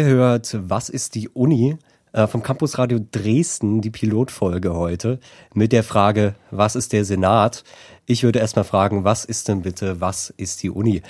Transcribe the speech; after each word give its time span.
Ihr 0.00 0.06
hört 0.06 0.56
Was 0.58 0.88
ist 0.88 1.14
die 1.14 1.28
Uni? 1.28 1.76
Äh, 2.14 2.26
vom 2.26 2.42
Campus 2.42 2.78
Radio 2.78 3.00
Dresden, 3.12 3.82
die 3.82 3.90
Pilotfolge 3.90 4.74
heute 4.74 5.20
mit 5.52 5.72
der 5.72 5.82
Frage, 5.84 6.36
was 6.50 6.74
ist 6.74 6.94
der 6.94 7.04
Senat? 7.04 7.64
Ich 8.06 8.22
würde 8.22 8.38
erstmal 8.38 8.64
fragen, 8.64 9.04
was 9.04 9.26
ist 9.26 9.48
denn 9.48 9.60
bitte, 9.60 10.00
was 10.00 10.30
ist 10.30 10.62
die 10.62 10.70
Uni? 10.70 11.02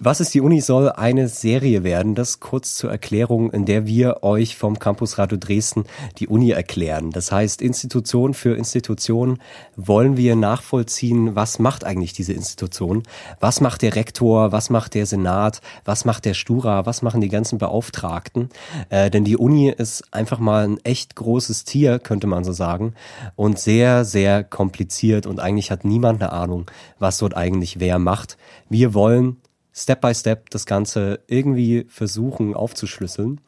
Was 0.00 0.20
ist 0.20 0.32
die 0.32 0.40
Uni 0.40 0.60
soll 0.60 0.92
eine 0.92 1.26
Serie 1.26 1.82
werden, 1.82 2.14
das 2.14 2.38
kurz 2.38 2.76
zur 2.76 2.88
Erklärung, 2.88 3.50
in 3.50 3.64
der 3.64 3.84
wir 3.84 4.22
euch 4.22 4.56
vom 4.56 4.78
Campus 4.78 5.18
Radio 5.18 5.36
Dresden 5.36 5.86
die 6.18 6.28
Uni 6.28 6.52
erklären. 6.52 7.10
Das 7.10 7.32
heißt, 7.32 7.60
Institution 7.60 8.32
für 8.32 8.54
Institution 8.54 9.40
wollen 9.74 10.16
wir 10.16 10.36
nachvollziehen, 10.36 11.34
was 11.34 11.58
macht 11.58 11.82
eigentlich 11.82 12.12
diese 12.12 12.32
Institution? 12.32 13.02
Was 13.40 13.60
macht 13.60 13.82
der 13.82 13.96
Rektor? 13.96 14.52
Was 14.52 14.70
macht 14.70 14.94
der 14.94 15.04
Senat? 15.04 15.62
Was 15.84 16.04
macht 16.04 16.26
der 16.26 16.34
Stura? 16.34 16.86
Was 16.86 17.02
machen 17.02 17.20
die 17.20 17.28
ganzen 17.28 17.58
Beauftragten? 17.58 18.50
Äh, 18.90 19.10
denn 19.10 19.24
die 19.24 19.36
Uni 19.36 19.68
ist 19.68 20.04
einfach 20.12 20.38
mal 20.38 20.62
ein 20.62 20.78
echt 20.84 21.16
großes 21.16 21.64
Tier, 21.64 21.98
könnte 21.98 22.28
man 22.28 22.44
so 22.44 22.52
sagen, 22.52 22.94
und 23.34 23.58
sehr, 23.58 24.04
sehr 24.04 24.44
kompliziert 24.44 25.26
und 25.26 25.40
eigentlich 25.40 25.72
hat 25.72 25.84
niemand 25.84 26.22
eine 26.22 26.30
Ahnung, 26.30 26.70
was 27.00 27.18
dort 27.18 27.36
eigentlich 27.36 27.80
wer 27.80 27.98
macht. 27.98 28.38
Wir 28.68 28.94
wollen 28.94 29.38
Step 29.78 30.00
by 30.00 30.12
Step 30.12 30.50
das 30.50 30.66
Ganze 30.66 31.20
irgendwie 31.28 31.86
versuchen 31.88 32.54
aufzuschlüsseln 32.54 33.40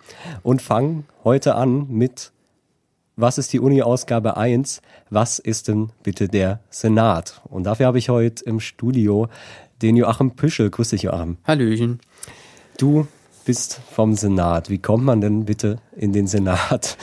und 0.45 0.62
fangen 0.62 1.05
heute 1.25 1.56
an 1.56 1.89
mit 1.89 2.31
was 3.17 3.36
ist 3.36 3.53
die 3.53 3.61
Uni-Ausgabe 3.61 4.36
1? 4.36 4.81
Was 5.11 5.41
ist 5.41 5.69
denn 5.69 5.91
bitte 6.03 6.28
der 6.28 6.61
Senat? 6.70 7.42
Und 7.45 7.64
dafür 7.64 7.86
habe 7.86 7.98
ich 7.98 8.08
heute 8.08 8.45
im 8.45 8.61
Studio 8.61 9.28
den 9.83 9.97
Joachim 9.97 10.31
Püschel. 10.36 10.70
Grüß 10.70 10.91
dich, 10.91 11.03
Joachim. 11.03 11.36
Hallöchen. 11.45 11.98
Du 12.78 13.08
bist 13.45 13.81
vom 13.91 14.14
Senat. 14.14 14.70
Wie 14.70 14.78
kommt 14.78 15.05
man 15.05 15.20
denn 15.20 15.45
bitte 15.45 15.81
in 15.97 16.14
den 16.14 16.28
Senat? 16.28 16.97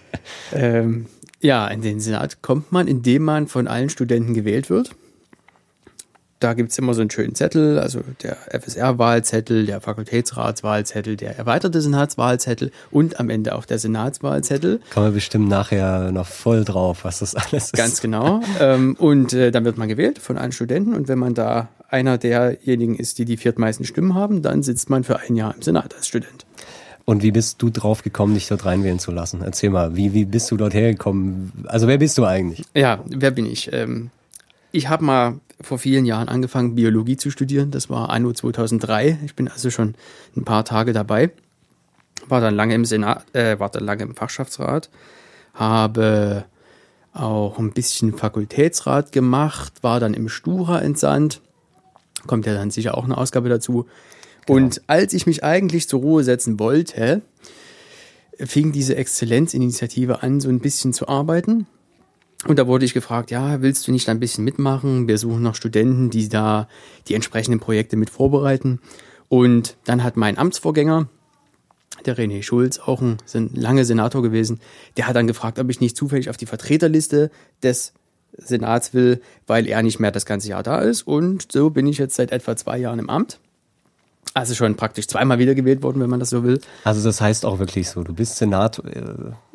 ähm, 0.54 1.06
ja, 1.40 1.66
in 1.68 1.82
den 1.82 2.00
Senat 2.00 2.40
kommt 2.40 2.72
man, 2.72 2.88
indem 2.88 3.24
man 3.24 3.48
von 3.48 3.66
allen 3.66 3.90
Studenten 3.90 4.32
gewählt 4.32 4.70
wird 4.70 4.94
da 6.40 6.54
gibt 6.54 6.70
es 6.70 6.78
immer 6.78 6.94
so 6.94 7.00
einen 7.00 7.10
schönen 7.10 7.34
Zettel, 7.34 7.78
also 7.78 8.00
der 8.22 8.36
FSR-Wahlzettel, 8.50 9.66
der 9.66 9.80
Fakultätsratswahlzettel, 9.80 11.16
der 11.16 11.36
erweiterte 11.36 11.80
Senatswahlzettel 11.80 12.70
und 12.90 13.18
am 13.18 13.30
Ende 13.30 13.54
auch 13.54 13.64
der 13.64 13.78
Senatswahlzettel. 13.78 14.80
Kann 14.90 15.02
man 15.02 15.14
bestimmt 15.14 15.48
nachher 15.48 16.12
noch 16.12 16.26
voll 16.26 16.64
drauf, 16.64 17.04
was 17.04 17.18
das 17.20 17.34
alles 17.34 17.64
ist. 17.64 17.72
Ganz 17.74 18.00
genau. 18.00 18.40
ähm, 18.60 18.96
und 18.98 19.32
äh, 19.32 19.50
dann 19.50 19.64
wird 19.64 19.78
man 19.78 19.88
gewählt 19.88 20.18
von 20.18 20.38
allen 20.38 20.52
Studenten 20.52 20.94
und 20.94 21.08
wenn 21.08 21.18
man 21.18 21.34
da 21.34 21.68
einer 21.88 22.18
derjenigen 22.18 22.96
ist, 22.96 23.18
die 23.18 23.24
die 23.24 23.36
viertmeisten 23.36 23.84
Stimmen 23.84 24.14
haben, 24.14 24.42
dann 24.42 24.62
sitzt 24.62 24.90
man 24.90 25.04
für 25.04 25.20
ein 25.20 25.34
Jahr 25.34 25.54
im 25.54 25.62
Senat 25.62 25.94
als 25.96 26.06
Student. 26.06 26.44
Und 27.04 27.22
wie 27.22 27.30
bist 27.30 27.62
du 27.62 27.70
drauf 27.70 28.02
gekommen, 28.02 28.34
dich 28.34 28.48
dort 28.48 28.66
reinwählen 28.66 28.98
zu 28.98 29.10
lassen? 29.10 29.40
Erzähl 29.42 29.70
mal, 29.70 29.96
wie, 29.96 30.12
wie 30.12 30.26
bist 30.26 30.50
du 30.50 30.58
dort 30.58 30.74
hergekommen? 30.74 31.52
Also 31.66 31.88
wer 31.88 31.96
bist 31.96 32.18
du 32.18 32.26
eigentlich? 32.26 32.66
Ja, 32.74 33.02
wer 33.06 33.30
bin 33.30 33.46
ich? 33.46 33.72
Ähm, 33.72 34.10
ich 34.72 34.90
habe 34.90 35.04
mal 35.04 35.40
vor 35.60 35.78
vielen 35.78 36.04
Jahren 36.04 36.28
angefangen, 36.28 36.74
Biologie 36.74 37.16
zu 37.16 37.30
studieren. 37.30 37.70
Das 37.70 37.90
war 37.90 38.10
anno 38.10 38.32
2003. 38.32 39.18
Ich 39.24 39.34
bin 39.34 39.48
also 39.48 39.70
schon 39.70 39.94
ein 40.36 40.44
paar 40.44 40.64
Tage 40.64 40.92
dabei. 40.92 41.30
War 42.28 42.40
dann 42.40 42.54
lange 42.54 42.74
im 42.74 42.84
Senat, 42.84 43.24
äh, 43.34 43.58
war 43.58 43.70
dann 43.70 43.84
lange 43.84 44.02
im 44.02 44.14
Fachschaftsrat, 44.14 44.90
habe 45.54 46.44
auch 47.12 47.58
ein 47.58 47.72
bisschen 47.72 48.16
Fakultätsrat 48.16 49.12
gemacht, 49.12 49.82
war 49.82 49.98
dann 49.98 50.14
im 50.14 50.28
Stura 50.28 50.80
entsandt. 50.80 51.40
Kommt 52.26 52.46
ja 52.46 52.54
dann 52.54 52.70
sicher 52.70 52.96
auch 52.96 53.04
eine 53.04 53.16
Ausgabe 53.16 53.48
dazu. 53.48 53.86
Genau. 54.46 54.56
Und 54.56 54.82
als 54.86 55.12
ich 55.12 55.26
mich 55.26 55.44
eigentlich 55.44 55.88
zur 55.88 56.00
Ruhe 56.00 56.24
setzen 56.24 56.58
wollte, 56.58 57.22
fing 58.38 58.72
diese 58.72 58.96
Exzellenzinitiative 58.96 60.22
an, 60.22 60.40
so 60.40 60.48
ein 60.48 60.60
bisschen 60.60 60.92
zu 60.92 61.08
arbeiten. 61.08 61.66
Und 62.48 62.58
da 62.58 62.66
wurde 62.66 62.86
ich 62.86 62.94
gefragt, 62.94 63.30
ja, 63.30 63.60
willst 63.60 63.86
du 63.86 63.92
nicht 63.92 64.08
ein 64.08 64.20
bisschen 64.20 64.42
mitmachen? 64.42 65.06
Wir 65.06 65.18
suchen 65.18 65.42
noch 65.42 65.54
Studenten, 65.54 66.08
die 66.08 66.30
da 66.30 66.66
die 67.06 67.14
entsprechenden 67.14 67.60
Projekte 67.60 67.96
mit 67.96 68.08
vorbereiten. 68.08 68.80
Und 69.28 69.76
dann 69.84 70.02
hat 70.02 70.16
mein 70.16 70.38
Amtsvorgänger, 70.38 71.08
der 72.06 72.16
René 72.16 72.42
Schulz, 72.42 72.78
auch 72.78 73.02
ein, 73.02 73.18
lange 73.52 73.84
Senator 73.84 74.22
gewesen, 74.22 74.60
der 74.96 75.06
hat 75.06 75.14
dann 75.14 75.26
gefragt, 75.26 75.58
ob 75.58 75.68
ich 75.68 75.82
nicht 75.82 75.94
zufällig 75.94 76.30
auf 76.30 76.38
die 76.38 76.46
Vertreterliste 76.46 77.30
des 77.62 77.92
Senats 78.32 78.94
will, 78.94 79.20
weil 79.46 79.66
er 79.66 79.82
nicht 79.82 80.00
mehr 80.00 80.10
das 80.10 80.24
ganze 80.24 80.48
Jahr 80.48 80.62
da 80.62 80.78
ist. 80.78 81.02
Und 81.02 81.52
so 81.52 81.68
bin 81.68 81.86
ich 81.86 81.98
jetzt 81.98 82.14
seit 82.14 82.32
etwa 82.32 82.56
zwei 82.56 82.78
Jahren 82.78 82.98
im 82.98 83.10
Amt. 83.10 83.40
Also 84.38 84.54
schon 84.54 84.76
praktisch 84.76 85.08
zweimal 85.08 85.38
wiedergewählt 85.40 85.82
worden, 85.82 86.00
wenn 86.00 86.08
man 86.08 86.20
das 86.20 86.30
so 86.30 86.44
will. 86.44 86.60
Also 86.84 87.02
das 87.02 87.20
heißt 87.20 87.44
auch 87.44 87.58
wirklich 87.58 87.88
so, 87.88 88.04
du 88.04 88.14
bist 88.14 88.36
Senator, 88.36 88.84
äh, 88.86 89.02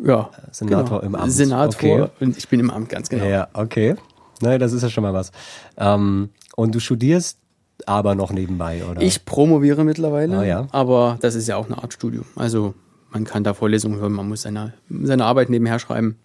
ja, 0.03 0.29
Senator 0.51 0.99
genau. 0.99 1.13
im 1.13 1.15
Amt. 1.15 1.31
Senator 1.31 2.01
okay. 2.01 2.07
und 2.19 2.37
ich 2.37 2.49
bin 2.49 2.59
im 2.59 2.69
Amt, 2.69 2.89
ganz 2.89 3.07
genau. 3.07 3.23
Ja, 3.25 3.47
okay. 3.53 3.95
Naja, 4.41 4.57
das 4.57 4.73
ist 4.73 4.81
ja 4.81 4.89
schon 4.89 5.03
mal 5.03 5.13
was. 5.13 5.31
Ähm, 5.77 6.31
und 6.57 6.75
du 6.75 6.79
studierst 6.79 7.39
aber 7.85 8.13
noch 8.13 8.31
nebenbei, 8.31 8.83
oder? 8.83 9.01
Ich 9.01 9.23
promoviere 9.23 9.85
mittlerweile, 9.85 10.39
ah, 10.39 10.43
ja. 10.43 10.67
aber 10.71 11.17
das 11.21 11.35
ist 11.35 11.47
ja 11.47 11.55
auch 11.55 11.67
eine 11.67 11.77
Art 11.81 11.93
Studium. 11.93 12.25
Also 12.35 12.73
man 13.09 13.23
kann 13.23 13.45
da 13.45 13.53
Vorlesungen 13.53 13.99
hören, 13.99 14.11
man 14.11 14.27
muss 14.27 14.41
seine, 14.41 14.73
seine 14.89 15.23
Arbeit 15.23 15.49
nebenher 15.49 15.79
schreiben. 15.79 16.17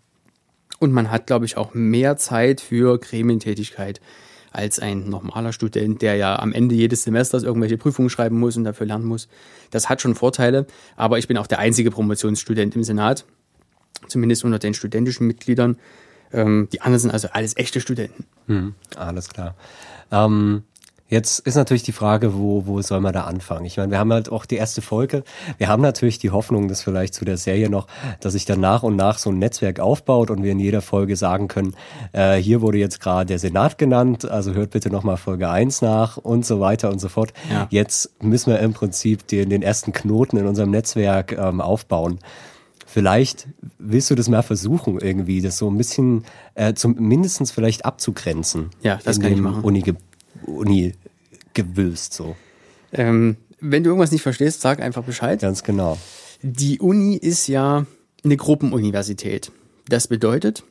Und 0.80 0.92
man 0.92 1.10
hat, 1.10 1.26
glaube 1.26 1.44
ich, 1.44 1.56
auch 1.56 1.74
mehr 1.74 2.16
Zeit 2.16 2.60
für 2.60 2.98
Gremientätigkeit 2.98 4.00
als 4.58 4.80
ein 4.80 5.08
normaler 5.08 5.52
Student, 5.52 6.02
der 6.02 6.16
ja 6.16 6.36
am 6.38 6.52
Ende 6.52 6.74
jedes 6.74 7.04
Semesters 7.04 7.44
irgendwelche 7.44 7.78
Prüfungen 7.78 8.10
schreiben 8.10 8.38
muss 8.38 8.56
und 8.56 8.64
dafür 8.64 8.86
lernen 8.86 9.04
muss. 9.04 9.28
Das 9.70 9.88
hat 9.88 10.02
schon 10.02 10.16
Vorteile, 10.16 10.66
aber 10.96 11.18
ich 11.18 11.28
bin 11.28 11.38
auch 11.38 11.46
der 11.46 11.60
einzige 11.60 11.92
Promotionsstudent 11.92 12.74
im 12.74 12.82
Senat, 12.82 13.24
zumindest 14.08 14.44
unter 14.44 14.58
den 14.58 14.74
studentischen 14.74 15.28
Mitgliedern. 15.28 15.76
Ähm, 16.32 16.68
die 16.72 16.80
anderen 16.80 16.98
sind 16.98 17.10
also 17.12 17.28
alles 17.32 17.56
echte 17.56 17.80
Studenten. 17.80 18.26
Hm, 18.48 18.74
alles 18.96 19.28
klar. 19.28 19.54
Ähm, 20.10 20.64
Jetzt 21.08 21.40
ist 21.40 21.54
natürlich 21.54 21.82
die 21.82 21.92
Frage, 21.92 22.34
wo, 22.34 22.66
wo 22.66 22.82
soll 22.82 23.00
man 23.00 23.14
da 23.14 23.24
anfangen? 23.24 23.64
Ich 23.64 23.78
meine, 23.78 23.90
wir 23.90 23.98
haben 23.98 24.12
halt 24.12 24.30
auch 24.30 24.44
die 24.44 24.56
erste 24.56 24.82
Folge. 24.82 25.24
Wir 25.56 25.68
haben 25.68 25.80
natürlich 25.80 26.18
die 26.18 26.30
Hoffnung, 26.30 26.68
dass 26.68 26.82
vielleicht 26.82 27.14
zu 27.14 27.24
der 27.24 27.38
Serie 27.38 27.70
noch, 27.70 27.86
dass 28.20 28.34
sich 28.34 28.44
dann 28.44 28.60
nach 28.60 28.82
und 28.82 28.96
nach 28.96 29.16
so 29.16 29.30
ein 29.30 29.38
Netzwerk 29.38 29.80
aufbaut 29.80 30.30
und 30.30 30.42
wir 30.42 30.52
in 30.52 30.60
jeder 30.60 30.82
Folge 30.82 31.16
sagen 31.16 31.48
können, 31.48 31.74
äh, 32.12 32.36
hier 32.36 32.60
wurde 32.60 32.76
jetzt 32.76 33.00
gerade 33.00 33.26
der 33.26 33.38
Senat 33.38 33.78
genannt, 33.78 34.28
also 34.28 34.52
hört 34.52 34.70
bitte 34.70 34.90
nochmal 34.90 35.16
Folge 35.16 35.48
eins 35.48 35.80
nach 35.80 36.18
und 36.18 36.44
so 36.44 36.60
weiter 36.60 36.90
und 36.90 37.00
so 37.00 37.08
fort. 37.08 37.32
Ja. 37.50 37.66
Jetzt 37.70 38.22
müssen 38.22 38.52
wir 38.52 38.58
im 38.60 38.74
Prinzip 38.74 39.26
den, 39.28 39.48
den 39.48 39.62
ersten 39.62 39.92
Knoten 39.92 40.36
in 40.36 40.46
unserem 40.46 40.70
Netzwerk 40.70 41.32
ähm, 41.32 41.62
aufbauen. 41.62 42.18
Vielleicht 42.86 43.48
willst 43.78 44.10
du 44.10 44.14
das 44.14 44.28
mal 44.28 44.42
versuchen, 44.42 44.98
irgendwie, 44.98 45.42
das 45.42 45.58
so 45.58 45.70
ein 45.70 45.76
bisschen 45.76 46.24
äh, 46.54 46.72
zum 46.72 46.94
mindestens 46.94 47.50
vielleicht 47.50 47.84
abzugrenzen. 47.84 48.70
Ja, 48.82 48.98
das 49.04 49.20
kann 49.20 49.32
ich 49.32 49.40
machen. 49.40 49.62
Uni 49.62 49.82
Uni 50.48 50.94
gewülst 51.54 52.14
so. 52.14 52.36
Ähm, 52.92 53.36
wenn 53.60 53.82
du 53.82 53.90
irgendwas 53.90 54.12
nicht 54.12 54.22
verstehst, 54.22 54.60
sag 54.60 54.80
einfach 54.80 55.02
Bescheid. 55.04 55.40
Ganz 55.40 55.62
genau. 55.62 55.98
Die 56.42 56.78
Uni 56.78 57.16
ist 57.16 57.48
ja 57.48 57.86
eine 58.24 58.36
Gruppenuniversität. 58.36 59.50
Das 59.88 60.06
bedeutet, 60.06 60.64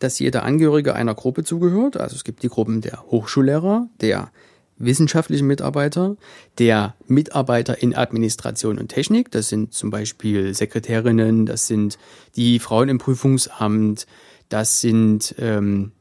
dass 0.00 0.18
jeder 0.18 0.44
Angehörige 0.44 0.94
einer 0.94 1.14
Gruppe 1.14 1.44
zugehört. 1.44 1.96
Also 1.96 2.14
es 2.14 2.24
gibt 2.24 2.42
die 2.42 2.48
Gruppen 2.48 2.80
der 2.80 3.02
Hochschullehrer, 3.10 3.88
der 4.00 4.30
wissenschaftlichen 4.78 5.46
Mitarbeiter, 5.46 6.16
der 6.58 6.94
Mitarbeiter 7.06 7.82
in 7.82 7.96
Administration 7.96 8.78
und 8.78 8.88
Technik. 8.88 9.30
Das 9.32 9.48
sind 9.48 9.74
zum 9.74 9.90
Beispiel 9.90 10.54
Sekretärinnen, 10.54 11.46
das 11.46 11.66
sind 11.66 11.98
die 12.36 12.60
Frauen 12.60 12.88
im 12.88 12.98
Prüfungsamt, 12.98 14.06
das 14.48 14.80
sind 14.80 15.34
ähm, 15.38 15.92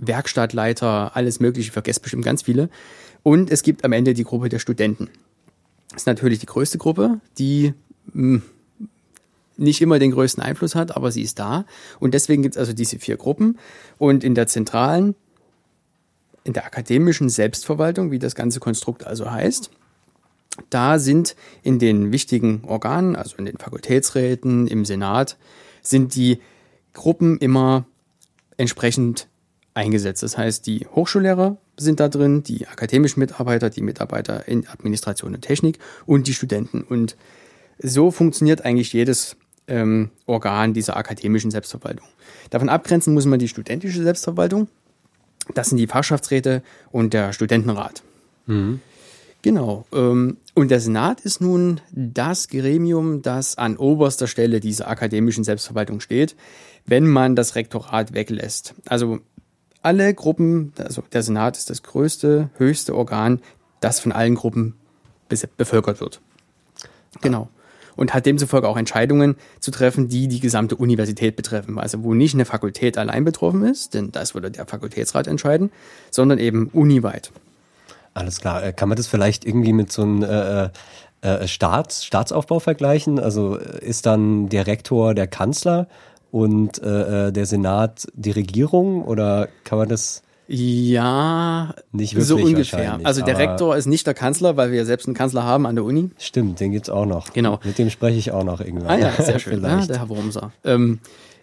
Werkstattleiter, 0.00 1.14
alles 1.14 1.40
Mögliche, 1.40 1.68
ich 1.68 1.72
vergesse 1.72 2.00
bestimmt 2.00 2.24
ganz 2.24 2.42
viele. 2.42 2.68
Und 3.22 3.50
es 3.50 3.62
gibt 3.62 3.84
am 3.84 3.92
Ende 3.92 4.14
die 4.14 4.24
Gruppe 4.24 4.48
der 4.48 4.58
Studenten. 4.58 5.10
Das 5.90 6.02
ist 6.02 6.06
natürlich 6.06 6.38
die 6.38 6.46
größte 6.46 6.78
Gruppe, 6.78 7.20
die 7.38 7.74
hm, 8.12 8.42
nicht 9.56 9.82
immer 9.82 9.98
den 9.98 10.12
größten 10.12 10.42
Einfluss 10.42 10.74
hat, 10.74 10.96
aber 10.96 11.12
sie 11.12 11.22
ist 11.22 11.38
da. 11.38 11.66
Und 11.98 12.14
deswegen 12.14 12.42
gibt 12.42 12.56
es 12.56 12.58
also 12.58 12.72
diese 12.72 12.98
vier 12.98 13.16
Gruppen. 13.16 13.58
Und 13.98 14.24
in 14.24 14.34
der 14.34 14.46
zentralen, 14.46 15.14
in 16.44 16.54
der 16.54 16.64
akademischen 16.64 17.28
Selbstverwaltung, 17.28 18.10
wie 18.10 18.18
das 18.18 18.34
ganze 18.34 18.58
Konstrukt 18.58 19.06
also 19.06 19.30
heißt, 19.30 19.70
da 20.70 20.98
sind 20.98 21.36
in 21.62 21.78
den 21.78 22.12
wichtigen 22.12 22.62
Organen, 22.66 23.16
also 23.16 23.36
in 23.36 23.44
den 23.44 23.58
Fakultätsräten, 23.58 24.66
im 24.66 24.84
Senat, 24.84 25.36
sind 25.82 26.14
die 26.14 26.40
Gruppen 26.92 27.38
immer 27.38 27.84
entsprechend 28.56 29.28
eingesetzt. 29.80 30.22
Das 30.22 30.36
heißt, 30.36 30.66
die 30.66 30.86
Hochschullehrer 30.94 31.56
sind 31.78 32.00
da 32.00 32.08
drin, 32.08 32.42
die 32.42 32.68
akademischen 32.68 33.18
Mitarbeiter, 33.20 33.70
die 33.70 33.80
Mitarbeiter 33.80 34.46
in 34.46 34.68
Administration 34.68 35.34
und 35.34 35.40
Technik 35.40 35.78
und 36.04 36.26
die 36.26 36.34
Studenten. 36.34 36.82
Und 36.82 37.16
so 37.78 38.10
funktioniert 38.10 38.64
eigentlich 38.64 38.92
jedes 38.92 39.36
ähm, 39.66 40.10
Organ 40.26 40.74
dieser 40.74 40.98
akademischen 40.98 41.50
Selbstverwaltung. 41.50 42.06
Davon 42.50 42.68
abgrenzen 42.68 43.14
muss 43.14 43.24
man 43.24 43.38
die 43.38 43.48
studentische 43.48 44.02
Selbstverwaltung. 44.02 44.68
Das 45.54 45.70
sind 45.70 45.78
die 45.78 45.86
Fachschaftsräte 45.86 46.62
und 46.92 47.14
der 47.14 47.32
Studentenrat. 47.32 48.02
Genau. 49.42 49.86
Ähm, 49.92 50.36
und 50.54 50.70
der 50.70 50.80
Senat 50.80 51.20
ist 51.22 51.40
nun 51.40 51.80
das 51.90 52.48
Gremium, 52.48 53.22
das 53.22 53.56
an 53.56 53.78
oberster 53.78 54.26
Stelle 54.26 54.60
dieser 54.60 54.88
akademischen 54.88 55.44
Selbstverwaltung 55.44 56.00
steht, 56.00 56.36
wenn 56.86 57.06
man 57.06 57.36
das 57.36 57.54
Rektorat 57.54 58.12
weglässt. 58.12 58.74
Also 58.86 59.20
alle 59.82 60.14
Gruppen, 60.14 60.72
also 60.78 61.02
der 61.12 61.22
Senat 61.22 61.56
ist 61.56 61.70
das 61.70 61.82
größte, 61.82 62.50
höchste 62.56 62.94
Organ, 62.94 63.40
das 63.80 64.00
von 64.00 64.12
allen 64.12 64.34
Gruppen 64.34 64.74
bevölkert 65.56 66.00
wird. 66.00 66.20
Genau. 67.20 67.48
Und 67.96 68.14
hat 68.14 68.26
demzufolge 68.26 68.68
auch 68.68 68.76
Entscheidungen 68.76 69.36
zu 69.58 69.70
treffen, 69.70 70.08
die 70.08 70.28
die 70.28 70.40
gesamte 70.40 70.76
Universität 70.76 71.36
betreffen. 71.36 71.78
Also 71.78 72.02
wo 72.02 72.14
nicht 72.14 72.34
eine 72.34 72.44
Fakultät 72.44 72.96
allein 72.96 73.24
betroffen 73.24 73.64
ist, 73.64 73.94
denn 73.94 74.12
das 74.12 74.34
würde 74.34 74.50
der 74.50 74.66
Fakultätsrat 74.66 75.26
entscheiden, 75.26 75.70
sondern 76.10 76.38
eben 76.38 76.68
uniweit. 76.68 77.30
Alles 78.14 78.40
klar. 78.40 78.64
Äh, 78.64 78.72
kann 78.72 78.88
man 78.88 78.96
das 78.96 79.06
vielleicht 79.06 79.44
irgendwie 79.44 79.72
mit 79.72 79.92
so 79.92 80.02
einem 80.02 80.22
äh, 80.22 80.70
äh, 81.22 81.46
Staats, 81.46 82.04
Staatsaufbau 82.04 82.60
vergleichen? 82.60 83.18
Also 83.18 83.58
äh, 83.58 83.84
ist 83.84 84.06
dann 84.06 84.48
der 84.48 84.66
Rektor 84.66 85.14
der 85.14 85.26
Kanzler 85.26 85.86
und 86.30 86.82
äh, 86.82 87.28
äh, 87.28 87.32
der 87.32 87.46
Senat 87.46 88.06
die 88.14 88.30
Regierung 88.30 89.04
oder 89.04 89.48
kann 89.64 89.78
man 89.78 89.88
das 89.88 90.22
ja, 90.52 91.76
nicht 91.92 92.16
wirklich 92.16 92.26
so 92.26 92.36
ungefähr. 92.36 92.98
Also 93.04 93.24
der 93.24 93.38
Rektor 93.38 93.76
ist 93.76 93.86
nicht 93.86 94.04
der 94.08 94.14
Kanzler, 94.14 94.56
weil 94.56 94.72
wir 94.72 94.78
ja 94.78 94.84
selbst 94.84 95.06
einen 95.06 95.14
Kanzler 95.14 95.44
haben 95.44 95.64
an 95.64 95.76
der 95.76 95.84
Uni. 95.84 96.10
Stimmt, 96.18 96.58
den 96.58 96.72
gibt's 96.72 96.90
auch 96.90 97.06
noch. 97.06 97.32
Genau. 97.32 97.60
Mit 97.62 97.78
dem 97.78 97.88
spreche 97.88 98.18
ich 98.18 98.32
auch 98.32 98.42
noch 98.42 98.60
irgendwann. 98.60 98.88
Ah 98.88 98.98
ja, 98.98 99.12
sehr 99.12 99.38
schön. 99.38 99.62
ja, 99.62 99.86
der 99.86 100.00
Herr 100.00 100.08
Wurmser. 100.08 100.50
Ähm, 100.64 100.98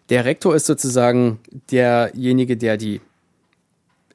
der 0.10 0.26
Rektor 0.26 0.54
ist 0.58 0.66
sozusagen 0.66 1.40
derjenige, 1.72 2.58
der 2.58 2.76
die 2.76 3.00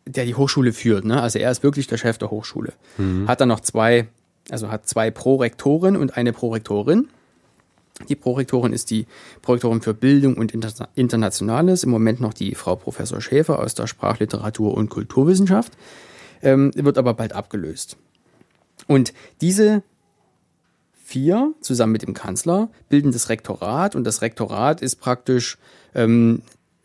der 0.07 0.25
die 0.25 0.35
Hochschule 0.35 0.73
führt. 0.73 1.05
Ne? 1.05 1.23
Also 1.23 1.39
er 1.39 1.51
ist 1.51 1.63
wirklich 1.63 1.87
der 1.87 1.97
Chef 1.97 2.19
der 2.19 2.31
Hochschule. 2.31 2.73
Mhm. 2.99 3.29
Hat 3.29 3.41
dann 3.41 3.49
noch 3.49 3.61
zwei, 3.61 4.09
also 4.51 4.71
hat 4.71 4.89
zwei 4.89 5.11
Prorektoren 5.11 5.97
und 5.97 6.17
eine 6.17 6.33
Prorektorin. 6.33 7.09
Die 8.09 8.17
Prorektorin 8.17 8.73
ist 8.73 8.91
die 8.91 9.07
Prorektorin 9.43 9.81
für 9.81 9.95
Bildung 9.95 10.37
und 10.37 10.53
Inter 10.53 10.89
Internationales, 10.95 11.85
im 11.85 11.91
Moment 11.91 12.21
noch 12.21 12.35
die 12.35 12.55
Frau 12.55 12.77
Professor 12.77 13.21
Schäfer 13.21 13.59
aus 13.59 13.75
der 13.75 13.87
Sprachliteratur 13.87 14.75
und 14.75 14.91
Kulturwissenschaft, 14.91 15.73
ähm, 16.43 16.73
wird 16.75 16.99
aber 16.99 17.15
bald 17.15 17.33
abgelöst. 17.33 17.97
Und 18.87 19.13
diese 19.41 19.83
vier 21.05 21.53
zusammen 21.61 21.93
mit 21.93 22.03
dem 22.03 22.15
Kanzler 22.15 22.71
bilden 22.89 23.13
das 23.13 23.29
Rektorat 23.29 23.95
und 23.95 24.05
das 24.05 24.23
Rektorat 24.23 24.81
ist 24.81 24.97
praktisch 24.97 25.59
ähm, 25.95 26.43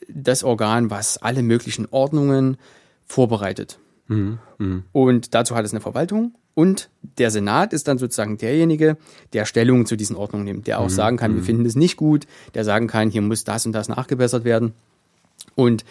das 0.09 0.43
Organ, 0.43 0.89
was 0.89 1.17
alle 1.17 1.43
möglichen 1.43 1.87
Ordnungen 1.89 2.57
vorbereitet. 3.05 3.79
Mhm. 4.07 4.39
Mhm. 4.57 4.83
Und 4.91 5.33
dazu 5.33 5.55
hat 5.55 5.65
es 5.65 5.71
eine 5.71 5.81
Verwaltung 5.81 6.35
und 6.53 6.89
der 7.19 7.29
Senat 7.29 7.71
ist 7.71 7.87
dann 7.87 7.97
sozusagen 7.97 8.37
derjenige, 8.37 8.97
der 9.33 9.45
Stellung 9.45 9.85
zu 9.85 9.95
diesen 9.95 10.15
Ordnungen 10.15 10.45
nimmt, 10.45 10.67
der 10.67 10.79
auch 10.79 10.85
mhm. 10.85 10.89
sagen 10.89 11.17
kann, 11.17 11.35
wir 11.35 11.41
mhm. 11.41 11.45
finden 11.45 11.65
es 11.65 11.75
nicht 11.75 11.97
gut, 11.97 12.25
der 12.55 12.63
sagen 12.63 12.87
kann, 12.87 13.09
hier 13.09 13.21
muss 13.21 13.43
das 13.43 13.65
und 13.65 13.73
das 13.73 13.89
nachgebessert 13.89 14.43
werden. 14.43 14.73
Und 15.55 15.85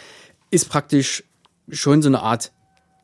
ist 0.51 0.69
praktisch 0.69 1.25
schon 1.69 2.03
so 2.03 2.09
eine 2.09 2.21
Art 2.21 2.53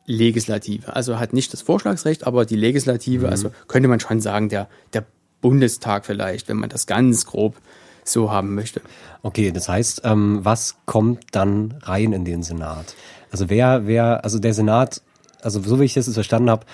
Legislative. 0.06 0.94
Also 0.94 1.18
hat 1.18 1.32
nicht 1.32 1.52
das 1.52 1.62
Vorschlagsrecht, 1.62 2.26
aber 2.26 2.44
die 2.44 2.56
Legislative, 2.56 3.26
mhm. 3.26 3.32
also 3.32 3.52
könnte 3.68 3.88
man 3.88 4.00
schon 4.00 4.20
sagen, 4.20 4.48
der, 4.48 4.68
der 4.92 5.04
Bundestag 5.40 6.06
vielleicht, 6.06 6.48
wenn 6.48 6.56
man 6.56 6.70
das 6.70 6.86
ganz 6.86 7.26
grob 7.26 7.56
so 8.04 8.30
haben 8.32 8.54
möchte. 8.54 8.80
Okay, 9.22 9.52
das 9.52 9.68
heißt, 9.68 10.02
ähm, 10.04 10.40
was 10.42 10.76
kommt 10.86 11.26
dann 11.32 11.74
rein 11.82 12.12
in 12.12 12.24
den 12.24 12.42
Senat? 12.42 12.96
Also 13.32 13.50
wer, 13.50 13.86
wer, 13.86 14.24
also 14.24 14.38
der 14.38 14.54
Senat, 14.54 15.02
also 15.40 15.60
so 15.60 15.80
wie 15.80 15.84
ich 15.84 15.94
das 15.94 16.12
verstanden 16.12 16.50
habe, 16.50 16.66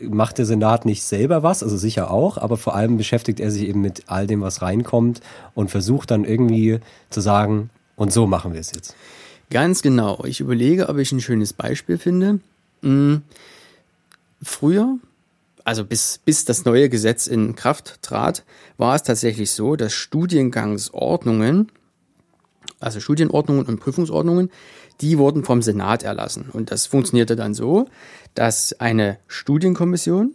macht 0.00 0.38
der 0.38 0.46
Senat 0.46 0.84
nicht 0.84 1.02
selber 1.02 1.42
was, 1.42 1.62
also 1.62 1.76
sicher 1.76 2.10
auch, 2.10 2.38
aber 2.38 2.56
vor 2.56 2.74
allem 2.76 2.98
beschäftigt 2.98 3.40
er 3.40 3.50
sich 3.50 3.62
eben 3.62 3.80
mit 3.80 4.04
all 4.06 4.26
dem, 4.26 4.42
was 4.42 4.62
reinkommt 4.62 5.20
und 5.54 5.70
versucht 5.70 6.10
dann 6.10 6.24
irgendwie 6.24 6.80
zu 7.10 7.20
sagen, 7.20 7.70
und 7.96 8.12
so 8.12 8.26
machen 8.26 8.52
wir 8.52 8.60
es 8.60 8.72
jetzt. 8.74 8.94
Ganz 9.50 9.82
genau. 9.82 10.24
Ich 10.24 10.40
überlege, 10.40 10.88
ob 10.88 10.98
ich 10.98 11.12
ein 11.12 11.20
schönes 11.20 11.52
Beispiel 11.52 11.98
finde. 11.98 12.40
Hm. 12.82 13.22
Früher, 14.42 14.96
also 15.64 15.84
bis, 15.84 16.20
bis 16.24 16.44
das 16.44 16.64
neue 16.64 16.88
Gesetz 16.88 17.26
in 17.26 17.54
Kraft 17.54 18.02
trat, 18.02 18.44
war 18.76 18.94
es 18.94 19.02
tatsächlich 19.02 19.50
so, 19.50 19.76
dass 19.76 19.92
Studiengangsordnungen, 19.92 21.70
also 22.82 23.00
Studienordnungen 23.00 23.66
und 23.66 23.80
Prüfungsordnungen, 23.80 24.50
die 25.00 25.18
wurden 25.18 25.44
vom 25.44 25.62
Senat 25.62 26.02
erlassen. 26.02 26.46
Und 26.52 26.70
das 26.70 26.86
funktionierte 26.86 27.36
dann 27.36 27.54
so, 27.54 27.88
dass 28.34 28.78
eine 28.80 29.18
Studienkommission, 29.26 30.34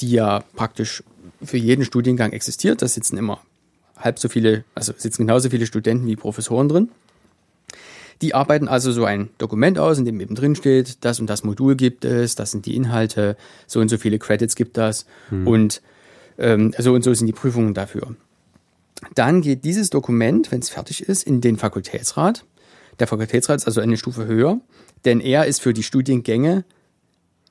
die 0.00 0.10
ja 0.10 0.44
praktisch 0.54 1.02
für 1.42 1.56
jeden 1.56 1.84
Studiengang 1.84 2.32
existiert, 2.32 2.82
da 2.82 2.88
sitzen 2.88 3.16
immer 3.16 3.40
halb 3.96 4.18
so 4.18 4.28
viele, 4.28 4.64
also 4.74 4.92
sitzen 4.96 5.26
genauso 5.26 5.50
viele 5.50 5.66
Studenten 5.66 6.06
wie 6.06 6.16
Professoren 6.16 6.68
drin. 6.68 6.90
Die 8.22 8.34
arbeiten 8.34 8.68
also 8.68 8.92
so 8.92 9.04
ein 9.04 9.30
Dokument 9.38 9.78
aus, 9.78 9.98
in 9.98 10.04
dem 10.04 10.20
eben 10.20 10.34
drin 10.34 10.54
steht, 10.54 11.04
das 11.04 11.20
und 11.20 11.28
das 11.28 11.42
Modul 11.42 11.74
gibt 11.74 12.04
es, 12.04 12.36
das 12.36 12.52
sind 12.52 12.66
die 12.66 12.76
Inhalte, 12.76 13.36
so 13.66 13.80
und 13.80 13.88
so 13.88 13.98
viele 13.98 14.18
Credits 14.18 14.54
gibt 14.54 14.76
das 14.76 15.06
hm. 15.30 15.46
und 15.46 15.82
ähm, 16.38 16.72
so 16.78 16.92
und 16.92 17.02
so 17.02 17.12
sind 17.12 17.26
die 17.26 17.32
Prüfungen 17.32 17.74
dafür. 17.74 18.14
Dann 19.14 19.40
geht 19.42 19.64
dieses 19.64 19.90
Dokument, 19.90 20.50
wenn 20.52 20.60
es 20.60 20.70
fertig 20.70 21.02
ist, 21.08 21.24
in 21.24 21.40
den 21.40 21.56
Fakultätsrat 21.56 22.44
der 22.98 23.06
Fakultätsrat 23.06 23.56
ist 23.56 23.66
also 23.66 23.80
eine 23.80 23.96
Stufe 23.96 24.26
höher, 24.26 24.60
denn 25.04 25.20
er 25.20 25.46
ist 25.46 25.60
für 25.60 25.74
die 25.74 25.82
Studiengänge 25.82 26.64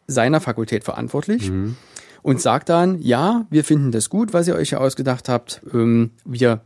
seiner 0.07 0.41
Fakultät 0.41 0.83
verantwortlich 0.83 1.49
mhm. 1.49 1.75
und 2.21 2.41
sagt 2.41 2.69
dann, 2.69 2.99
ja, 3.01 3.45
wir 3.49 3.63
finden 3.63 3.91
das 3.91 4.09
gut, 4.09 4.33
was 4.33 4.47
ihr 4.47 4.55
euch 4.55 4.71
ja 4.71 4.79
ausgedacht 4.79 5.29
habt, 5.29 5.61
ähm, 5.73 6.11
wir 6.25 6.61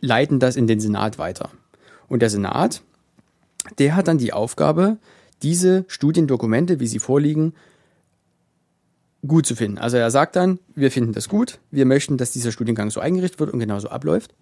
leiten 0.00 0.40
das 0.40 0.56
in 0.56 0.66
den 0.66 0.80
Senat 0.80 1.18
weiter. 1.18 1.50
Und 2.08 2.20
der 2.20 2.30
Senat, 2.30 2.82
der 3.78 3.96
hat 3.96 4.08
dann 4.08 4.18
die 4.18 4.32
Aufgabe, 4.32 4.98
diese 5.42 5.84
Studiendokumente, 5.88 6.80
wie 6.80 6.86
sie 6.86 6.98
vorliegen, 6.98 7.54
gut 9.26 9.46
zu 9.46 9.56
finden. 9.56 9.78
Also 9.78 9.96
er 9.96 10.10
sagt 10.10 10.36
dann, 10.36 10.58
wir 10.74 10.90
finden 10.90 11.12
das 11.12 11.28
gut, 11.28 11.58
wir 11.70 11.86
möchten, 11.86 12.16
dass 12.16 12.32
dieser 12.32 12.52
Studiengang 12.52 12.90
so 12.90 13.00
eingerichtet 13.00 13.40
wird 13.40 13.52
und 13.52 13.58
genauso 13.58 13.88
abläuft. 13.88 14.34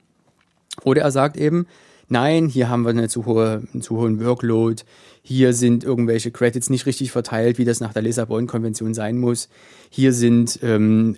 Oder 0.84 1.02
er 1.02 1.10
sagt 1.10 1.36
eben, 1.36 1.66
nein, 2.08 2.48
hier 2.48 2.68
haben 2.68 2.82
wir 2.82 2.90
eine 2.90 3.08
zu 3.08 3.26
hohe, 3.26 3.62
einen 3.72 3.82
zu 3.82 3.96
hohen 3.96 4.24
Workload, 4.24 4.82
hier 5.22 5.52
sind 5.52 5.84
irgendwelche 5.84 6.30
Credits 6.30 6.70
nicht 6.70 6.86
richtig 6.86 7.12
verteilt, 7.12 7.58
wie 7.58 7.64
das 7.64 7.80
nach 7.80 7.92
der 7.92 8.02
Lissabon-Konvention 8.02 8.94
sein 8.94 9.18
muss, 9.18 9.48
hier 9.90 10.12
sind 10.12 10.58
ähm, 10.62 11.16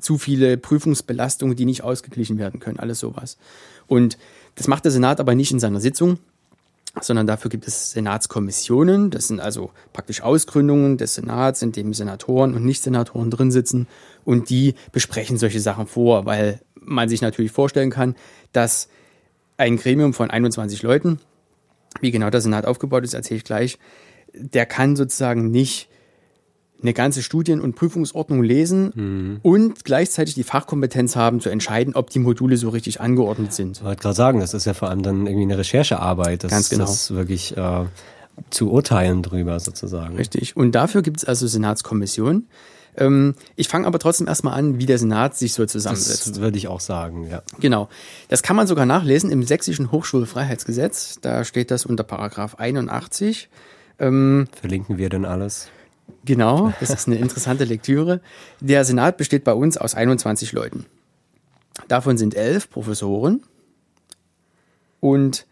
zu 0.00 0.18
viele 0.18 0.56
Prüfungsbelastungen, 0.56 1.56
die 1.56 1.64
nicht 1.64 1.82
ausgeglichen 1.82 2.38
werden 2.38 2.60
können, 2.60 2.78
alles 2.78 3.00
sowas. 3.00 3.36
Und 3.86 4.18
das 4.54 4.68
macht 4.68 4.84
der 4.84 4.92
Senat 4.92 5.20
aber 5.20 5.34
nicht 5.34 5.52
in 5.52 5.60
seiner 5.60 5.80
Sitzung, 5.80 6.18
sondern 7.00 7.26
dafür 7.26 7.50
gibt 7.50 7.66
es 7.66 7.92
Senatskommissionen. 7.92 9.10
Das 9.10 9.28
sind 9.28 9.40
also 9.40 9.70
praktisch 9.92 10.22
Ausgründungen 10.22 10.98
des 10.98 11.14
Senats, 11.14 11.62
in 11.62 11.72
dem 11.72 11.94
Senatoren 11.94 12.54
und 12.54 12.64
Nicht-Senatoren 12.64 13.30
drin 13.30 13.50
sitzen 13.50 13.88
und 14.24 14.50
die 14.50 14.74
besprechen 14.92 15.38
solche 15.38 15.60
Sachen 15.60 15.86
vor, 15.86 16.26
weil 16.26 16.60
man 16.74 17.08
sich 17.08 17.22
natürlich 17.22 17.52
vorstellen 17.52 17.90
kann, 17.90 18.14
dass 18.52 18.88
ein 19.56 19.76
Gremium 19.76 20.12
von 20.12 20.30
21 20.30 20.82
Leuten. 20.82 21.20
Wie 22.00 22.10
genau 22.10 22.30
der 22.30 22.40
Senat 22.40 22.66
aufgebaut 22.66 23.04
ist, 23.04 23.14
erzähle 23.14 23.38
ich 23.38 23.44
gleich. 23.44 23.78
Der 24.34 24.66
kann 24.66 24.96
sozusagen 24.96 25.50
nicht 25.50 25.88
eine 26.82 26.92
ganze 26.92 27.22
Studien- 27.22 27.60
und 27.60 27.74
Prüfungsordnung 27.74 28.42
lesen 28.42 28.92
mhm. 28.94 29.38
und 29.42 29.84
gleichzeitig 29.84 30.34
die 30.34 30.44
Fachkompetenz 30.44 31.16
haben, 31.16 31.40
zu 31.40 31.48
entscheiden, 31.48 31.94
ob 31.94 32.10
die 32.10 32.18
Module 32.18 32.56
so 32.56 32.68
richtig 32.68 33.00
angeordnet 33.00 33.52
sind. 33.52 33.78
Ich 33.78 33.84
wollte 33.84 34.02
gerade 34.02 34.16
sagen, 34.16 34.40
das 34.40 34.54
ist 34.54 34.64
ja 34.64 34.74
vor 34.74 34.90
allem 34.90 35.02
dann 35.02 35.26
irgendwie 35.26 35.44
eine 35.44 35.58
Recherchearbeit. 35.58 36.44
Das, 36.44 36.50
Ganz 36.50 36.68
genau. 36.70 36.84
Das 36.84 37.12
wirklich 37.12 37.56
äh, 37.56 37.84
zu 38.50 38.70
urteilen 38.70 39.22
drüber 39.22 39.58
sozusagen. 39.60 40.16
Richtig. 40.16 40.56
Und 40.56 40.72
dafür 40.72 41.02
gibt 41.02 41.18
es 41.18 41.24
also 41.24 41.46
Senatskommissionen. 41.46 42.48
Ähm, 42.96 43.34
ich 43.56 43.68
fange 43.68 43.86
aber 43.86 43.98
trotzdem 43.98 44.26
erstmal 44.26 44.58
an, 44.58 44.78
wie 44.78 44.86
der 44.86 44.98
Senat 44.98 45.36
sich 45.36 45.54
so 45.54 45.64
zusammensetzt. 45.64 46.28
Das 46.28 46.40
würde 46.40 46.58
ich 46.58 46.68
auch 46.68 46.80
sagen, 46.80 47.26
ja. 47.28 47.42
Genau. 47.60 47.88
Das 48.28 48.42
kann 48.42 48.56
man 48.56 48.66
sogar 48.66 48.86
nachlesen 48.86 49.30
im 49.30 49.42
Sächsischen 49.42 49.90
Hochschulfreiheitsgesetz. 49.92 51.18
Da 51.20 51.44
steht 51.44 51.70
das 51.70 51.86
unter 51.86 52.04
Paragraph 52.04 52.56
81. 52.56 53.48
Ähm, 53.98 54.46
Verlinken 54.60 54.98
wir 54.98 55.08
denn 55.08 55.24
alles? 55.24 55.68
Genau, 56.24 56.72
das 56.80 56.90
ist 56.90 57.08
eine 57.08 57.16
interessante 57.16 57.64
Lektüre. 57.64 58.20
Der 58.60 58.84
Senat 58.84 59.16
besteht 59.16 59.44
bei 59.44 59.54
uns 59.54 59.76
aus 59.76 59.94
21 59.94 60.52
Leuten. 60.52 60.86
Davon 61.88 62.16
sind 62.16 62.34
elf 62.34 62.70
Professoren 62.70 63.42
und 65.00 65.46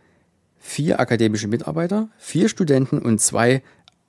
vier 0.58 1.00
akademische 1.00 1.48
Mitarbeiter, 1.48 2.08
vier 2.18 2.48
Studenten 2.48 2.98
und 2.98 3.20
zwei 3.20 3.62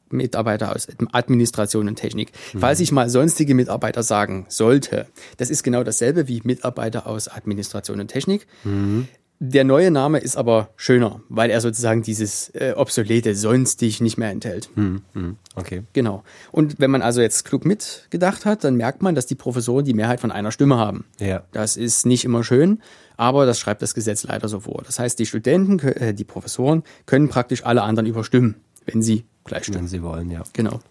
Mitarbeiter 0.10 0.76
aus 0.76 0.88
Administration 1.14 1.88
und 1.88 1.96
Technik. 1.96 2.32
Mhm. 2.54 2.60
Falls 2.60 2.80
ich 2.80 2.92
mal 2.92 3.10
sonstige 3.10 3.56
Mitarbeiter 3.56 4.04
sagen 4.04 4.46
sollte, 4.50 5.08
das 5.38 5.50
ist 5.50 5.64
genau 5.64 5.84
dasselbe 5.84 6.28
wie 6.28 6.42
Mitarbeiter 6.44 7.08
aus 7.08 7.28
Administration 7.28 8.00
und 8.00 8.10
Technik. 8.10 8.46
Mhm. 8.64 9.08
Der 9.44 9.64
neue 9.64 9.90
Name 9.90 10.20
ist 10.20 10.38
aber 10.38 10.70
schöner, 10.76 11.20
weil 11.28 11.50
er 11.50 11.62
sozusagen 11.62 12.04
dieses 12.04 12.50
äh, 12.50 12.74
obsolete 12.78 13.34
sonstig 13.34 14.00
nicht 14.00 14.20
mehr 14.20 14.30
enthält. 14.30 14.70
Hm, 14.76 15.02
hm, 15.14 15.36
okay. 15.56 15.82
Genau. 15.94 16.24
Und 16.52 16.80
wenn 16.80 16.92
man 16.92 17.02
also 17.02 17.22
jetzt 17.22 17.44
klug 17.46 17.66
mitgedacht 17.66 18.46
hat, 18.46 18.64
dann 18.64 18.76
merkt 18.76 19.02
man, 19.02 19.16
dass 19.16 19.26
die 19.26 19.34
Professoren 19.34 19.84
die 19.84 19.96
Mehrheit 19.96 20.20
von 20.20 20.32
einer 20.32 20.52
Stimme 20.52 20.78
haben. 20.78 21.06
Ja. 21.18 21.42
Das 21.54 21.76
ist 21.76 22.06
nicht 22.06 22.24
immer 22.24 22.44
schön, 22.44 22.84
aber 23.18 23.48
das 23.48 23.58
schreibt 23.58 23.82
das 23.82 23.96
Gesetz 23.96 24.22
leider 24.26 24.48
so 24.48 24.60
vor. 24.60 24.84
Das 24.86 25.00
heißt, 25.00 25.18
die 25.18 25.26
Studenten, 25.26 25.80
äh, 25.80 26.14
die 26.14 26.24
Professoren 26.24 26.84
können 27.08 27.28
praktisch 27.28 27.66
alle 27.66 27.82
anderen 27.82 28.06
überstimmen, 28.06 28.58
wenn 28.86 29.02
sie 29.02 29.26
gleich 29.44 29.68
Wenn 29.70 29.74
stimmen. 29.74 29.88
Sie 29.88 30.04
wollen, 30.04 30.30
ja. 30.30 30.44
Genau. 30.54 30.82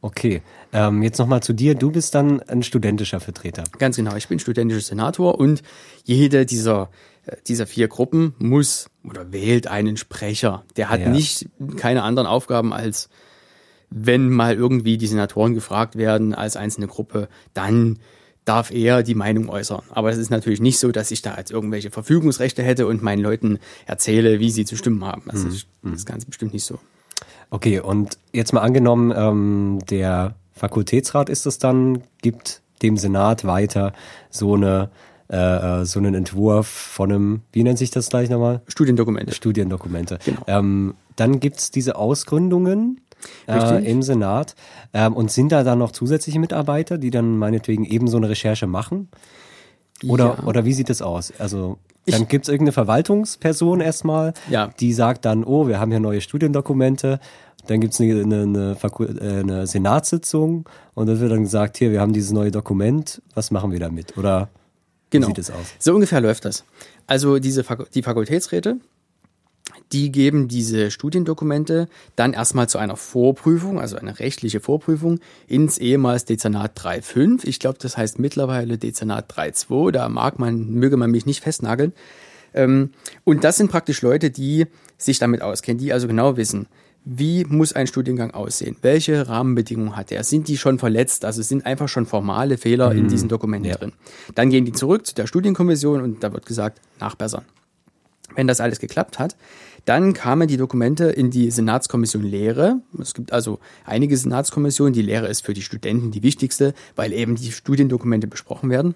Okay. 0.00 0.42
Ähm, 0.72 1.02
jetzt 1.02 1.18
nochmal 1.18 1.42
zu 1.42 1.54
dir. 1.54 1.74
Du 1.74 1.90
bist 1.90 2.14
dann 2.14 2.40
ein 2.42 2.62
studentischer 2.62 3.20
Vertreter. 3.20 3.64
Ganz 3.78 3.96
genau. 3.96 4.14
Ich 4.14 4.28
bin 4.28 4.38
studentischer 4.38 4.82
Senator 4.82 5.40
und 5.40 5.62
jede 6.04 6.44
dieser, 6.44 6.90
dieser 7.46 7.66
vier 7.66 7.88
Gruppen 7.88 8.34
muss 8.38 8.88
oder 9.08 9.32
wählt 9.32 9.66
einen 9.66 9.96
Sprecher. 9.96 10.64
Der 10.76 10.88
hat 10.90 11.00
Ja. 11.00 11.10
nicht 11.10 11.46
keine 11.76 12.02
anderen 12.02 12.26
Aufgaben 12.28 12.72
als 12.72 13.08
wenn 13.96 14.28
mal 14.28 14.54
irgendwie 14.56 14.98
die 14.98 15.06
Senatoren 15.06 15.54
gefragt 15.54 15.94
werden 15.96 16.34
als 16.34 16.56
einzelne 16.56 16.88
Gruppe, 16.88 17.28
dann 17.52 18.00
darf 18.44 18.72
er 18.72 19.02
die 19.04 19.14
Meinung 19.14 19.48
äußern. 19.48 19.82
Aber 19.90 20.10
es 20.10 20.18
ist 20.18 20.30
natürlich 20.30 20.60
nicht 20.60 20.78
so, 20.80 20.90
dass 20.90 21.12
ich 21.12 21.22
da 21.22 21.32
als 21.34 21.50
irgendwelche 21.52 21.90
Verfügungsrechte 21.92 22.62
hätte 22.62 22.86
und 22.88 23.02
meinen 23.02 23.22
Leuten 23.22 23.60
erzähle, 23.86 24.40
wie 24.40 24.50
sie 24.50 24.64
zu 24.64 24.76
stimmen 24.76 25.04
haben. 25.04 25.22
Das 25.30 25.44
ist 25.44 25.66
das 25.82 25.92
ist 25.94 26.06
ganz 26.06 26.24
bestimmt 26.24 26.52
nicht 26.52 26.64
so. 26.64 26.78
Okay, 27.50 27.78
und 27.78 28.18
jetzt 28.32 28.52
mal 28.52 28.62
angenommen, 28.62 29.12
ähm, 29.16 29.78
der 29.88 30.34
Fakultätsrat 30.54 31.28
ist 31.28 31.46
es 31.46 31.58
dann, 31.58 32.02
gibt 32.20 32.62
dem 32.82 32.96
Senat 32.96 33.44
weiter 33.44 33.92
so 34.28 34.54
eine 34.54 34.90
äh, 35.30 35.80
äh, 35.80 35.84
so 35.84 35.98
einen 35.98 36.14
Entwurf 36.14 36.66
von 36.66 37.10
einem, 37.12 37.40
wie 37.52 37.62
nennt 37.62 37.78
sich 37.78 37.90
das 37.90 38.08
gleich 38.08 38.28
nochmal? 38.30 38.60
Studiendokumente. 38.68 39.34
Studiendokumente. 39.34 40.18
Genau. 40.24 40.42
Ähm, 40.46 40.94
dann 41.16 41.40
gibt's 41.40 41.70
diese 41.70 41.96
Ausgründungen 41.96 43.00
äh, 43.48 43.90
im 43.90 44.02
Senat. 44.02 44.54
Ähm, 44.92 45.14
und 45.14 45.30
sind 45.30 45.50
da 45.52 45.62
dann 45.64 45.78
noch 45.78 45.92
zusätzliche 45.92 46.38
Mitarbeiter, 46.40 46.98
die 46.98 47.10
dann 47.10 47.38
meinetwegen 47.38 47.84
eben 47.84 48.06
so 48.08 48.16
eine 48.18 48.28
Recherche 48.28 48.66
machen? 48.66 49.08
Oder, 50.06 50.36
Ja. 50.38 50.44
oder 50.46 50.64
wie 50.64 50.72
sieht 50.72 50.90
es 50.90 51.00
aus? 51.02 51.32
Also 51.38 51.78
dann 52.06 52.28
gibt's 52.28 52.48
irgendeine 52.48 52.72
Verwaltungsperson 52.72 53.80
erstmal, 53.80 54.34
Ja. 54.50 54.68
die 54.78 54.92
sagt 54.92 55.24
dann, 55.24 55.42
oh, 55.44 55.68
wir 55.68 55.80
haben 55.80 55.90
hier 55.90 56.00
neue 56.00 56.20
Studiendokumente. 56.20 57.18
Dann 57.66 57.80
gibt's 57.80 57.98
eine, 57.98 58.20
eine, 58.22 58.42
eine, 58.42 58.74
Fakul- 58.74 59.18
äh, 59.22 59.40
eine 59.40 59.66
Senatssitzung 59.66 60.68
und 60.92 61.06
dann 61.06 61.18
wird 61.20 61.32
dann 61.32 61.44
gesagt, 61.44 61.78
hier, 61.78 61.92
wir 61.92 62.02
haben 62.02 62.12
dieses 62.12 62.32
neue 62.32 62.50
Dokument, 62.50 63.22
was 63.34 63.50
machen 63.50 63.72
wir 63.72 63.80
damit? 63.80 64.18
Oder 64.18 64.50
Genau. 65.14 65.28
wie 65.28 65.30
sieht 65.30 65.38
es 65.38 65.50
aus? 65.50 65.66
So 65.78 65.94
ungefähr 65.94 66.20
läuft 66.20 66.44
das. 66.44 66.64
Also 67.06 67.38
diese 67.38 67.64
Faku 67.64 67.84
die 67.94 68.02
Fakultätsräte, 68.02 68.76
die 69.92 70.10
geben 70.10 70.48
diese 70.48 70.90
Studiendokumente 70.90 71.88
dann 72.16 72.32
erstmal 72.32 72.68
zu 72.68 72.78
einer 72.78 72.96
Vorprüfung, 72.96 73.80
also 73.80 73.96
eine 73.96 74.18
rechtliche 74.18 74.60
Vorprüfung, 74.60 75.20
ins 75.46 75.78
ehemals 75.78 76.24
Dezernat 76.24 76.78
3.5. 76.78 77.46
Ich 77.46 77.60
glaube, 77.60 77.78
das 77.80 77.96
heißt 77.96 78.18
mittlerweile 78.18 78.76
Dezernat 78.76 79.32
3.2. 79.32 79.92
Da 79.92 80.08
mag 80.08 80.38
man, 80.38 80.70
möge 80.70 80.96
man 80.96 81.10
mich 81.10 81.26
nicht 81.26 81.42
festnageln. 81.42 81.92
Ähm, 82.54 82.90
und 83.24 83.44
das 83.44 83.56
sind 83.56 83.70
praktisch 83.70 84.02
Leute, 84.02 84.30
die 84.30 84.66
sich 84.98 85.18
damit 85.18 85.42
auskennen, 85.42 85.78
die 85.78 85.92
also 85.92 86.06
genau 86.06 86.36
wissen, 86.36 86.66
wie 87.04 87.44
muss 87.44 87.72
ein 87.74 87.86
Studiengang 87.86 88.30
aussehen? 88.32 88.76
Welche 88.80 89.28
Rahmenbedingungen 89.28 89.96
hat 89.96 90.10
er? 90.10 90.24
Sind 90.24 90.48
die 90.48 90.56
schon 90.56 90.78
verletzt? 90.78 91.24
Also 91.24 91.42
es 91.42 91.48
sind 91.48 91.66
einfach 91.66 91.88
schon 91.88 92.06
formale 92.06 92.56
Fehler 92.56 92.92
in 92.92 93.08
diesen 93.08 93.28
Dokumenten 93.28 93.68
Ja. 93.70 93.76
drin. 93.76 93.92
Dann 94.34 94.48
gehen 94.50 94.64
die 94.64 94.72
zurück 94.72 95.06
zu 95.06 95.14
der 95.14 95.26
Studienkommission 95.26 96.00
und 96.00 96.22
da 96.24 96.32
wird 96.32 96.46
gesagt, 96.46 96.80
nachbessern. 97.00 97.44
Wenn 98.34 98.46
das 98.46 98.60
alles 98.60 98.80
geklappt 98.80 99.18
hat, 99.18 99.36
dann 99.84 100.14
kamen 100.14 100.48
die 100.48 100.56
Dokumente 100.56 101.04
in 101.04 101.30
die 101.30 101.50
Senatskommission 101.50 102.22
Lehre. 102.22 102.80
Es 102.98 103.12
gibt 103.12 103.32
also 103.32 103.58
einige 103.84 104.16
Senatskommissionen. 104.16 104.94
Die 104.94 105.02
Lehre 105.02 105.28
ist 105.28 105.44
für 105.44 105.52
die 105.52 105.62
Studenten 105.62 106.10
die 106.10 106.22
wichtigste, 106.22 106.72
weil 106.96 107.12
eben 107.12 107.34
die 107.36 107.52
Studiendokumente 107.52 108.26
besprochen 108.26 108.70
werden. 108.70 108.94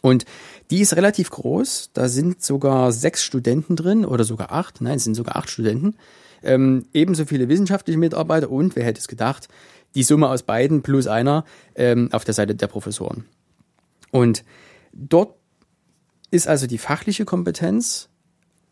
Und 0.00 0.24
die 0.70 0.80
ist 0.80 0.96
relativ 0.96 1.30
groß. 1.30 1.90
Da 1.92 2.08
sind 2.08 2.42
sogar 2.42 2.92
sechs 2.92 3.22
Studenten 3.22 3.76
drin 3.76 4.06
oder 4.06 4.24
sogar 4.24 4.52
acht. 4.52 4.80
Nein, 4.80 4.96
es 4.96 5.04
sind 5.04 5.14
sogar 5.16 5.36
acht 5.36 5.50
Studenten. 5.50 5.96
Ähm, 6.42 6.86
ebenso 6.92 7.24
viele 7.24 7.48
wissenschaftliche 7.48 7.98
Mitarbeiter 7.98 8.50
und, 8.50 8.76
wer 8.76 8.84
hätte 8.84 9.00
es 9.00 9.08
gedacht, 9.08 9.48
die 9.94 10.02
Summe 10.02 10.28
aus 10.28 10.42
beiden 10.42 10.82
plus 10.82 11.06
einer 11.06 11.44
ähm, 11.74 12.08
auf 12.12 12.24
der 12.24 12.34
Seite 12.34 12.54
der 12.54 12.66
Professoren. 12.66 13.24
Und 14.10 14.44
dort 14.92 15.34
ist 16.30 16.48
also 16.48 16.66
die 16.66 16.78
fachliche 16.78 17.24
Kompetenz 17.24 18.08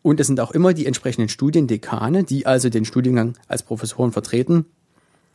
und 0.01 0.19
es 0.19 0.27
sind 0.27 0.39
auch 0.39 0.51
immer 0.51 0.73
die 0.73 0.85
entsprechenden 0.85 1.29
Studiendekane, 1.29 2.23
die 2.23 2.45
also 2.45 2.69
den 2.69 2.85
Studiengang 2.85 3.37
als 3.47 3.63
Professoren 3.63 4.11
vertreten, 4.11 4.65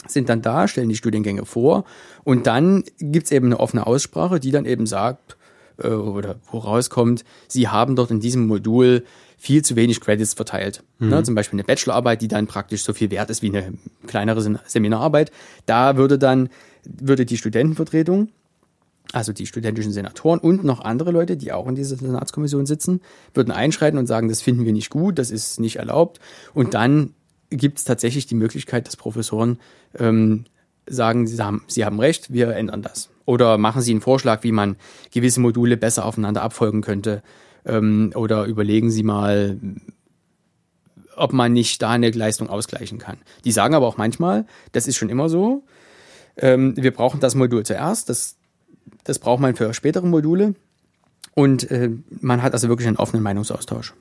sind 0.06 0.28
dann 0.28 0.42
da, 0.42 0.68
stellen 0.68 0.88
die 0.88 0.96
Studiengänge 0.96 1.44
vor 1.44 1.84
und 2.24 2.46
dann 2.46 2.84
gibt's 2.98 3.30
eben 3.30 3.46
eine 3.46 3.60
offene 3.60 3.86
Aussprache, 3.86 4.40
die 4.40 4.50
dann 4.50 4.64
eben 4.64 4.86
sagt, 4.86 5.36
äh, 5.78 5.88
oder 5.88 6.36
woraus 6.50 6.90
kommt, 6.90 7.24
sie 7.48 7.68
haben 7.68 7.96
dort 7.96 8.10
in 8.10 8.20
diesem 8.20 8.46
Modul 8.46 9.04
viel 9.44 9.62
zu 9.62 9.76
wenig 9.76 10.00
Credits 10.00 10.32
verteilt. 10.32 10.82
Ne, 10.98 11.22
zum 11.22 11.34
Beispiel 11.34 11.58
eine 11.58 11.64
Bachelorarbeit, 11.64 12.22
die 12.22 12.28
dann 12.28 12.46
praktisch 12.46 12.82
so 12.82 12.94
viel 12.94 13.10
wert 13.10 13.28
ist 13.28 13.42
wie 13.42 13.50
eine 13.50 13.74
kleinere 14.06 14.40
Sem- 14.40 14.58
Seminararbeit. 14.66 15.30
Da 15.66 15.98
würde 15.98 16.18
dann, 16.18 16.48
würde 16.84 17.26
die 17.26 17.36
Studentenvertretung 17.36 18.28
also 19.12 19.32
die 19.32 19.46
studentischen 19.46 19.92
Senatoren 19.92 20.40
und 20.40 20.64
noch 20.64 20.80
andere 20.80 21.12
Leute, 21.12 21.36
die 21.36 21.52
auch 21.52 21.68
in 21.68 21.76
dieser 21.76 21.96
Senatskommission 21.96 22.66
sitzen, 22.66 23.00
würden 23.32 23.52
einschreiten 23.52 23.98
und 23.98 24.06
sagen, 24.06 24.28
das 24.28 24.40
finden 24.42 24.64
wir 24.64 24.72
nicht 24.72 24.90
gut, 24.90 25.18
das 25.18 25.30
ist 25.30 25.60
nicht 25.60 25.76
erlaubt. 25.76 26.18
Und 26.52 26.74
dann 26.74 27.14
gibt 27.50 27.78
es 27.78 27.84
tatsächlich 27.84 28.26
die 28.26 28.34
Möglichkeit, 28.34 28.88
dass 28.88 28.96
Professoren 28.96 29.58
ähm, 29.98 30.46
sagen, 30.86 31.26
sie 31.28 31.40
haben, 31.40 31.62
sie 31.68 31.84
haben 31.84 32.00
recht, 32.00 32.32
wir 32.32 32.56
ändern 32.56 32.82
das. 32.82 33.10
Oder 33.24 33.56
machen 33.56 33.82
sie 33.82 33.92
einen 33.92 34.00
Vorschlag, 34.00 34.42
wie 34.42 34.52
man 34.52 34.76
gewisse 35.12 35.40
Module 35.40 35.76
besser 35.76 36.06
aufeinander 36.06 36.42
abfolgen 36.42 36.80
könnte. 36.80 37.22
Ähm, 37.66 38.12
oder 38.14 38.44
überlegen 38.44 38.90
sie 38.90 39.02
mal, 39.02 39.58
ob 41.16 41.32
man 41.32 41.52
nicht 41.52 41.80
da 41.80 41.90
eine 41.90 42.10
Leistung 42.10 42.48
ausgleichen 42.48 42.98
kann. 42.98 43.18
Die 43.44 43.52
sagen 43.52 43.74
aber 43.74 43.86
auch 43.86 43.96
manchmal, 43.96 44.46
das 44.72 44.86
ist 44.86 44.96
schon 44.96 45.08
immer 45.08 45.28
so, 45.28 45.62
ähm, 46.36 46.74
wir 46.76 46.92
brauchen 46.92 47.20
das 47.20 47.34
Modul 47.34 47.64
zuerst, 47.64 48.08
das 48.08 48.36
das 49.04 49.18
braucht 49.18 49.40
man 49.40 49.54
für 49.54 49.72
spätere 49.74 50.06
Module. 50.06 50.54
Und 51.34 51.70
äh, 51.70 51.90
man 52.20 52.42
hat 52.42 52.52
also 52.52 52.68
wirklich 52.68 52.88
einen 52.88 52.96
offenen 52.96 53.22
Meinungsaustausch. 53.22 53.94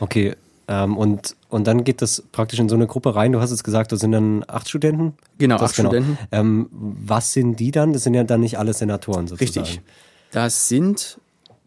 Okay. 0.00 0.34
Ähm, 0.66 0.96
und, 0.96 1.36
und 1.48 1.66
dann 1.66 1.84
geht 1.84 2.02
das 2.02 2.22
praktisch 2.32 2.58
in 2.58 2.68
so 2.68 2.74
eine 2.74 2.86
Gruppe 2.86 3.14
rein. 3.14 3.32
Du 3.32 3.40
hast 3.40 3.50
jetzt 3.50 3.64
gesagt, 3.64 3.92
das 3.92 4.00
sind 4.00 4.12
dann 4.12 4.44
acht 4.48 4.68
Studenten. 4.68 5.14
Genau, 5.38 5.56
das 5.56 5.70
acht 5.70 5.74
Studenten. 5.74 6.18
Ähm, 6.32 6.68
was 6.70 7.32
sind 7.32 7.60
die 7.60 7.70
dann? 7.70 7.92
Das 7.92 8.02
sind 8.02 8.14
ja 8.14 8.24
dann 8.24 8.40
nicht 8.40 8.58
alle 8.58 8.72
Senatoren 8.72 9.26
sozusagen. 9.26 9.66
Richtig. 9.66 9.82
Das 10.32 10.68
sind 10.68 11.20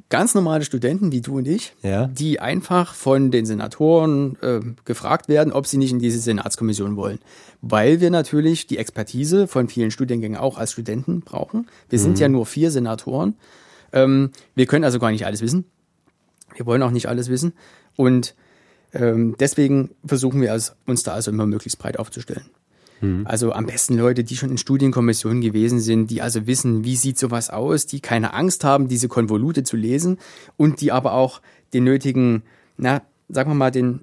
ganz 0.09 0.33
normale 0.35 0.63
Studenten 0.63 1.11
wie 1.11 1.21
du 1.21 1.37
und 1.37 1.47
ich, 1.47 1.73
Ja. 1.83 2.07
die 2.07 2.39
einfach 2.39 2.93
von 2.93 3.29
den 3.31 3.45
Senatoren 3.45 4.37
äh, 4.41 4.59
gefragt 4.85 5.27
werden, 5.27 5.51
ob 5.51 5.67
sie 5.67 5.77
nicht 5.77 5.91
in 5.91 5.99
diese 5.99 6.19
Senatskommission 6.19 6.95
wollen. 6.95 7.19
Weil 7.61 7.99
wir 7.99 8.09
natürlich 8.09 8.67
die 8.67 8.77
Expertise 8.77 9.47
von 9.47 9.67
vielen 9.67 9.91
Studiengängen 9.91 10.37
auch 10.37 10.57
als 10.57 10.71
Studenten 10.71 11.21
brauchen. 11.21 11.67
Wir 11.89 11.99
sind 11.99 12.19
ja 12.19 12.29
nur 12.29 12.45
vier 12.45 12.71
Senatoren. 12.71 13.35
Ähm, 13.91 14.31
wir 14.55 14.65
können 14.65 14.85
also 14.85 14.99
gar 14.99 15.11
nicht 15.11 15.25
alles 15.25 15.41
wissen. 15.41 15.65
Wir 16.55 16.65
wollen 16.65 16.83
auch 16.83 16.91
nicht 16.91 17.07
alles 17.07 17.29
wissen. 17.29 17.53
Und 17.95 18.35
ähm, 18.93 19.35
deswegen 19.39 19.91
versuchen 20.05 20.41
wir 20.41 20.51
als, 20.53 20.75
uns 20.85 21.03
da 21.03 21.13
also 21.13 21.31
immer 21.31 21.45
möglichst 21.45 21.79
breit 21.79 21.99
aufzustellen. 21.99 22.45
Also 23.25 23.51
am 23.53 23.65
besten 23.65 23.97
Leute, 23.97 24.23
die 24.23 24.35
schon 24.35 24.49
in 24.49 24.57
Studienkommissionen 24.57 25.41
gewesen 25.41 25.79
sind, 25.79 26.09
die 26.09 26.21
also 26.21 26.47
wissen, 26.47 26.83
wie 26.83 26.95
sieht 26.95 27.19
sowas 27.19 27.49
aus, 27.49 27.85
die 27.85 27.99
keine 27.99 28.33
Angst 28.33 28.63
haben, 28.63 28.87
diese 28.87 29.07
Konvolute 29.07 29.63
zu 29.63 29.77
lesen 29.77 30.17
und 30.55 30.81
die 30.81 30.91
aber 30.91 31.13
auch 31.13 31.41
den 31.73 31.83
nötigen, 31.83 32.43
na, 32.77 33.01
sagen 33.29 33.51
wir 33.51 33.55
mal, 33.55 33.71
den, 33.71 34.01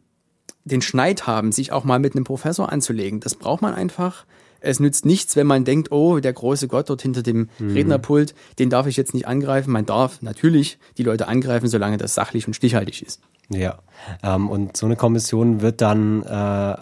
den 0.64 0.82
Schneid 0.82 1.26
haben, 1.26 1.52
sich 1.52 1.72
auch 1.72 1.84
mal 1.84 1.98
mit 1.98 2.14
einem 2.14 2.24
Professor 2.24 2.70
anzulegen. 2.70 3.20
Das 3.20 3.34
braucht 3.34 3.62
man 3.62 3.74
einfach. 3.74 4.26
Es 4.64 4.80
nützt 4.80 5.04
nichts, 5.04 5.36
wenn 5.36 5.46
man 5.46 5.64
denkt, 5.64 5.92
oh, 5.92 6.18
der 6.20 6.32
große 6.32 6.68
Gott 6.68 6.90
dort 6.90 7.02
hinter 7.02 7.22
dem 7.22 7.48
Rednerpult, 7.60 8.34
den 8.58 8.70
darf 8.70 8.86
ich 8.86 8.96
jetzt 8.96 9.14
nicht 9.14 9.26
angreifen. 9.26 9.70
Man 9.70 9.86
darf 9.86 10.22
natürlich 10.22 10.78
die 10.96 11.02
Leute 11.02 11.28
angreifen, 11.28 11.68
solange 11.68 11.96
das 11.96 12.14
sachlich 12.14 12.46
und 12.46 12.54
stichhaltig 12.54 13.02
ist. 13.02 13.20
Ja. 13.50 13.78
Ähm, 14.22 14.48
und 14.48 14.76
so 14.76 14.86
eine 14.86 14.96
Kommission 14.96 15.60
wird 15.60 15.80
dann 15.80 16.22
äh, 16.22 16.76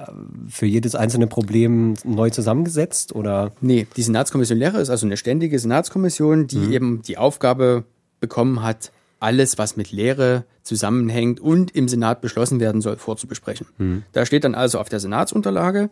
für 0.48 0.66
jedes 0.66 0.94
einzelne 0.94 1.26
Problem 1.26 1.94
neu 2.04 2.30
zusammengesetzt 2.30 3.14
oder? 3.14 3.52
Nee, 3.60 3.86
die 3.96 4.02
Senatskommission 4.02 4.58
Lehre 4.58 4.80
ist 4.80 4.90
also 4.90 5.06
eine 5.06 5.16
ständige 5.16 5.58
Senatskommission, 5.58 6.46
die 6.46 6.74
eben 6.74 7.02
die 7.02 7.18
Aufgabe 7.18 7.84
bekommen 8.20 8.62
hat, 8.62 8.92
alles, 9.18 9.58
was 9.58 9.76
mit 9.76 9.92
Lehre 9.92 10.44
zusammenhängt 10.62 11.40
und 11.40 11.70
im 11.72 11.88
Senat 11.88 12.20
beschlossen 12.20 12.60
werden 12.60 12.80
soll, 12.80 12.96
vorzubesprechen. 12.96 14.04
Da 14.12 14.26
steht 14.26 14.44
dann 14.44 14.54
also 14.54 14.78
auf 14.78 14.88
der 14.88 15.00
Senatsunterlage, 15.00 15.90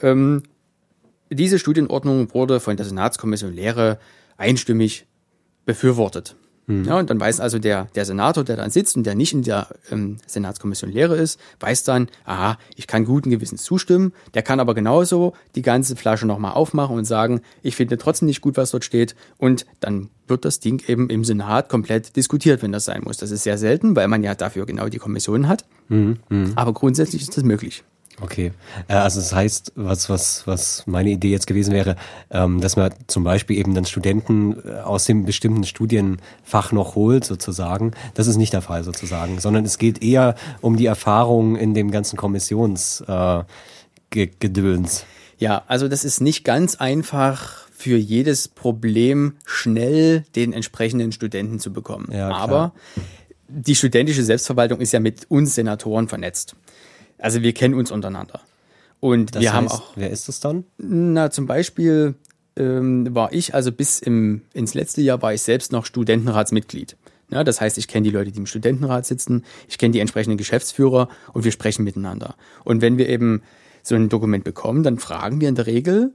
ähm, 0.00 0.42
diese 1.30 1.58
Studienordnung 1.58 2.32
wurde 2.34 2.60
von 2.60 2.76
der 2.76 2.86
Senatskommission 2.86 3.52
Lehre 3.52 3.98
einstimmig 4.36 5.06
befürwortet. 5.64 6.36
Ja, 6.84 6.98
und 6.98 7.08
dann 7.08 7.18
weiß 7.18 7.40
also 7.40 7.58
der, 7.58 7.86
der 7.94 8.04
Senator, 8.04 8.44
der 8.44 8.56
dann 8.56 8.68
sitzt 8.68 8.94
und 8.94 9.04
der 9.04 9.14
nicht 9.14 9.32
in 9.32 9.42
der 9.42 9.68
ähm, 9.90 10.18
Senatskommission 10.26 10.90
Lehre 10.90 11.16
ist, 11.16 11.40
weiß 11.60 11.82
dann, 11.84 12.08
aha, 12.26 12.58
ich 12.76 12.86
kann 12.86 13.06
guten 13.06 13.30
Gewissens 13.30 13.62
zustimmen, 13.62 14.12
der 14.34 14.42
kann 14.42 14.60
aber 14.60 14.74
genauso 14.74 15.32
die 15.54 15.62
ganze 15.62 15.96
Flasche 15.96 16.26
nochmal 16.26 16.52
aufmachen 16.52 16.94
und 16.94 17.06
sagen, 17.06 17.40
ich 17.62 17.74
finde 17.74 17.96
trotzdem 17.96 18.26
nicht 18.26 18.42
gut, 18.42 18.58
was 18.58 18.70
dort 18.70 18.84
steht 18.84 19.16
und 19.38 19.64
dann 19.80 20.10
wird 20.26 20.44
das 20.44 20.60
Ding 20.60 20.82
eben 20.86 21.08
im 21.08 21.24
Senat 21.24 21.70
komplett 21.70 22.16
diskutiert, 22.16 22.60
wenn 22.62 22.72
das 22.72 22.84
sein 22.84 23.00
muss. 23.02 23.16
Das 23.16 23.30
ist 23.30 23.44
sehr 23.44 23.56
selten, 23.56 23.96
weil 23.96 24.08
man 24.08 24.22
ja 24.22 24.34
dafür 24.34 24.66
genau 24.66 24.90
die 24.90 24.98
Kommission 24.98 25.48
hat, 25.48 25.64
Mhm, 25.88 26.18
aber 26.54 26.74
grundsätzlich 26.74 27.22
ist 27.22 27.34
das 27.34 27.44
möglich. 27.44 27.82
Okay, 28.20 28.52
äh, 28.88 28.94
also 28.94 29.20
das 29.20 29.34
heißt, 29.34 29.72
was 29.76 30.08
was 30.08 30.46
was 30.46 30.84
meine 30.86 31.10
Idee 31.10 31.30
jetzt 31.30 31.46
gewesen 31.46 31.72
wäre, 31.72 31.96
ähm, 32.30 32.60
dass 32.60 32.76
man 32.76 32.92
zum 33.06 33.24
Beispiel 33.24 33.58
eben 33.58 33.74
dann 33.74 33.84
Studenten 33.84 34.56
äh, 34.64 34.80
aus 34.80 35.04
dem 35.04 35.24
bestimmten 35.24 35.64
Studienfach 35.64 36.72
noch 36.72 36.94
holt 36.94 37.24
sozusagen. 37.24 37.92
Das 38.14 38.26
ist 38.26 38.36
nicht 38.36 38.52
der 38.52 38.62
Fall 38.62 38.84
sozusagen, 38.84 39.38
sondern 39.40 39.64
es 39.64 39.78
geht 39.78 40.02
eher 40.02 40.34
um 40.60 40.76
die 40.76 40.86
Erfahrung 40.86 41.56
in 41.56 41.74
dem 41.74 41.90
ganzen 41.90 42.16
Kommissions 42.16 43.04
äh. 43.06 43.44
Ja, 45.38 45.62
also 45.66 45.86
das 45.88 46.04
ist 46.04 46.20
nicht 46.20 46.44
ganz 46.44 46.76
einfach 46.76 47.68
für 47.70 47.96
jedes 47.96 48.48
Problem 48.48 49.34
schnell 49.44 50.24
den 50.34 50.52
entsprechenden 50.52 51.12
Studenten 51.12 51.60
zu 51.60 51.72
bekommen. 51.72 52.08
Ja. 52.12 52.30
Aber 52.30 52.72
die 53.46 53.76
studentische 53.76 54.24
Selbstverwaltung 54.24 54.80
ist 54.80 54.92
ja 54.92 55.00
mit 55.00 55.30
uns 55.30 55.54
Senatoren 55.54 56.08
vernetzt. 56.08 56.56
Also 57.18 57.42
wir 57.42 57.52
kennen 57.52 57.74
uns 57.74 57.90
untereinander. 57.90 58.40
Und 59.00 59.34
Das 59.34 59.42
wir 59.42 59.52
heißt, 59.52 59.56
haben 59.56 59.68
auch, 59.68 59.92
wer 59.96 60.10
ist 60.10 60.28
das 60.28 60.40
dann? 60.40 60.64
na 60.78 61.30
zum 61.30 61.46
Beispiel 61.46 62.14
ähm, 62.56 63.14
war 63.14 63.32
ich, 63.32 63.54
also 63.54 63.70
bis 63.70 64.00
im, 64.00 64.42
ins 64.52 64.74
letzte 64.74 65.00
Jahr 65.02 65.22
war 65.22 65.32
ich 65.32 65.42
selbst 65.42 65.72
noch 65.72 65.84
Studentenratsmitglied. 65.86 66.96
Ja, 67.30 67.44
das 67.44 67.60
heißt, 67.60 67.78
ich 67.78 67.88
kenne 67.88 68.04
die 68.04 68.10
Leute, 68.10 68.32
die 68.32 68.38
im 68.38 68.46
Studentenrat 68.46 69.06
sitzen, 69.06 69.44
ich 69.68 69.78
kenne 69.78 69.92
die 69.92 70.00
entsprechenden 70.00 70.38
Geschäftsführer 70.38 71.08
und 71.32 71.44
wir 71.44 71.52
sprechen 71.52 71.84
miteinander. 71.84 72.36
Und 72.64 72.80
wenn 72.80 72.96
wir 72.96 73.08
eben 73.08 73.42
so 73.82 73.94
ein 73.94 74.08
Dokument 74.08 74.44
bekommen, 74.44 74.82
dann 74.82 74.98
fragen 74.98 75.40
wir 75.40 75.48
in 75.48 75.54
der 75.54 75.66
Regel 75.66 76.12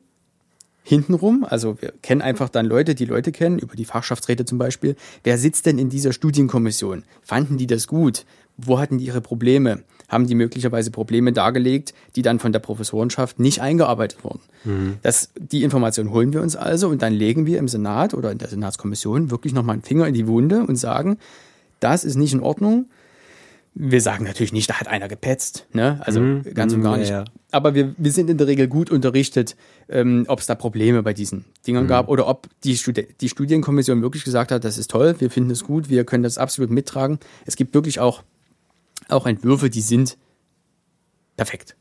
hintenrum, 0.84 1.46
also 1.48 1.82
wir 1.82 1.94
kennen 2.02 2.22
einfach 2.22 2.50
dann 2.50 2.66
Leute, 2.66 2.94
die 2.94 3.06
Leute 3.06 3.32
kennen, 3.32 3.58
über 3.58 3.76
die 3.76 3.86
Fachschaftsräte 3.86 4.44
zum 4.44 4.58
Beispiel, 4.58 4.96
wer 5.24 5.38
sitzt 5.38 5.66
denn 5.66 5.78
in 5.78 5.90
dieser 5.90 6.12
Studienkommission? 6.12 7.04
Fanden 7.22 7.58
die 7.58 7.68
das 7.68 7.88
gut? 7.88 8.26
Wo 8.58 8.80
hatten 8.80 8.98
die 8.98 9.06
ihre 9.06 9.22
Probleme? 9.22 9.84
Haben 10.10 10.28
die 10.28 10.36
möglicherweise 10.36 10.92
Probleme 10.92 11.34
dargelegt, 11.34 11.94
die 12.16 12.22
dann 12.22 12.40
von 12.40 12.52
der 12.52 12.60
Professorenschaft 12.60 13.40
nicht 13.40 13.62
eingearbeitet 13.62 14.24
wurden? 14.24 14.42
Das, 15.02 15.30
die 15.38 15.64
Information 15.64 16.12
holen 16.12 16.34
wir 16.34 16.42
uns 16.42 16.56
also 16.56 16.88
und 16.88 17.02
dann 17.02 17.14
legen 17.14 17.46
wir 17.46 17.60
im 17.60 17.68
Senat 17.68 18.14
oder 18.14 18.32
in 18.32 18.38
der 18.38 18.48
Senatskommission 18.48 19.32
wirklich 19.32 19.54
nochmal 19.54 19.74
einen 19.74 19.84
Finger 19.84 20.08
in 20.08 20.14
die 20.14 20.28
Wunde 20.28 20.64
und 20.66 20.76
sagen, 20.76 21.18
das 21.80 22.04
ist 22.06 22.16
nicht 22.16 22.34
in 22.34 22.40
Ordnung. 22.40 22.86
Wir 23.76 24.02
sagen 24.02 24.24
natürlich 24.24 24.54
nicht, 24.54 24.70
da 24.70 24.80
hat 24.80 24.88
einer 24.88 25.08
gepetzt, 25.08 25.66
ne? 25.74 26.00
Also 26.04 26.22
ganz 26.54 26.74
und 26.74 26.80
mhm, 26.80 26.84
gar 26.84 26.94
ja, 26.94 27.00
nicht. 27.00 27.10
ja. 27.10 27.26
Aber 27.52 27.74
wir, 27.74 27.96
wir 27.98 28.12
sind 28.12 28.30
in 28.30 28.38
der 28.38 28.46
Regel 28.46 28.68
gut 28.68 28.92
unterrichtet, 28.92 29.56
ähm, 29.90 30.26
ob 30.28 30.40
es 30.40 30.46
da 30.46 30.54
Probleme 30.54 31.02
bei 31.02 31.14
diesen 31.14 31.46
Dingern 31.66 31.88
gab 31.88 32.08
oder 32.08 32.28
ob 32.28 32.48
die, 32.64 32.78
Studi 32.78 33.08
die 33.20 33.30
Studienkommission 33.30 34.02
wirklich 34.04 34.24
gesagt 34.24 34.52
hat, 34.52 34.64
das 34.64 34.78
ist 34.78 34.92
toll, 34.92 35.16
wir 35.18 35.32
finden 35.32 35.50
es 35.50 35.64
gut, 35.64 35.90
wir 35.90 36.04
können 36.04 36.24
das 36.24 36.38
absolut 36.38 36.70
mittragen. 36.70 37.20
Es 37.46 37.56
gibt 37.56 37.74
wirklich 37.74 38.00
auch, 38.00 38.24
auch 39.10 39.26
Entwürfe, 39.26 39.70
die 39.70 39.82
sind 39.82 40.18
perfekt 41.38 41.76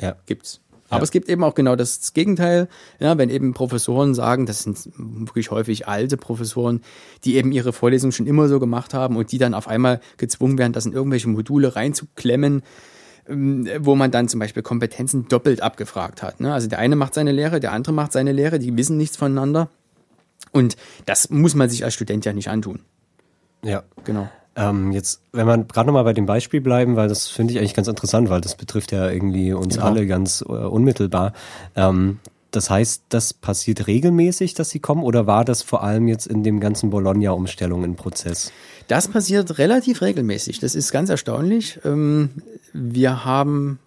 Ja. 0.00 0.16
gibt's. 0.26 0.60
Aber 0.90 1.00
Ja. 1.00 1.04
es 1.04 1.10
gibt 1.10 1.28
eben 1.28 1.44
auch 1.44 1.54
genau 1.54 1.76
das 1.76 2.14
Gegenteil, 2.14 2.66
ja, 2.98 3.18
wenn 3.18 3.28
eben 3.28 3.52
Professoren 3.52 4.14
sagen, 4.14 4.46
das 4.46 4.62
sind 4.62 4.88
wirklich 4.96 5.50
häufig 5.50 5.86
alte 5.86 6.16
Professoren, 6.16 6.82
die 7.24 7.36
eben 7.36 7.52
ihre 7.52 7.74
Vorlesungen 7.74 8.12
schon 8.12 8.26
immer 8.26 8.48
so 8.48 8.58
gemacht 8.58 8.94
haben 8.94 9.16
und 9.16 9.30
die 9.30 9.38
dann 9.38 9.52
auf 9.52 9.68
einmal 9.68 10.00
gezwungen 10.16 10.56
werden, 10.56 10.72
das 10.72 10.86
in 10.86 10.94
irgendwelche 10.94 11.28
Module 11.28 11.76
reinzuklemmen, 11.76 12.62
ähm, 13.28 13.68
wo 13.80 13.96
man 13.96 14.10
dann 14.10 14.28
zum 14.28 14.40
Beispiel 14.40 14.62
Kompetenzen 14.62 15.28
doppelt 15.28 15.60
abgefragt 15.62 16.22
hat. 16.22 16.40
Ne? 16.40 16.54
Also 16.54 16.68
der 16.68 16.78
eine 16.78 16.96
macht 16.96 17.12
seine 17.12 17.32
Lehre, 17.32 17.60
der 17.60 17.72
andere 17.72 17.92
macht 17.92 18.12
seine 18.12 18.32
Lehre, 18.32 18.58
die 18.58 18.74
wissen 18.74 18.96
nichts 18.96 19.18
voneinander. 19.18 19.68
Und 20.52 20.76
das 21.04 21.28
muss 21.28 21.54
man 21.54 21.68
sich 21.68 21.84
als 21.84 21.92
Student 21.92 22.24
ja 22.24 22.32
nicht 22.32 22.48
antun. 22.48 22.80
Ja. 23.62 23.82
Genau. 24.04 24.30
Ähm, 24.58 24.90
jetzt, 24.90 25.20
wenn 25.32 25.46
man 25.46 25.68
gerade 25.68 25.86
nochmal 25.86 26.02
bei 26.04 26.12
dem 26.12 26.26
Beispiel 26.26 26.60
bleiben, 26.60 26.96
weil 26.96 27.08
das 27.08 27.28
finde 27.28 27.52
ich 27.52 27.58
eigentlich 27.60 27.74
ganz 27.74 27.86
interessant, 27.86 28.28
weil 28.28 28.40
das 28.40 28.56
betrifft 28.56 28.90
ja 28.90 29.08
irgendwie 29.08 29.52
uns 29.52 29.74
Genau. 29.76 29.86
alle 29.86 30.06
ganz 30.06 30.40
äh, 30.42 30.52
unmittelbar. 30.52 31.32
Ähm, 31.76 32.18
das 32.50 32.68
heißt, 32.70 33.04
das 33.10 33.34
passiert 33.34 33.86
regelmäßig, 33.86 34.54
dass 34.54 34.70
sie 34.70 34.80
kommen, 34.80 35.02
oder 35.04 35.26
war 35.26 35.44
das 35.44 35.62
vor 35.62 35.84
allem 35.84 36.08
jetzt 36.08 36.26
in 36.26 36.42
dem 36.42 36.60
ganzen 36.60 36.90
Bologna-Umstellung 36.90 37.84
ein 37.84 37.94
Prozess? 37.94 38.50
Das 38.88 39.06
passiert 39.06 39.58
relativ 39.58 40.00
regelmäßig. 40.02 40.58
Das 40.58 40.74
ist 40.74 40.90
ganz 40.90 41.08
erstaunlich. 41.10 41.78
Ähm, 41.84 42.30
Wir 42.72 43.24
haben 43.24 43.78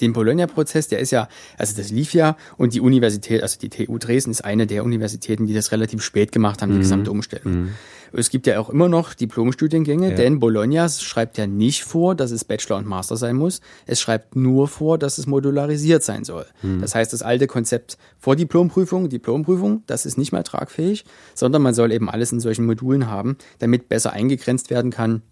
den 0.00 0.12
Bologna-Prozess, 0.12 0.86
der 0.88 1.00
ist 1.00 1.10
ja, 1.10 1.28
also 1.58 1.76
das 1.76 1.90
lief 1.90 2.14
ja 2.14 2.36
und 2.56 2.72
die 2.72 2.80
Universität, 2.80 3.42
also 3.42 3.58
die 3.58 3.68
TU 3.68 3.98
Dresden 3.98 4.30
ist 4.30 4.44
eine 4.44 4.66
der 4.68 4.84
Universitäten, 4.84 5.46
die 5.48 5.54
das 5.54 5.72
relativ 5.72 6.02
spät 6.02 6.30
gemacht 6.30 6.62
haben, 6.62 6.72
die 6.72 6.78
gesamte 6.78 7.10
Umstellung. 7.10 7.70
Es 8.14 8.30
gibt 8.30 8.46
ja 8.46 8.58
auch 8.60 8.70
immer 8.70 8.88
noch 8.88 9.14
Diplomstudiengänge, 9.14 10.10
Ja. 10.10 10.16
denn 10.16 10.38
Bologna 10.40 10.88
schreibt 10.88 11.38
ja 11.38 11.46
nicht 11.46 11.84
vor, 11.84 12.14
dass 12.14 12.30
es 12.30 12.44
Bachelor 12.44 12.76
und 12.78 12.86
Master 12.86 13.16
sein 13.16 13.36
muss. 13.36 13.60
Es 13.86 14.00
schreibt 14.00 14.36
nur 14.36 14.68
vor, 14.68 14.98
dass 14.98 15.18
es 15.18 15.26
modularisiert 15.26 16.02
sein 16.02 16.24
soll. 16.24 16.46
Das 16.80 16.94
heißt, 16.94 17.12
das 17.12 17.22
alte 17.22 17.46
Konzept 17.46 17.96
vor 18.18 18.36
Diplomprüfung, 18.36 19.08
Diplomprüfung, 19.08 19.82
das 19.86 20.06
ist 20.06 20.18
nicht 20.18 20.32
mehr 20.32 20.44
tragfähig, 20.44 21.04
sondern 21.34 21.62
man 21.62 21.74
soll 21.74 21.92
eben 21.92 22.10
alles 22.10 22.32
in 22.32 22.40
solchen 22.40 22.66
Modulen 22.66 23.06
haben, 23.08 23.36
damit 23.58 23.88
besser 23.88 24.12
eingegrenzt 24.12 24.70
werden 24.70 24.90
kann, 24.90 25.22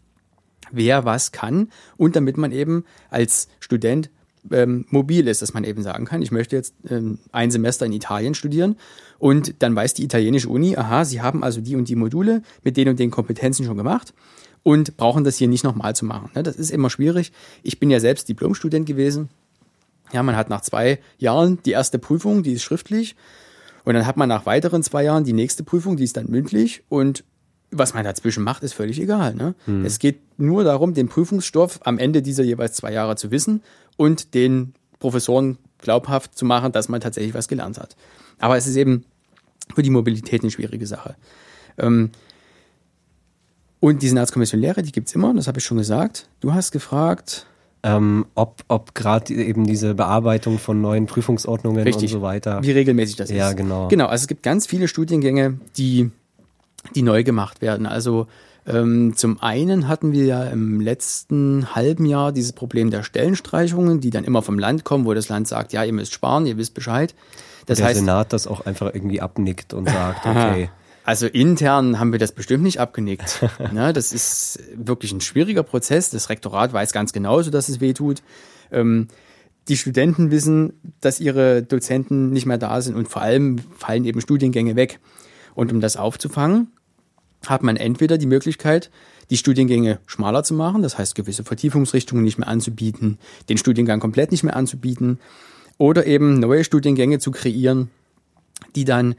wer 0.73 1.05
was 1.05 1.33
kann 1.33 1.69
und 1.97 2.17
damit 2.17 2.37
man 2.37 2.53
eben 2.53 2.85
als 3.11 3.49
Student 3.61 4.11
ähm, 4.51 4.87
mobil 4.91 5.29
ist, 5.29 5.43
dass 5.43 5.55
man 5.55 5.65
eben 5.65 5.83
sagen 5.83 6.05
kann, 6.05 6.23
ich 6.23 6.31
möchte 6.31 6.57
jetzt 6.57 6.75
ähm, 6.89 7.19
ein 7.33 7.51
Semester 7.51 7.87
in 7.87 7.93
Italien 7.93 8.35
studieren 8.35 8.77
und 9.19 9.63
dann 9.63 9.75
weiß 9.75 9.95
die 9.95 10.05
italienische 10.05 10.49
Uni, 10.49 10.77
aha, 10.77 11.05
sie 11.05 11.21
haben 11.21 11.45
also 11.45 11.61
die 11.61 11.77
und 11.77 11.89
die 11.89 11.97
Module 11.97 12.43
mit 12.63 12.77
den 12.77 12.89
und 12.89 12.99
den 12.99 13.11
Kompetenzen 13.11 13.65
schon 13.65 13.77
gemacht 13.77 14.15
und 14.63 14.97
brauchen 14.97 15.25
das 15.25 15.37
hier 15.37 15.49
nicht 15.49 15.65
nochmal 15.65 15.95
zu 15.95 16.05
machen. 16.05 16.31
Ne? 16.35 16.43
Das 16.43 16.57
ist 16.57 16.71
immer 16.71 16.91
schwierig. 16.91 17.33
Ich 17.63 17.79
bin 17.79 17.91
ja 17.91 18.01
selbst 18.01 18.29
Diplomstudent 18.29 18.87
gewesen. 18.87 19.29
Ja, 20.13 20.23
man 20.23 20.37
hat 20.37 20.51
nach 20.51 20.63
zwei 20.63 20.99
Jahren 21.19 21.59
die 21.65 21.71
erste 21.71 21.99
Prüfung, 21.99 22.43
die 22.43 22.53
ist 22.53 22.63
schriftlich 22.63 23.17
und 23.85 23.95
dann 23.95 24.07
hat 24.07 24.17
man 24.17 24.29
nach 24.29 24.47
weiteren 24.47 24.83
zwei 24.83 25.05
Jahren 25.05 25.25
die 25.25 25.33
nächste 25.33 25.63
Prüfung, 25.63 25.97
die 25.97 26.05
ist 26.05 26.17
dann 26.17 26.31
mündlich 26.31 26.83
und 26.89 27.25
was 27.73 27.95
man 27.95 28.03
dazwischen 28.03 28.43
macht, 28.43 28.65
ist 28.65 28.73
völlig 28.73 29.01
egal. 29.01 29.35
Ne? 29.35 29.55
Es 29.85 30.01
geht 30.01 30.19
nur 30.39 30.65
darum, 30.65 30.93
den 30.93 31.09
Prüfungsstoff 31.09 31.79
am 31.85 31.99
Ende 31.99 32.21
dieser 32.21 32.43
jeweils 32.43 32.75
zwei 32.75 32.93
Jahre 32.93 33.15
zu 33.15 33.31
wissen 33.31 33.63
und 34.01 34.33
den 34.33 34.73
Professoren 34.99 35.59
glaubhaft 35.79 36.35
zu 36.37 36.47
machen, 36.47 36.73
dass 36.73 36.89
man 36.89 37.03
tatsächlich 37.03 37.35
was 37.35 37.49
gelernt 37.49 37.79
hat. 37.79 37.97
Aber 38.39 38.57
es 38.57 38.67
ist 38.67 38.77
eben 38.77 39.05
für 39.75 39.83
die 39.83 39.91
Mobilität 39.91 40.41
eine 40.41 40.51
schwierige 40.51 40.87
Sache. 40.87 41.17
Ähm, 41.77 42.11
und 43.79 44.01
die 44.03 44.09
Senatskommission 44.09 44.59
Lehre, 44.61 44.83
die 44.83 44.93
gibt's 44.93 45.15
immer, 45.15 45.35
das 45.35 45.49
habe 45.49 45.59
ich 45.59 45.65
schon 45.67 45.77
gesagt. 45.77 46.29
Du 46.41 46.55
hast 46.55 46.71
gefragt, 46.73 47.47
Ähm, 47.83 48.27
ob 48.35 48.63
ob 48.69 48.95
gerade 48.95 49.33
eben 49.35 49.67
diese 49.67 49.95
Bearbeitung 49.95 50.59
von 50.59 50.81
neuen 50.81 51.07
Prüfungsordnungen 51.07 51.83
Richtig. 51.83 52.13
und 52.15 52.21
so 52.21 52.23
weiter. 52.23 52.63
wie 52.63 52.73
regelmäßig 52.73 53.17
das 53.17 53.31
ist. 53.31 53.37
Ja, 53.37 53.53
genau. 53.55 53.89
Genau, 53.89 54.07
also 54.07 54.23
es 54.23 54.29
gibt 54.29 54.43
ganz 54.43 54.67
viele 54.67 54.87
Studiengänge, 54.89 55.59
die, 55.79 56.11
die 56.95 57.03
neu 57.03 57.23
gemacht 57.25 57.61
werden. 57.63 57.87
Also 57.87 58.27
ähm, 58.73 59.17
zum 59.17 59.43
einen 59.43 59.89
hatten 59.89 60.13
wir 60.13 60.25
ja 60.25 60.45
im 60.45 60.81
letzten 60.81 61.75
halben 61.75 62.07
Jahr 62.07 62.33
dieses 62.33 62.53
Problem 62.53 62.91
der 62.91 63.03
Stellenstreichungen, 63.03 64.01
die 64.01 64.11
dann 64.11 64.25
immer 64.25 64.43
vom 64.43 64.59
Land 64.59 64.85
kommen, 64.85 65.05
wo 65.05 65.15
das 65.15 65.29
Land 65.29 65.49
sagt, 65.49 65.73
ja, 65.73 65.85
ihr 65.85 65.93
müsst 65.93 66.13
sparen, 66.13 66.47
ihr 66.47 66.57
wisst 66.57 66.75
Bescheid. 66.75 67.15
Das 67.67 67.79
der 67.79 67.89
heißt, 67.89 68.01
Senat 68.01 68.33
das 68.33 68.47
auch 68.47 68.67
einfach 68.67 68.95
irgendwie 68.95 69.21
abnickt 69.21 69.75
und 69.75 69.89
sagt, 69.89 70.27
okay. 70.27 70.71
also 71.05 71.27
intern 71.27 71.99
haben 71.99 72.13
wir 72.13 72.19
das 72.19 72.33
bestimmt 72.33 72.63
nicht 72.63 72.81
abgenickt. 72.81 73.45
ne, 73.73 73.93
das 73.93 74.13
ist 74.13 74.61
wirklich 74.75 75.13
ein 75.13 75.21
schwieriger 75.21 75.63
Prozess. 75.63 76.11
Das 76.11 76.29
Rektorat 76.29 76.73
weiß 76.73 76.93
ganz 76.93 77.13
genau, 77.13 77.43
so 77.43 77.51
dass 77.51 77.69
es 77.69 77.81
weh 77.81 77.93
tut. 77.93 78.23
Ähm, 78.71 79.09
die 79.69 79.77
Studenten 79.77 80.31
wissen, 80.31 80.73
dass 81.01 81.21
ihre 81.21 81.63
Dozenten 81.63 82.31
nicht 82.31 82.47
mehr 82.47 82.59
da 82.59 82.81
sind 82.81 82.97
und 82.97 83.09
vor 83.09 83.23
allem 83.23 83.59
fallen 83.77 84.05
eben 84.05 84.21
Studiengänge 84.21 84.75
weg. 84.75 85.01
Und 85.55 85.73
um 85.73 85.81
das 85.81 85.97
aufzufangen, 85.97 86.69
hat 87.47 87.63
man 87.63 87.77
entweder 87.77 88.19
die 88.19 88.27
Möglichkeit, 88.27 88.91
die 89.31 89.37
Studiengänge 89.37 90.01
schmaler 90.07 90.43
zu 90.43 90.55
machen, 90.55 90.83
das 90.83 90.99
heißt 90.99 91.15
gewisse 91.15 91.45
Vertiefungsrichtungen 91.45 92.25
nicht 92.25 92.39
mehr 92.39 92.49
anzubieten, 92.49 93.19
den 93.49 93.59
Studiengang 93.59 94.01
komplett 94.01 94.33
nicht 94.33 94.43
mehr 94.43 94.57
anzubieten, 94.57 95.19
oder 95.79 96.07
eben 96.07 96.39
neue 96.41 96.65
Studiengänge 96.65 97.21
zu 97.21 97.31
kreieren, 97.31 97.91
die 98.77 98.85
dann 98.85 99.15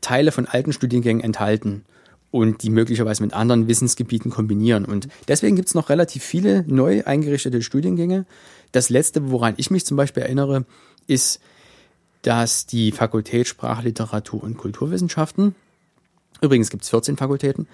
Teile 0.00 0.32
von 0.32 0.46
alten 0.46 0.72
Studiengängen 0.72 1.22
enthalten 1.22 1.84
und 2.30 2.62
die 2.62 2.70
möglicherweise 2.70 3.22
mit 3.22 3.34
anderen 3.34 3.68
Wissensgebieten 3.68 4.30
kombinieren. 4.30 4.84
Und 4.84 5.08
deswegen 5.28 5.56
gibt 5.56 5.68
es 5.68 5.74
noch 5.74 5.90
relativ 5.90 6.22
viele 6.22 6.64
neu 6.66 7.02
eingerichtete 7.04 7.62
Studiengänge. 7.62 8.24
Das 8.72 8.88
letzte, 8.88 9.30
woran 9.30 9.54
ich 9.56 9.70
mich 9.70 9.84
zum 9.84 9.96
Beispiel 9.96 10.22
erinnere, 10.22 10.64
ist, 11.06 11.40
dass 12.22 12.66
die 12.66 12.92
Fakultät 12.92 13.46
Sprachliteratur 13.46 14.42
und 14.42 14.56
Kulturwissenschaften 14.56 15.54
übrigens 16.40 16.70
gibt 16.70 16.84
es 16.84 16.90
14 16.90 17.16
Fakultäten, 17.16 17.66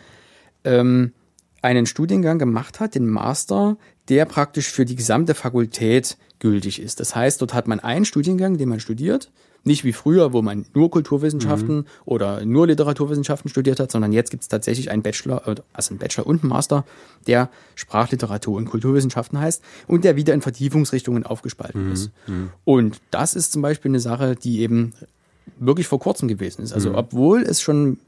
ähm, 0.65 1.13
einen 1.63 1.87
Studiengang 1.87 2.39
gemacht 2.39 2.81
hat, 2.81 2.95
den 2.95 3.07
Master, 3.07 3.77
der 4.09 4.25
praktisch 4.25 4.71
für 4.71 4.85
die 4.85 4.97
gesamte 4.97 5.35
Fakultät 5.35 6.17
gültig 6.41 6.81
ist. 6.83 6.99
Das 6.99 7.15
heißt, 7.15 7.41
dort 7.41 7.55
hat 7.55 7.69
man 7.69 7.79
einen 7.81 8.05
Studiengang, 8.05 8.59
den 8.59 8.69
man 8.69 8.81
studiert, 8.81 9.31
nicht 9.65 9.85
wie 9.85 9.93
früher, 9.93 10.33
wo 10.33 10.43
man 10.43 10.67
nur 10.75 10.91
Kulturwissenschaften 10.91 11.77
mhm. 11.77 11.87
oder 12.05 12.45
nur 12.45 12.67
Literaturwissenschaften 12.67 13.49
studiert 13.49 13.79
hat, 13.79 13.93
sondern 13.93 14.13
jetzt 14.13 14.31
gibt 14.31 14.43
es 14.43 14.49
tatsächlich 14.49 14.91
einen 14.91 15.03
Bachelor, 15.03 15.43
also 15.73 15.91
einen 15.91 15.99
Bachelor 15.99 16.27
und 16.27 16.43
einen 16.43 16.51
Master, 16.51 16.85
der 17.29 17.49
Sprachliteratur 17.77 18.57
und 18.57 18.69
Kulturwissenschaften 18.69 19.39
heißt 19.39 19.63
und 19.87 20.03
der 20.03 20.17
wieder 20.17 20.35
in 20.35 20.43
Vertiefungsrichtungen 20.43 21.25
aufgespalten 21.25 21.87
mhm. 21.87 21.93
ist. 21.93 22.11
Mhm. 22.27 22.51
Und 22.65 23.01
das 23.13 23.35
ist 23.35 23.53
zum 23.53 23.63
Beispiel 23.63 23.93
eine 23.93 24.01
Sache, 24.01 24.35
die 24.35 24.61
eben 24.61 24.95
wirklich 25.59 25.87
vor 25.87 26.01
kurzem 26.01 26.27
gewesen 26.27 26.63
ist. 26.63 26.73
Also 26.73 26.91
mhm. 26.91 26.97
obwohl 26.97 27.43
es 27.43 27.61
schon 27.61 27.99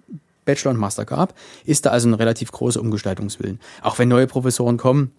Bachelor 0.45 0.73
und 0.73 0.79
Master 0.79 1.05
gab, 1.05 1.35
ist 1.65 1.87
da 1.87 1.91
also 1.91 2.09
ein 2.09 2.15
relativ 2.15 2.53
großer 2.53 2.81
Umgestaltungswillen. 2.81 3.61
Auch 3.83 3.99
wenn 3.99 4.09
neue 4.09 4.27
Professoren 4.27 4.77
kommen, 4.77 5.13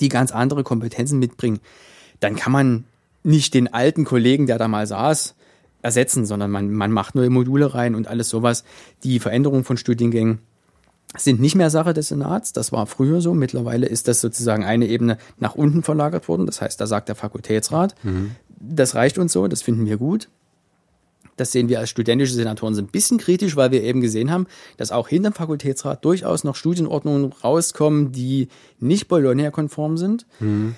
die 0.00 0.08
ganz 0.08 0.32
andere 0.32 0.64
Kompetenzen 0.64 1.18
mitbringen, 1.18 1.60
dann 2.20 2.36
kann 2.36 2.52
man 2.52 2.84
nicht 3.22 3.54
den 3.54 3.72
alten 3.72 4.04
Kollegen, 4.04 4.46
der 4.46 4.58
da 4.58 4.68
mal 4.68 4.86
saß, 4.86 5.34
ersetzen, 5.82 6.26
sondern 6.26 6.50
man, 6.50 6.72
man 6.72 6.90
macht 6.90 7.14
neue 7.14 7.30
Module 7.30 7.74
rein 7.74 7.94
und 7.94 8.08
alles 8.08 8.28
sowas. 8.28 8.64
Die 9.04 9.20
Veränderung 9.20 9.64
von 9.64 9.76
Studiengängen 9.76 10.40
sind 11.16 11.40
nicht 11.40 11.54
mehr 11.54 11.70
Sache 11.70 11.94
des 11.94 12.08
Senats. 12.08 12.52
Das 12.52 12.72
war 12.72 12.86
früher 12.86 13.20
so. 13.20 13.34
Mittlerweile 13.34 13.86
ist 13.86 14.08
das 14.08 14.20
sozusagen 14.20 14.64
eine 14.64 14.86
Ebene 14.86 15.18
nach 15.38 15.54
unten 15.54 15.82
verlagert 15.82 16.28
worden. 16.28 16.46
Das 16.46 16.60
heißt, 16.60 16.80
da 16.80 16.86
sagt 16.86 17.08
der 17.08 17.14
Fakultätsrat, 17.14 17.94
mhm. 18.02 18.32
das 18.58 18.94
reicht 18.94 19.18
uns 19.18 19.32
so, 19.32 19.46
das 19.48 19.62
finden 19.62 19.86
wir 19.86 19.96
gut. 19.96 20.28
Das 21.36 21.52
sehen 21.52 21.68
wir 21.68 21.80
als 21.80 21.90
studentische 21.90 22.34
Senatoren 22.34 22.74
so 22.74 22.82
ein 22.82 22.86
bisschen 22.86 23.18
kritisch, 23.18 23.56
weil 23.56 23.70
wir 23.70 23.82
eben 23.82 24.00
gesehen 24.00 24.30
haben, 24.30 24.46
dass 24.76 24.92
auch 24.92 25.08
hinter 25.08 25.30
dem 25.30 25.34
Fakultätsrat 25.34 26.04
durchaus 26.04 26.44
noch 26.44 26.56
Studienordnungen 26.56 27.32
rauskommen, 27.32 28.12
die 28.12 28.48
nicht 28.80 29.08
Bologna-konform 29.08 29.96
sind. 29.96 30.26
Mhm. 30.40 30.74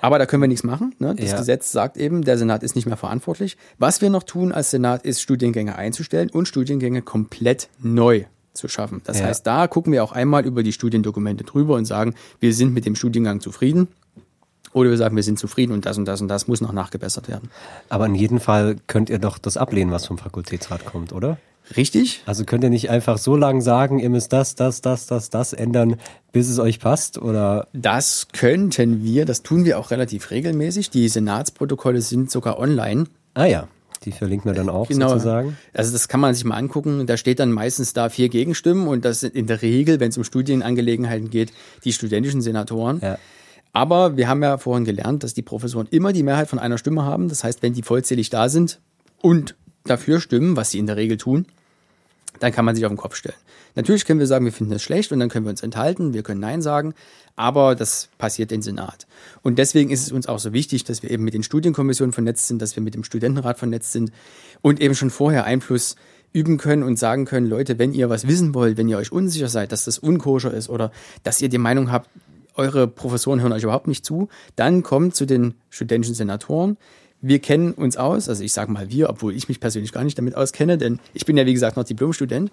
Aber 0.00 0.18
da 0.18 0.26
können 0.26 0.42
wir 0.42 0.48
nichts 0.48 0.64
machen. 0.64 0.94
Ne? 0.98 1.14
Das 1.16 1.30
ja. 1.30 1.38
Gesetz 1.38 1.72
sagt 1.72 1.96
eben, 1.96 2.22
der 2.22 2.38
Senat 2.38 2.62
ist 2.62 2.76
nicht 2.76 2.86
mehr 2.86 2.96
verantwortlich. 2.96 3.56
Was 3.78 4.00
wir 4.00 4.10
noch 4.10 4.22
tun 4.22 4.52
als 4.52 4.70
Senat 4.70 5.04
ist, 5.04 5.20
Studiengänge 5.20 5.76
einzustellen 5.76 6.30
und 6.30 6.46
Studiengänge 6.46 7.02
komplett 7.02 7.68
neu 7.80 8.24
zu 8.52 8.68
schaffen. 8.68 9.00
Das 9.04 9.20
ja. 9.20 9.26
heißt, 9.26 9.46
da 9.46 9.66
gucken 9.68 9.92
wir 9.92 10.04
auch 10.04 10.12
einmal 10.12 10.44
über 10.44 10.62
die 10.62 10.72
Studiendokumente 10.72 11.44
drüber 11.44 11.74
und 11.74 11.84
sagen, 11.84 12.14
wir 12.40 12.52
sind 12.54 12.74
mit 12.74 12.86
dem 12.86 12.94
Studiengang 12.94 13.40
zufrieden. 13.40 13.88
Oder 14.72 14.90
wir 14.90 14.96
sagen, 14.96 15.16
wir 15.16 15.22
sind 15.22 15.38
zufrieden 15.38 15.72
und 15.72 15.86
das 15.86 15.98
und 15.98 16.04
das 16.04 16.20
und 16.20 16.28
das 16.28 16.48
muss 16.48 16.60
noch 16.60 16.72
nachgebessert 16.72 17.28
werden. 17.28 17.50
Aber 17.88 18.06
in 18.06 18.14
jedem 18.14 18.40
Fall 18.40 18.76
könnt 18.86 19.10
ihr 19.10 19.18
doch 19.18 19.38
das 19.38 19.56
ablehnen, 19.56 19.90
was 19.90 20.06
vom 20.06 20.18
Fakultätsrat 20.18 20.84
kommt, 20.84 21.12
oder? 21.12 21.38
Richtig. 21.76 22.22
Also 22.26 22.44
könnt 22.44 22.64
ihr 22.64 22.70
nicht 22.70 22.90
einfach 22.90 23.18
so 23.18 23.36
lange 23.36 23.60
sagen, 23.60 23.98
ihr 23.98 24.10
müsst 24.10 24.32
das, 24.32 24.54
das, 24.54 24.80
das, 24.80 25.06
das, 25.06 25.30
das 25.30 25.52
ändern, 25.52 25.96
bis 26.32 26.48
es 26.48 26.58
euch 26.58 26.80
passt, 26.80 27.18
oder? 27.18 27.68
Das 27.72 28.28
könnten 28.32 29.02
wir, 29.04 29.26
das 29.26 29.42
tun 29.42 29.64
wir 29.64 29.78
auch 29.78 29.90
relativ 29.90 30.30
regelmäßig. 30.30 30.90
Die 30.90 31.08
Senatsprotokolle 31.08 32.00
sind 32.00 32.30
sogar 32.30 32.58
online. 32.58 33.04
Ah 33.34 33.46
ja. 33.46 33.68
Die 34.04 34.12
verlinken 34.12 34.50
wir 34.50 34.54
dann 34.54 34.68
auch 34.68 34.88
genau. 34.88 35.08
sozusagen. 35.08 35.58
Also 35.74 35.92
das 35.92 36.06
kann 36.06 36.20
man 36.20 36.32
sich 36.32 36.44
mal 36.44 36.54
angucken. 36.54 37.06
Da 37.06 37.16
steht 37.16 37.40
dann 37.40 37.50
meistens 37.50 37.92
da 37.92 38.08
vier 38.08 38.28
Gegenstimmen 38.28 38.86
und 38.86 39.04
das 39.04 39.20
sind 39.20 39.34
in 39.34 39.48
der 39.48 39.60
Regel, 39.60 39.98
wenn 39.98 40.10
es 40.10 40.16
um 40.16 40.22
Studienangelegenheiten 40.22 41.30
geht, 41.30 41.52
die 41.84 41.92
studentischen 41.92 42.40
Senatoren. 42.40 43.00
Ja. 43.02 43.18
Aber 43.72 44.16
wir 44.16 44.28
haben 44.28 44.42
ja 44.42 44.58
vorhin 44.58 44.84
gelernt, 44.84 45.22
dass 45.22 45.34
die 45.34 45.42
Professoren 45.42 45.86
immer 45.90 46.12
die 46.12 46.22
Mehrheit 46.22 46.48
von 46.48 46.58
einer 46.58 46.78
Stimme 46.78 47.04
haben. 47.04 47.28
Das 47.28 47.44
heißt, 47.44 47.62
wenn 47.62 47.74
die 47.74 47.82
vollzählig 47.82 48.30
da 48.30 48.48
sind 48.48 48.80
und 49.20 49.54
dafür 49.84 50.20
stimmen, 50.20 50.56
was 50.56 50.70
sie 50.70 50.78
in 50.78 50.86
der 50.86 50.96
Regel 50.96 51.16
tun, 51.16 51.46
dann 52.40 52.52
kann 52.52 52.64
man 52.64 52.74
sich 52.74 52.84
auf 52.84 52.90
den 52.90 52.96
Kopf 52.96 53.14
stellen. 53.16 53.36
Natürlich 53.74 54.06
können 54.06 54.20
wir 54.20 54.26
sagen, 54.26 54.44
wir 54.44 54.52
finden 54.52 54.72
es 54.72 54.82
schlecht 54.82 55.12
und 55.12 55.20
dann 55.20 55.28
können 55.28 55.46
wir 55.46 55.50
uns 55.50 55.62
enthalten, 55.62 56.12
wir 56.12 56.22
können 56.22 56.40
Nein 56.40 56.62
sagen, 56.62 56.94
aber 57.36 57.74
das 57.74 58.08
passiert 58.18 58.50
im 58.50 58.62
Senat. 58.62 59.06
Und 59.42 59.58
deswegen 59.58 59.90
ist 59.90 60.02
es 60.02 60.12
uns 60.12 60.26
auch 60.26 60.38
so 60.38 60.52
wichtig, 60.52 60.84
dass 60.84 61.02
wir 61.02 61.10
eben 61.10 61.24
mit 61.24 61.34
den 61.34 61.42
Studienkommissionen 61.42 62.12
vernetzt 62.12 62.48
sind, 62.48 62.60
dass 62.60 62.74
wir 62.74 62.82
mit 62.82 62.94
dem 62.94 63.04
Studentenrat 63.04 63.58
vernetzt 63.58 63.92
sind 63.92 64.10
und 64.62 64.80
eben 64.80 64.94
schon 64.94 65.10
vorher 65.10 65.44
Einfluss 65.44 65.96
üben 66.32 66.58
können 66.58 66.82
und 66.82 66.98
sagen 66.98 67.24
können, 67.24 67.46
Leute, 67.46 67.78
wenn 67.78 67.92
ihr 67.92 68.10
was 68.10 68.26
wissen 68.26 68.54
wollt, 68.54 68.76
wenn 68.76 68.88
ihr 68.88 68.98
euch 68.98 69.12
unsicher 69.12 69.48
seid, 69.48 69.72
dass 69.72 69.84
das 69.84 69.98
unkoscher 69.98 70.52
ist 70.52 70.68
oder 70.68 70.90
dass 71.22 71.40
ihr 71.40 71.48
die 71.48 71.58
Meinung 71.58 71.92
habt, 71.92 72.10
eure 72.58 72.88
Professoren 72.88 73.40
hören 73.40 73.52
euch 73.52 73.62
überhaupt 73.62 73.88
nicht 73.88 74.04
zu, 74.04 74.28
dann 74.56 74.82
kommt 74.82 75.14
zu 75.14 75.24
den 75.24 75.54
studentischen 75.70 76.14
Senatoren, 76.14 76.76
wir 77.20 77.40
kennen 77.40 77.72
uns 77.72 77.96
aus, 77.96 78.28
also 78.28 78.44
ich 78.44 78.52
sage 78.52 78.70
mal 78.70 78.90
wir, 78.90 79.10
obwohl 79.10 79.34
ich 79.34 79.48
mich 79.48 79.60
persönlich 79.60 79.92
gar 79.92 80.04
nicht 80.04 80.18
damit 80.18 80.36
auskenne, 80.36 80.78
denn 80.78 81.00
ich 81.14 81.26
bin 81.26 81.36
ja 81.36 81.46
wie 81.46 81.54
gesagt 81.54 81.76
noch 81.76 81.84
Diplomstudent. 81.84 82.52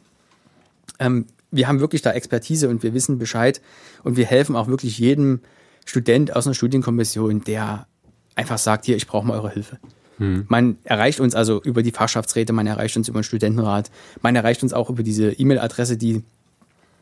Ähm, 0.99 1.25
wir 1.51 1.67
haben 1.67 1.79
wirklich 1.79 2.01
da 2.01 2.11
Expertise 2.11 2.69
und 2.69 2.83
wir 2.83 2.93
wissen 2.93 3.19
Bescheid 3.19 3.61
und 4.03 4.17
wir 4.17 4.25
helfen 4.25 4.55
auch 4.55 4.67
wirklich 4.67 4.97
jedem 4.97 5.41
Student 5.85 6.35
aus 6.35 6.47
einer 6.47 6.55
Studienkommission, 6.55 7.43
der 7.43 7.87
einfach 8.33 8.57
sagt, 8.57 8.85
hier, 8.85 8.95
ich 8.95 9.07
brauche 9.07 9.27
mal 9.27 9.37
eure 9.37 9.51
Hilfe. 9.51 9.77
Hm. 10.17 10.45
Man 10.47 10.77
erreicht 10.83 11.19
uns 11.19 11.35
also 11.35 11.61
über 11.61 11.83
die 11.83 11.91
Fachschaftsräte, 11.91 12.53
man 12.53 12.65
erreicht 12.65 12.97
uns 12.97 13.07
über 13.07 13.19
den 13.19 13.23
Studentenrat, 13.23 13.91
man 14.21 14.35
erreicht 14.35 14.63
uns 14.63 14.73
auch 14.73 14.89
über 14.89 15.03
diese 15.03 15.31
E-Mail-Adresse, 15.31 15.97
die 15.97 16.23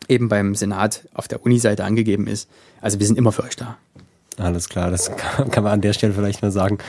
eben 0.10 0.30
beim 0.30 0.56
Senat 0.56 1.08
auf 1.14 1.28
der 1.28 1.44
Uni-Seite 1.44 1.84
angegeben 1.84 2.28
ist. 2.28 2.50
Also 2.82 3.00
wir 3.00 3.08
sind 3.08 3.18
immer 3.18 3.32
für 3.32 3.44
euch 3.44 3.56
da. 3.56 3.78
Alles 4.38 4.70
klar, 4.70 4.90
das 4.90 5.12
kann, 5.52 5.64
man 5.64 5.74
an 5.74 5.82
der 5.82 5.94
Stelle 5.94 6.14
vielleicht 6.14 6.42
mal 6.42 6.52
sagen. 6.52 6.80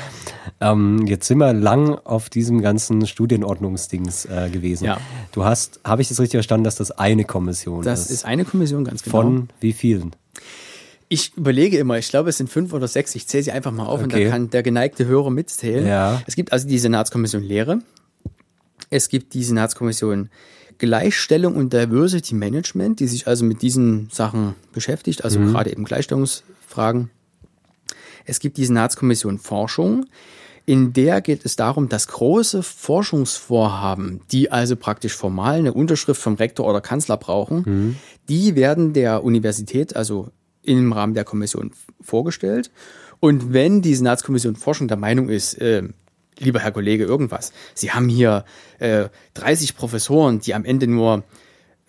Ähm, 0.61 1.07
jetzt 1.07 1.27
sind 1.27 1.39
wir 1.39 1.53
lang 1.53 1.95
auf 2.05 2.31
diesem 2.31 2.63
ganzen 2.63 3.07
Studienordnungsdings 3.07 4.25
äh, 4.27 4.49
gewesen. 4.51 4.85
Ja. 4.85 4.99
Du 5.33 5.45
hast, 5.45 5.81
habe 5.85 6.03
ich 6.03 6.09
das 6.09 6.21
richtig 6.21 6.39
verstanden, 6.39 6.65
dass 6.65 6.77
das 6.77 6.91
eine 6.91 7.25
Kommission 7.25 7.83
das 7.83 8.01
ist? 8.01 8.11
Das 8.11 8.17
ist 8.19 8.25
eine 8.25 8.45
Kommission, 8.45 8.85
ganz 8.85 9.03
genau. 9.03 9.17
Von 9.17 9.49
wie 9.61 9.73
vielen? 9.73 10.15
Ich 11.09 11.37
überlege 11.37 11.77
immer, 11.77 11.99
ich 11.99 12.09
glaube, 12.09 12.31
es 12.31 12.39
sind 12.39 12.49
fünf 12.49 12.73
oder 12.73 12.89
sechs. 12.89 13.15
Ich 13.15 13.29
zähle 13.29 13.43
sie 13.43 13.53
einfach 13.53 13.73
mal 13.73 13.87
auf 13.87 14.03
okay. 14.03 14.05
und 14.05 14.13
dann 14.13 14.31
kann 14.31 14.51
der 14.51 14.63
geneigte 14.63 15.07
Hörer 15.07 15.31
mitzählen. 15.31 15.87
Ja. 15.87 16.23
Es 16.27 16.35
gibt 16.35 16.53
also 16.53 16.67
die 16.67 16.79
Senatskommission 16.79 17.43
Lehre. 17.43 17.81
Es 18.91 19.09
gibt 19.09 19.35
die 19.35 19.45
Senatskommission 19.45 20.31
Gleichstellung 20.79 21.57
und 21.57 21.73
Diversity 21.73 22.35
Management, 22.35 23.01
die 23.01 23.07
sich 23.07 23.27
also 23.27 23.45
mit 23.45 23.63
diesen 23.63 24.09
Sachen 24.11 24.55
beschäftigt, 24.73 25.25
also 25.25 25.39
mhm. 25.41 25.53
gerade 25.53 25.71
eben 25.71 25.85
Gleichstellungsfragen. 25.85 27.11
Es 28.25 28.41
gibt 28.41 28.57
die 28.57 28.65
Senatskommission 28.65 29.39
Forschung. 29.39 30.07
In 30.67 30.95
der 30.95 31.21
geht 31.21 31.45
es 31.45 31.57
darum, 31.57 31.91
dass 31.91 32.09
große 32.09 32.63
Forschungsvorhaben, 32.63 34.23
die 34.33 34.51
also 34.51 34.77
praktisch 34.77 35.15
formal 35.15 35.59
eine 35.59 35.75
Unterschrift 35.75 36.21
vom 36.21 36.35
Rektor 36.35 36.67
oder 36.67 36.81
Kanzler 36.81 37.19
brauchen, 37.19 37.63
mhm. 37.67 37.97
die 38.29 38.55
werden 38.55 38.95
der 38.95 39.25
Universität, 39.25 39.95
also 39.95 40.31
im 40.63 40.93
Rahmen 40.93 41.13
der 41.13 41.25
Kommission 41.25 41.73
vorgestellt. 42.01 42.71
Und 43.21 43.53
wenn 43.53 43.83
die 43.83 43.95
Senatskommission 43.95 44.57
Forschung 44.57 44.89
der 44.89 44.97
Meinung 44.97 45.29
ist, 45.29 45.55
äh, 45.61 45.83
lieber 46.39 46.61
Herr 46.61 46.73
Kollege, 46.73 47.05
irgendwas, 47.05 47.53
Sie 47.75 47.93
haben 47.93 48.09
hier 48.09 48.45
äh, 48.79 49.09
30 49.35 49.77
Professoren, 49.77 50.41
die 50.41 50.55
am 50.55 50.65
Ende 50.65 50.87
nur 50.87 51.25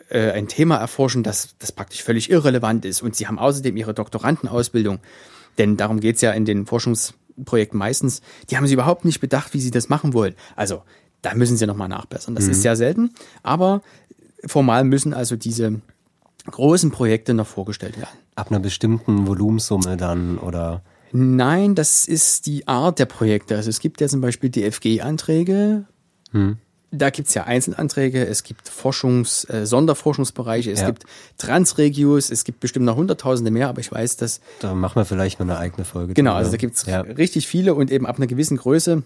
äh, 0.10 0.32
ein 0.32 0.48
Thema 0.48 0.78
erforschen, 0.78 1.24
das, 1.24 1.56
das 1.60 1.72
praktisch 1.72 2.04
völlig 2.04 2.30
irrelevant 2.30 2.86
ist 2.86 3.02
und 3.02 3.16
Sie 3.16 3.28
haben 3.28 3.40
außerdem 3.40 3.76
Ihre 3.78 3.94
Doktorandenausbildung 3.94 5.00
denn 5.58 5.78
darum 5.78 6.00
geht's 6.00 6.22
ja 6.22 6.32
in 6.32 6.46
den 6.46 6.66
Forschungsprojekten 6.66 7.78
meistens. 7.78 8.22
Die 8.50 8.58
haben 8.58 8.68
sie 8.68 8.74
überhaupt 8.74 9.06
nicht 9.06 9.20
bedacht, 9.20 9.54
wie 9.54 9.62
sie 9.62 9.72
das 9.72 9.90
machen 9.90 10.14
wollen. 10.14 10.36
Also 10.56 10.84
da 11.22 11.34
müssen 11.36 11.58
sie 11.58 11.66
nochmal 11.66 11.90
nachbessern. 11.90 12.36
Das 12.36 12.46
mhm. 12.46 12.52
ist 12.52 12.62
sehr 12.62 12.76
selten, 12.76 13.12
aber 13.44 13.82
formal 14.46 14.84
müssen 14.84 15.14
also 15.14 15.36
diese 15.36 15.82
großen 16.50 16.92
Projekte 16.92 17.34
noch 17.34 17.48
vorgestellt 17.48 17.98
werden. 17.98 18.18
Ab 18.36 18.52
einer 18.52 18.60
bestimmten 18.60 19.28
Volumensumme 19.28 19.98
dann 19.98 20.38
oder? 20.38 20.84
Nein, 21.16 21.76
das 21.76 22.08
ist 22.08 22.46
die 22.46 22.68
Art 22.68 23.00
der 23.00 23.06
Projekte. 23.06 23.56
Also 23.56 23.70
es 23.70 23.80
gibt 23.80 24.02
ja 24.02 24.08
zum 24.08 24.22
Beispiel 24.22 24.50
DFG-Anträge. 24.50 25.86
Hm 26.32 26.58
da 26.98 27.10
gibt's 27.10 27.34
ja 27.34 27.44
Einzelanträge, 27.44 28.26
es 28.26 28.44
gibt 28.44 28.70
Forschungs-, 28.70 29.50
äh, 29.50 29.66
Sonderforschungsbereiche, 29.66 30.72
es 30.72 30.82
ja. 30.82 30.88
gibt 30.88 31.04
Transregios, 31.38 32.30
es 32.30 32.44
gibt 32.44 32.60
bestimmt 32.60 32.86
noch 32.86 32.96
hunderttausende 32.96 33.52
mehr, 33.52 33.70
aber 33.70 33.82
ich 33.82 33.92
weiß, 33.92 34.18
dass. 34.18 34.42
Da 34.60 34.74
machen 34.74 34.96
wir 34.96 35.06
vielleicht 35.06 35.40
mal 35.40 35.50
eine 35.50 35.58
eigene 35.60 35.86
Folge. 35.86 36.14
Genau, 36.14 36.32
drüber. 36.32 36.38
also 36.38 36.52
da 36.52 36.58
gibt's 36.58 36.86
ja. 36.86 37.02
richtig 37.02 37.48
viele 37.48 37.76
und 37.76 37.92
eben 37.92 38.06
ab 38.06 38.18
einer 38.18 38.28
gewissen 38.28 38.58
Größe 38.58 39.04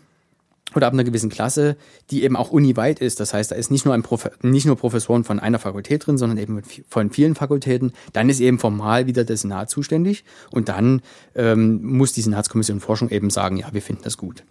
oder 0.76 0.88
ab 0.88 0.94
einer 0.94 1.04
gewissen 1.04 1.30
Klasse, 1.30 1.78
die 2.12 2.24
eben 2.24 2.36
auch 2.36 2.52
uniweit 2.52 3.00
ist. 3.00 3.20
Das 3.20 3.34
heißt, 3.34 3.52
da 3.52 3.56
ist 3.56 3.72
nicht 3.72 3.86
nur 3.86 3.94
ein 3.94 4.04
Profe 4.04 4.32
nicht 4.42 4.66
nur 4.66 4.76
Professoren 4.76 5.24
von 5.24 5.40
einer 5.40 5.60
Fakultät 5.60 6.06
drin, 6.06 6.18
sondern 6.18 6.38
eben 6.38 6.62
von 6.88 7.10
vielen 7.10 7.36
Fakultäten. 7.36 7.94
Dann 8.14 8.30
ist 8.30 8.40
eben 8.40 8.60
formal 8.60 9.08
wieder 9.08 9.24
der 9.24 9.38
Senat 9.38 9.70
zuständig 9.70 10.24
und 10.52 10.70
dann 10.70 11.02
ähm, 11.36 11.82
muss 11.84 12.14
die 12.14 12.22
Senatskommission 12.22 12.80
Forschung 12.80 13.10
eben 13.10 13.30
sagen, 13.30 13.58
ja, 13.58 13.68
wir 13.72 13.82
finden 13.82 14.04
das 14.04 14.18
gut. 14.18 14.44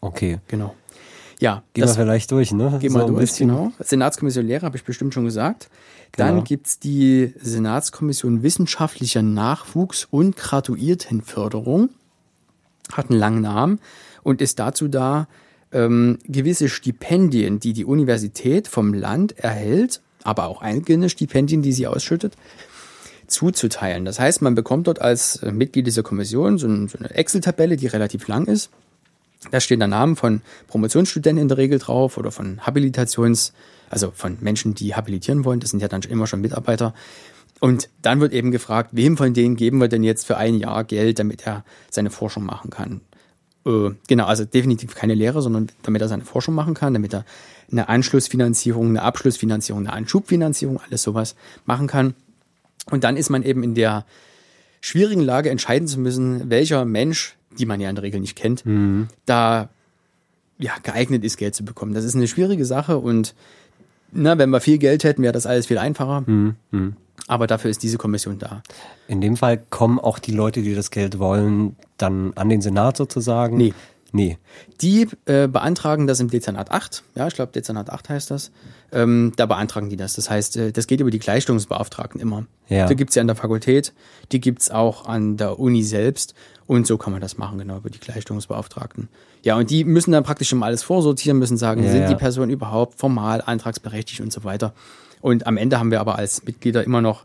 Okay. 0.00 0.38
Genau. 0.48 0.74
Ja. 1.40 1.62
Gehen 1.72 1.86
wir 1.86 1.94
vielleicht 1.94 2.30
durch, 2.30 2.52
ne? 2.52 2.78
Gehen 2.80 2.92
wir 2.92 3.00
so 3.00 3.08
durch, 3.08 3.34
genau. 3.36 3.72
Senatskommission 3.78 4.46
Lehre 4.46 4.66
habe 4.66 4.76
ich 4.76 4.84
bestimmt 4.84 5.14
schon 5.14 5.24
gesagt. 5.24 5.70
Dann 6.16 6.34
genau. 6.34 6.42
gibt's 6.42 6.78
die 6.78 7.32
Senatskommission 7.40 8.42
Wissenschaftlicher 8.42 9.22
Nachwuchs 9.22 10.06
und 10.10 10.36
Graduiertenförderung. 10.36 11.90
Hat 12.92 13.10
einen 13.10 13.18
langen 13.18 13.40
Namen 13.42 13.80
und 14.22 14.40
ist 14.40 14.58
dazu 14.58 14.88
da, 14.88 15.28
ähm, 15.72 16.18
gewisse 16.24 16.68
Stipendien, 16.68 17.60
die 17.60 17.72
die 17.72 17.84
Universität 17.84 18.68
vom 18.68 18.92
Land 18.92 19.38
erhält, 19.38 20.00
aber 20.24 20.48
auch 20.48 20.62
einzelne 20.62 21.08
Stipendien, 21.08 21.62
die 21.62 21.72
sie 21.72 21.86
ausschüttet, 21.86 22.34
zuzuteilen. 23.26 24.04
Das 24.04 24.18
heißt, 24.18 24.42
man 24.42 24.54
bekommt 24.54 24.88
dort 24.88 25.00
als 25.00 25.36
äh, 25.36 25.52
Mitglied 25.52 25.86
dieser 25.86 26.02
Kommission 26.02 26.58
so 26.58 26.66
eine 26.66 26.88
Excel-Tabelle, 27.10 27.76
die 27.76 27.86
relativ 27.86 28.26
lang 28.28 28.46
ist. 28.46 28.70
Da 29.50 29.60
stehen 29.60 29.78
der 29.78 29.88
Namen 29.88 30.16
von 30.16 30.42
Promotionsstudenten 30.66 31.40
in 31.40 31.48
der 31.48 31.56
Regel 31.56 31.78
drauf 31.78 32.18
oder 32.18 32.30
von 32.30 32.66
Habilitations, 32.66 33.54
also 33.88 34.12
von 34.14 34.36
Menschen, 34.40 34.74
die 34.74 34.94
habilitieren 34.94 35.44
wollen. 35.44 35.60
Das 35.60 35.70
sind 35.70 35.80
ja 35.80 35.88
dann 35.88 36.02
immer 36.02 36.26
schon 36.26 36.42
Mitarbeiter. 36.42 36.92
Und 37.58 37.88
dann 38.02 38.20
wird 38.20 38.32
eben 38.32 38.50
gefragt, 38.50 38.90
wem 38.92 39.16
von 39.16 39.32
denen 39.32 39.56
geben 39.56 39.80
wir 39.80 39.88
denn 39.88 40.02
jetzt 40.02 40.26
für 40.26 40.36
ein 40.36 40.56
Jahr 40.56 40.84
Geld, 40.84 41.18
damit 41.18 41.46
er 41.46 41.64
seine 41.90 42.10
Forschung 42.10 42.44
machen 42.44 42.70
kann. 42.70 43.00
Äh, 43.70 43.94
genau, 44.08 44.26
also 44.26 44.44
definitiv 44.44 44.94
keine 44.94 45.14
Lehre, 45.14 45.42
sondern 45.42 45.68
damit 45.82 46.02
er 46.02 46.08
seine 46.08 46.24
Forschung 46.24 46.54
machen 46.54 46.74
kann, 46.74 46.92
damit 46.92 47.14
er 47.14 47.24
eine 47.70 47.88
Anschlussfinanzierung, 47.88 48.88
eine 48.88 49.02
Abschlussfinanzierung, 49.02 49.86
eine 49.86 49.92
Anschubfinanzierung, 49.92 50.80
alles 50.80 51.02
sowas 51.02 51.36
machen 51.66 51.86
kann. 51.86 52.14
Und 52.90 53.04
dann 53.04 53.16
ist 53.16 53.30
man 53.30 53.42
eben 53.42 53.62
in 53.62 53.74
der 53.74 54.04
schwierigen 54.80 55.20
Lage, 55.20 55.50
entscheiden 55.50 55.86
zu 55.86 56.00
müssen, 56.00 56.50
welcher 56.50 56.84
Mensch, 56.84 57.36
die 57.58 57.66
man 57.66 57.80
ja 57.80 57.88
in 57.88 57.94
der 57.94 58.02
Regel 58.02 58.20
nicht 58.20 58.36
kennt, 58.36 58.66
mhm. 58.66 59.08
da 59.26 59.68
ja, 60.58 60.72
geeignet 60.82 61.24
ist, 61.24 61.36
Geld 61.36 61.54
zu 61.54 61.64
bekommen. 61.64 61.94
Das 61.94 62.04
ist 62.04 62.14
eine 62.14 62.28
schwierige 62.28 62.64
Sache 62.64 62.98
und 62.98 63.34
na, 64.12 64.38
wenn 64.38 64.50
wir 64.50 64.60
viel 64.60 64.78
Geld 64.78 65.04
hätten, 65.04 65.22
wäre 65.22 65.32
das 65.32 65.46
alles 65.46 65.66
viel 65.66 65.78
einfacher. 65.78 66.24
Mhm. 66.26 66.56
Aber 67.26 67.46
dafür 67.46 67.70
ist 67.70 67.82
diese 67.82 67.98
Kommission 67.98 68.38
da. 68.38 68.62
In 69.06 69.20
dem 69.20 69.36
Fall 69.36 69.58
kommen 69.70 69.98
auch 69.98 70.18
die 70.18 70.32
Leute, 70.32 70.62
die 70.62 70.74
das 70.74 70.90
Geld 70.90 71.18
wollen, 71.18 71.76
dann 71.96 72.32
an 72.34 72.48
den 72.48 72.60
Senat 72.60 72.96
sozusagen? 72.96 73.56
Nee. 73.56 73.74
Nee. 74.12 74.38
Die 74.80 75.08
äh, 75.26 75.46
beantragen 75.46 76.06
das 76.06 76.20
im 76.20 76.30
Dezernat 76.30 76.70
8. 76.70 77.04
Ja, 77.14 77.28
ich 77.28 77.34
glaube, 77.34 77.52
Dezernat 77.52 77.90
8 77.90 78.08
heißt 78.08 78.30
das. 78.30 78.50
Ähm, 78.92 79.32
da 79.36 79.46
beantragen 79.46 79.88
die 79.88 79.96
das. 79.96 80.14
Das 80.14 80.28
heißt, 80.28 80.56
äh, 80.56 80.72
das 80.72 80.86
geht 80.86 81.00
über 81.00 81.10
die 81.10 81.20
Gleichstellungsbeauftragten 81.20 82.20
immer. 82.20 82.46
Ja. 82.68 82.86
Die 82.86 82.96
gibt's 82.96 83.14
ja 83.14 83.20
an 83.20 83.28
der 83.28 83.36
Fakultät, 83.36 83.92
die 84.32 84.40
gibt's 84.40 84.70
auch 84.70 85.06
an 85.06 85.36
der 85.36 85.60
Uni 85.60 85.82
selbst. 85.82 86.34
Und 86.66 86.86
so 86.86 86.98
kann 86.98 87.12
man 87.12 87.20
das 87.20 87.36
machen, 87.36 87.58
genau, 87.58 87.78
über 87.78 87.90
die 87.90 87.98
Gleichstellungsbeauftragten. 87.98 89.08
Ja, 89.42 89.56
und 89.56 89.70
die 89.70 89.84
müssen 89.84 90.12
dann 90.12 90.22
praktisch 90.22 90.48
schon 90.48 90.60
mal 90.60 90.66
alles 90.66 90.82
vorsortieren, 90.82 91.38
müssen 91.38 91.56
sagen, 91.56 91.82
ja, 91.82 91.90
sind 91.90 92.02
ja. 92.02 92.08
die 92.08 92.14
Personen 92.14 92.50
überhaupt 92.50 92.98
formal 92.98 93.42
antragsberechtigt 93.44 94.20
und 94.20 94.32
so 94.32 94.44
weiter. 94.44 94.72
Und 95.20 95.46
am 95.46 95.56
Ende 95.56 95.78
haben 95.78 95.90
wir 95.90 96.00
aber 96.00 96.16
als 96.16 96.44
Mitglieder 96.44 96.84
immer 96.84 97.00
noch 97.00 97.24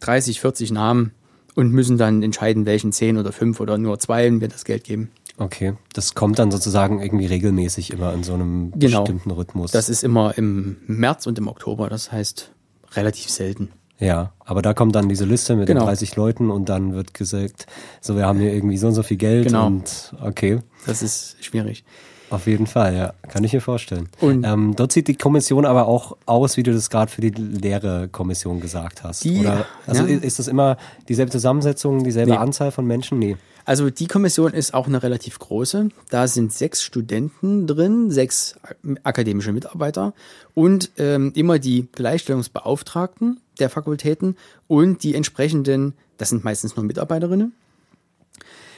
30, 0.00 0.40
40 0.40 0.72
Namen 0.72 1.12
und 1.54 1.72
müssen 1.72 1.98
dann 1.98 2.22
entscheiden, 2.22 2.66
welchen 2.66 2.92
10 2.92 3.18
oder 3.18 3.32
5 3.32 3.60
oder 3.60 3.78
nur 3.78 3.98
zwei 3.98 4.40
wir 4.40 4.48
das 4.48 4.64
Geld 4.64 4.84
geben. 4.84 5.10
Okay, 5.38 5.74
das 5.92 6.14
kommt 6.14 6.38
dann 6.38 6.50
sozusagen 6.50 7.00
irgendwie 7.02 7.26
regelmäßig 7.26 7.92
immer 7.92 8.12
in 8.14 8.22
so 8.22 8.34
einem 8.34 8.72
genau. 8.72 9.00
bestimmten 9.00 9.30
Rhythmus. 9.30 9.70
Das 9.70 9.88
ist 9.88 10.02
immer 10.02 10.36
im 10.38 10.78
März 10.86 11.26
und 11.26 11.38
im 11.38 11.48
Oktober, 11.48 11.90
das 11.90 12.10
heißt 12.10 12.52
relativ 12.92 13.28
selten. 13.28 13.70
Ja, 13.98 14.32
aber 14.40 14.62
da 14.62 14.74
kommt 14.74 14.94
dann 14.94 15.08
diese 15.08 15.24
Liste 15.24 15.56
mit 15.56 15.66
genau. 15.66 15.80
den 15.80 15.86
30 15.86 16.16
Leuten 16.16 16.50
und 16.50 16.68
dann 16.68 16.94
wird 16.94 17.14
gesagt, 17.14 17.66
so 18.00 18.16
wir 18.16 18.26
haben 18.26 18.38
hier 18.38 18.52
irgendwie 18.52 18.76
so 18.76 18.88
und 18.88 18.94
so 18.94 19.02
viel 19.02 19.16
Geld 19.16 19.46
genau. 19.46 19.66
und 19.66 20.14
okay. 20.22 20.60
Das 20.86 21.02
ist 21.02 21.42
schwierig. 21.42 21.84
Auf 22.30 22.46
jeden 22.46 22.66
Fall, 22.66 22.96
ja. 22.96 23.12
Kann 23.28 23.44
ich 23.44 23.52
mir 23.52 23.60
vorstellen. 23.60 24.08
Und 24.20 24.44
ähm, 24.44 24.74
dort 24.74 24.92
sieht 24.92 25.08
die 25.08 25.14
Kommission 25.14 25.64
aber 25.64 25.86
auch 25.86 26.16
aus, 26.26 26.56
wie 26.56 26.62
du 26.62 26.72
das 26.72 26.90
gerade 26.90 27.10
für 27.10 27.20
die 27.20 27.30
Lehre-Kommission 27.30 28.60
gesagt 28.60 29.04
hast. 29.04 29.24
Die, 29.24 29.40
Oder 29.40 29.66
also 29.86 30.04
ja. 30.04 30.18
ist 30.18 30.38
das 30.38 30.48
immer 30.48 30.76
dieselbe 31.08 31.30
Zusammensetzung, 31.30 32.02
dieselbe 32.02 32.32
nee. 32.32 32.36
Anzahl 32.36 32.72
von 32.72 32.86
Menschen? 32.86 33.18
Nee. 33.18 33.36
Also 33.64 33.90
die 33.90 34.06
Kommission 34.06 34.52
ist 34.52 34.74
auch 34.74 34.86
eine 34.86 35.02
relativ 35.02 35.38
große. 35.38 35.88
Da 36.08 36.28
sind 36.28 36.52
sechs 36.52 36.82
Studenten 36.82 37.66
drin, 37.66 38.10
sechs 38.10 38.56
akademische 39.02 39.52
Mitarbeiter 39.52 40.14
und 40.54 40.92
ähm, 40.98 41.32
immer 41.34 41.58
die 41.58 41.88
Gleichstellungsbeauftragten 41.92 43.40
der 43.58 43.70
Fakultäten 43.70 44.36
und 44.68 45.02
die 45.02 45.14
entsprechenden, 45.14 45.94
das 46.16 46.28
sind 46.28 46.44
meistens 46.44 46.76
nur 46.76 46.84
Mitarbeiterinnen, 46.84 47.54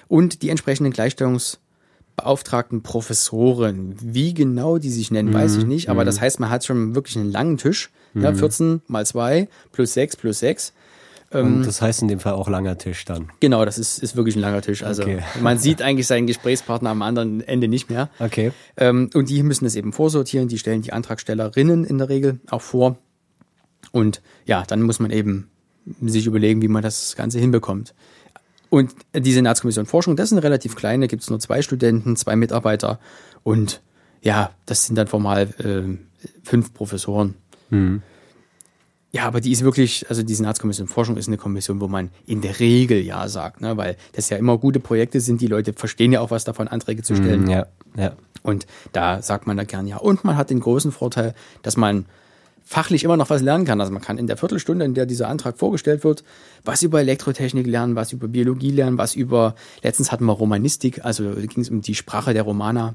und 0.08 0.40
die 0.40 0.48
entsprechenden 0.48 0.92
Gleichstellungsbeauftragten 0.92 1.67
Professoren. 2.82 3.94
Wie 4.00 4.34
genau 4.34 4.78
die 4.78 4.90
sich 4.90 5.10
nennen, 5.10 5.30
mhm. 5.30 5.34
weiß 5.34 5.56
ich 5.56 5.64
mhm. 5.64 5.68
nicht, 5.68 5.88
aber 5.88 6.02
mhm. 6.02 6.06
das 6.06 6.20
heißt, 6.20 6.40
man 6.40 6.50
hat 6.50 6.64
schon 6.64 6.94
wirklich 6.94 7.16
einen 7.16 7.30
langen 7.30 7.56
Tisch, 7.56 7.90
mhm. 8.14 8.22
ja, 8.22 8.34
14 8.34 8.82
mal 8.86 9.06
2 9.06 9.48
plus 9.72 9.94
6 9.94 10.16
plus 10.16 10.38
6 10.40 10.72
und 11.30 11.40
ähm, 11.40 11.62
das 11.64 11.82
heißt 11.82 12.02
in 12.02 12.08
dem 12.08 12.20
Fall 12.20 12.32
auch 12.32 12.48
langer 12.48 12.78
Tisch 12.78 13.04
dann. 13.04 13.28
Genau, 13.40 13.64
das 13.64 13.78
ist, 13.78 13.98
ist 13.98 14.16
wirklich 14.16 14.36
ein 14.36 14.40
langer 14.40 14.62
Tisch. 14.62 14.82
Also 14.82 15.02
okay. 15.02 15.20
man 15.42 15.58
sieht 15.58 15.82
eigentlich 15.82 16.06
seinen 16.06 16.26
Gesprächspartner 16.26 16.90
am 16.90 17.02
anderen 17.02 17.42
Ende 17.42 17.68
nicht 17.68 17.90
mehr. 17.90 18.08
Okay. 18.18 18.52
Ähm, 18.76 19.10
und 19.14 19.28
die 19.28 19.42
müssen 19.42 19.66
es 19.66 19.76
eben 19.76 19.92
vorsortieren, 19.92 20.48
die 20.48 20.58
stellen 20.58 20.82
die 20.82 20.92
Antragstellerinnen 20.92 21.84
in 21.84 21.98
der 21.98 22.08
Regel 22.08 22.40
auch 22.50 22.62
vor. 22.62 22.96
Und 23.92 24.22
ja, 24.46 24.64
dann 24.66 24.82
muss 24.82 25.00
man 25.00 25.10
eben 25.10 25.50
sich 26.00 26.26
überlegen, 26.26 26.62
wie 26.62 26.68
man 26.68 26.82
das 26.82 27.14
Ganze 27.16 27.38
hinbekommt. 27.38 27.94
Und 28.70 28.94
die 29.14 29.32
Senatskommission 29.32 29.86
Forschung, 29.86 30.16
das 30.16 30.28
ist 30.28 30.32
eine 30.32 30.42
relativ 30.42 30.76
kleine, 30.76 31.08
gibt 31.08 31.22
es 31.22 31.30
nur 31.30 31.40
zwei 31.40 31.62
Studenten, 31.62 32.16
zwei 32.16 32.36
Mitarbeiter 32.36 32.98
und 33.42 33.80
ja, 34.20 34.50
das 34.66 34.86
sind 34.86 34.96
dann 34.96 35.06
formal 35.06 35.48
äh, 35.58 35.96
fünf 36.42 36.74
Professoren. 36.74 37.34
Mhm. 37.70 38.02
Ja, 39.10 39.24
aber 39.24 39.40
die 39.40 39.52
ist 39.52 39.64
wirklich, 39.64 40.04
also 40.10 40.22
die 40.22 40.34
Senatskommission 40.34 40.86
Forschung 40.86 41.16
ist 41.16 41.28
eine 41.28 41.38
Kommission, 41.38 41.80
wo 41.80 41.88
man 41.88 42.10
in 42.26 42.42
der 42.42 42.60
Regel 42.60 43.00
ja 43.00 43.26
sagt, 43.28 43.62
ne, 43.62 43.76
weil 43.76 43.96
das 44.12 44.28
ja 44.28 44.36
immer 44.36 44.58
gute 44.58 44.80
Projekte 44.80 45.20
sind, 45.20 45.40
die 45.40 45.46
Leute 45.46 45.72
verstehen 45.72 46.12
ja 46.12 46.20
auch 46.20 46.30
was 46.30 46.44
davon, 46.44 46.68
Anträge 46.68 47.02
zu 47.02 47.14
stellen. 47.16 47.44
Mm, 47.44 47.50
ja, 47.50 47.66
ja. 47.96 48.12
Und 48.42 48.66
da 48.92 49.22
sagt 49.22 49.46
man 49.46 49.56
da 49.56 49.64
gern 49.64 49.86
ja. 49.86 49.96
Und 49.96 50.24
man 50.24 50.36
hat 50.36 50.50
den 50.50 50.60
großen 50.60 50.92
Vorteil, 50.92 51.34
dass 51.62 51.76
man 51.78 52.04
fachlich 52.68 53.02
immer 53.02 53.16
noch 53.16 53.30
was 53.30 53.40
lernen 53.40 53.64
kann. 53.64 53.80
Also 53.80 53.90
man 53.90 54.02
kann 54.02 54.18
in 54.18 54.26
der 54.26 54.36
Viertelstunde, 54.36 54.84
in 54.84 54.92
der 54.92 55.06
dieser 55.06 55.28
Antrag 55.28 55.56
vorgestellt 55.56 56.04
wird, 56.04 56.22
was 56.66 56.82
über 56.82 57.00
Elektrotechnik 57.00 57.66
lernen, 57.66 57.96
was 57.96 58.12
über 58.12 58.28
Biologie 58.28 58.70
lernen, 58.70 58.98
was 58.98 59.14
über, 59.14 59.54
letztens 59.82 60.12
hatten 60.12 60.26
wir 60.26 60.34
Romanistik, 60.34 61.02
also 61.02 61.30
ging 61.30 61.62
es 61.62 61.70
um 61.70 61.80
die 61.80 61.94
Sprache 61.94 62.34
der 62.34 62.42
Romaner. 62.42 62.94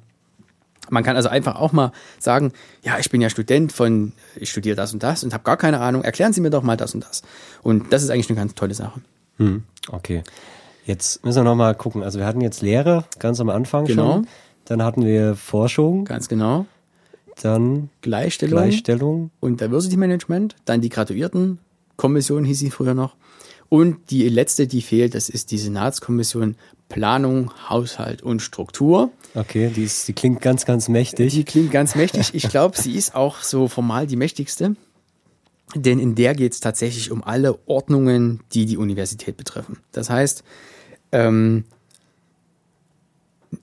Man 0.92 1.04
kann 1.04 1.16
also 1.16 1.30
einfach 1.30 1.56
auch 1.56 1.72
mal 1.72 1.92
sagen, 2.20 2.52
ja, 2.84 3.00
ich 3.00 3.10
bin 3.10 3.20
ja 3.20 3.32
Student 3.32 3.72
von, 3.72 4.14
ich 4.36 4.52
studiere 4.52 4.76
das 4.76 4.94
und 4.94 5.02
das 5.02 5.24
und 5.24 5.34
habe 5.34 5.44
gar 5.44 5.58
keine 5.58 5.80
Ahnung, 5.80 6.04
erklären 6.04 6.34
Sie 6.34 6.42
mir 6.42 6.52
doch 6.52 6.62
mal 6.62 6.78
das 6.78 6.94
und 6.94 7.04
das. 7.04 7.24
Und 7.64 7.92
das 7.92 8.04
ist 8.04 8.12
eigentlich 8.12 8.30
eine 8.30 8.38
ganz 8.38 8.54
tolle 8.54 8.76
Sache. 8.76 9.02
Hm, 9.38 9.64
okay. 9.90 10.22
Jetzt 10.86 11.26
müssen 11.26 11.40
wir 11.40 11.46
nochmal 11.46 11.74
gucken. 11.74 12.04
Also 12.04 12.20
wir 12.20 12.28
hatten 12.28 12.42
jetzt 12.42 12.62
Lehre 12.62 13.06
ganz 13.18 13.40
am 13.40 13.50
Anfang 13.50 13.86
genau. 13.86 14.14
schon. 14.14 14.28
Dann 14.66 14.84
hatten 14.84 15.04
wir 15.04 15.36
Forschung. 15.36 16.06
Ganz 16.06 16.28
genau. 16.28 16.68
Dann 17.42 17.90
Gleichstellung, 18.02 18.60
Gleichstellung. 18.60 19.32
und 19.40 19.62
Diversity 19.62 19.98
Management. 19.98 20.56
Dann 20.66 20.82
die 20.82 20.90
Graduiertenkommission 20.90 22.46
hieß 22.46 22.60
sie 22.60 22.72
früher 22.72 22.94
noch. 22.94 23.16
Und 23.70 24.12
die 24.12 24.30
letzte, 24.30 24.68
die 24.68 24.82
fehlt, 24.82 25.16
das 25.16 25.30
ist 25.30 25.52
die 25.52 25.58
Senatskommission 25.58 26.56
Planung, 26.90 27.52
Haushalt 27.70 28.22
und 28.22 28.42
Struktur. 28.42 29.12
Okay, 29.34 29.72
die, 29.76 29.84
ist, 29.84 30.08
die 30.08 30.14
klingt 30.14 30.42
ganz, 30.42 30.66
ganz 30.66 30.90
mächtig. 30.90 31.34
Die 31.34 31.44
klingt 31.44 31.72
ganz 31.72 31.96
mächtig. 31.96 32.36
Ich 32.36 32.50
glaube, 32.50 32.80
sie 32.80 32.94
ist 32.94 33.16
auch 33.16 33.42
so 33.42 33.68
formal 33.68 34.06
die 34.06 34.16
mächtigste. 34.16 34.76
Denn 35.74 35.98
in 35.98 36.14
der 36.14 36.36
geht 36.36 36.54
es 36.54 36.60
tatsächlich 36.60 37.10
um 37.10 37.24
alle 37.24 37.58
Ordnungen, 37.66 38.42
die 38.54 38.68
die 38.68 38.78
Universität 38.78 39.38
betreffen. 39.38 39.80
Das 39.92 40.10
heißt, 40.10 40.44
ähm, 41.12 41.64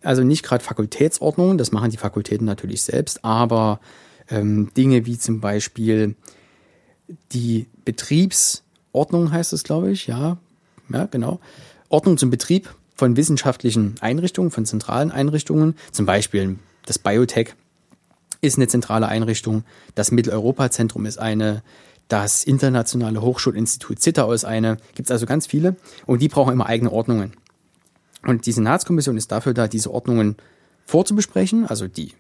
also 0.03 0.23
nicht 0.23 0.43
gerade 0.43 0.65
Fakultätsordnungen, 0.65 1.59
das 1.59 1.73
machen 1.73 1.91
die 1.91 1.97
Fakultäten 1.97 2.47
natürlich 2.47 2.83
selbst, 2.83 3.25
aber 3.25 3.81
ähm, 4.29 4.73
Dinge 4.77 5.07
wie 5.07 5.19
zum 5.19 5.41
Beispiel 5.41 6.15
die 7.33 7.67
Betriebsordnung 7.85 9.33
heißt 9.33 9.53
es, 9.53 9.65
glaube 9.65 9.91
ich, 9.91 10.07
ja, 10.07 10.39
ja, 10.89 11.07
genau. 11.07 11.41
Ordnung 11.89 12.19
zum 12.19 12.31
Betrieb 12.31 12.75
von 12.95 13.17
wissenschaftlichen 13.17 13.97
Einrichtungen, 14.01 14.51
von 14.51 14.65
zentralen 14.65 15.11
Einrichtungen, 15.11 15.75
zum 15.93 16.07
Beispiel 16.07 16.59
das 16.87 16.99
Biotech 16.99 17.55
ist 18.41 18.57
eine 18.57 18.69
zentrale 18.69 19.09
Einrichtung, 19.09 19.65
das 19.95 20.13
Mitteleuropa-Zentrum 20.13 21.07
ist 21.07 21.19
eine, 21.19 21.63
das 22.09 22.43
Internationale 22.45 23.21
Hochschulinstitut 23.21 24.01
Zittau 24.01 24.33
ist 24.33 24.45
eine, 24.45 24.79
gibt 24.95 25.09
es 25.09 25.13
also 25.13 25.27
ganz 25.27 25.47
viele. 25.47 25.77
Und 26.07 26.21
die 26.23 26.29
brauchen 26.29 26.53
immer 26.53 26.67
eigene 26.67 26.91
Ordnungen. 26.91 27.35
Und 28.23 28.47
die 28.47 28.53
Senatskommission 28.53 29.17
ist 29.17 29.33
dafür 29.33 29.55
da, 29.55 29.69
diese 29.69 29.93
Ordnungen 29.93 30.37
vorzubesprechen, 30.87 31.67
also 31.67 31.89
die 31.89 32.13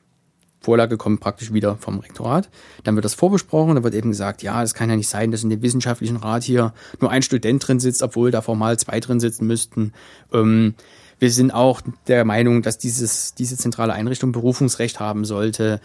Vorlage 0.60 0.98
kommt 0.98 1.20
praktisch 1.20 1.52
wieder 1.52 1.76
vom 1.76 1.98
Rektorat. 1.98 2.50
Dann 2.84 2.94
wird 2.94 3.04
das 3.04 3.14
vorbesprochen, 3.14 3.76
da 3.76 3.82
wird 3.82 3.94
eben 3.94 4.10
gesagt, 4.10 4.42
ja, 4.42 4.62
es 4.62 4.74
kann 4.74 4.90
ja 4.90 4.96
nicht 4.96 5.08
sein, 5.08 5.30
dass 5.30 5.42
in 5.42 5.50
dem 5.50 5.62
wissenschaftlichen 5.62 6.16
Rat 6.16 6.44
hier 6.44 6.74
nur 7.00 7.10
ein 7.10 7.22
Student 7.22 7.66
drin 7.66 7.80
sitzt, 7.80 8.02
obwohl 8.02 8.30
da 8.30 8.42
formal 8.42 8.78
zwei 8.78 9.00
drin 9.00 9.20
sitzen 9.20 9.46
müssten. 9.46 9.92
Ähm, 10.32 10.74
wir 11.18 11.30
sind 11.30 11.52
auch 11.52 11.80
der 12.06 12.24
Meinung, 12.24 12.62
dass 12.62 12.78
dieses, 12.78 13.34
diese 13.34 13.56
zentrale 13.56 13.94
Einrichtung 13.94 14.32
Berufungsrecht 14.32 15.00
haben 15.00 15.24
sollte. 15.24 15.80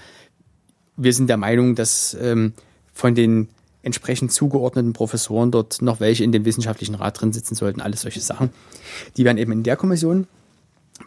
Wir 0.98 1.14
sind 1.14 1.30
der 1.30 1.38
Meinung, 1.38 1.76
dass 1.76 2.16
ähm, 2.20 2.54
von 2.94 3.16
den 3.16 3.50
entsprechend 3.86 4.32
zugeordneten 4.32 4.94
Professoren 4.94 5.52
dort 5.52 5.82
noch 5.82 6.00
welche 6.00 6.24
in 6.24 6.32
dem 6.32 6.44
wissenschaftlichen 6.44 6.96
Rat 6.96 7.22
drin 7.22 7.32
sitzen 7.32 7.56
sollten, 7.56 7.82
alles 7.82 8.02
solche 8.02 8.20
Sachen. 8.20 8.50
Die 9.16 9.24
werden 9.24 9.38
eben 9.38 9.52
in 9.52 9.64
der 9.64 9.78
Kommission 9.78 10.28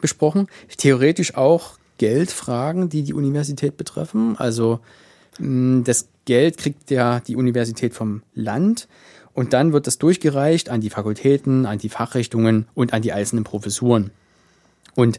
besprochen. 0.01 0.47
Theoretisch 0.77 1.35
auch 1.35 1.79
Geldfragen, 1.99 2.89
die 2.89 3.03
die 3.03 3.15
Universität 3.15 3.77
betreffen. 3.77 4.37
Also 4.39 4.81
Das 5.41 6.09
Geld 6.25 6.57
kriegt 6.57 6.91
ja 6.91 7.21
die 7.21 7.37
Universität 7.37 7.95
vom 7.95 8.23
Land 8.35 8.89
und 9.35 9.53
dann 9.53 9.73
wird 9.73 9.87
das 9.87 9.99
durchgereicht 9.99 10.69
an 10.69 10.81
die 10.81 10.91
Fakultäten, 10.91 11.65
an 11.65 11.79
die 11.79 11.89
Fachrichtungen 11.89 12.67
und 12.75 12.93
an 12.93 13.03
die 13.03 13.13
einzelnen 13.13 13.45
Professuren. 13.45 14.11
Und 14.97 15.19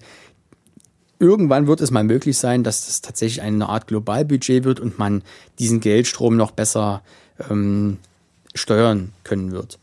irgendwann 1.20 1.68
wird 1.68 1.80
es 1.80 1.90
mal 1.90 2.04
möglich 2.04 2.38
sein, 2.38 2.64
dass 2.64 2.86
das 2.86 3.02
tatsächlich 3.02 3.42
eine 3.42 3.70
Art 3.70 3.88
Globalbudget 3.88 4.66
wird 4.66 4.82
und 4.82 5.00
man 5.00 5.24
diesen 5.58 5.80
Geldstrom 5.80 6.36
noch 6.36 6.52
besser 6.52 7.02
ähm, 7.50 7.98
steuern 8.54 9.14
können 9.24 9.52
wird. 9.52 9.80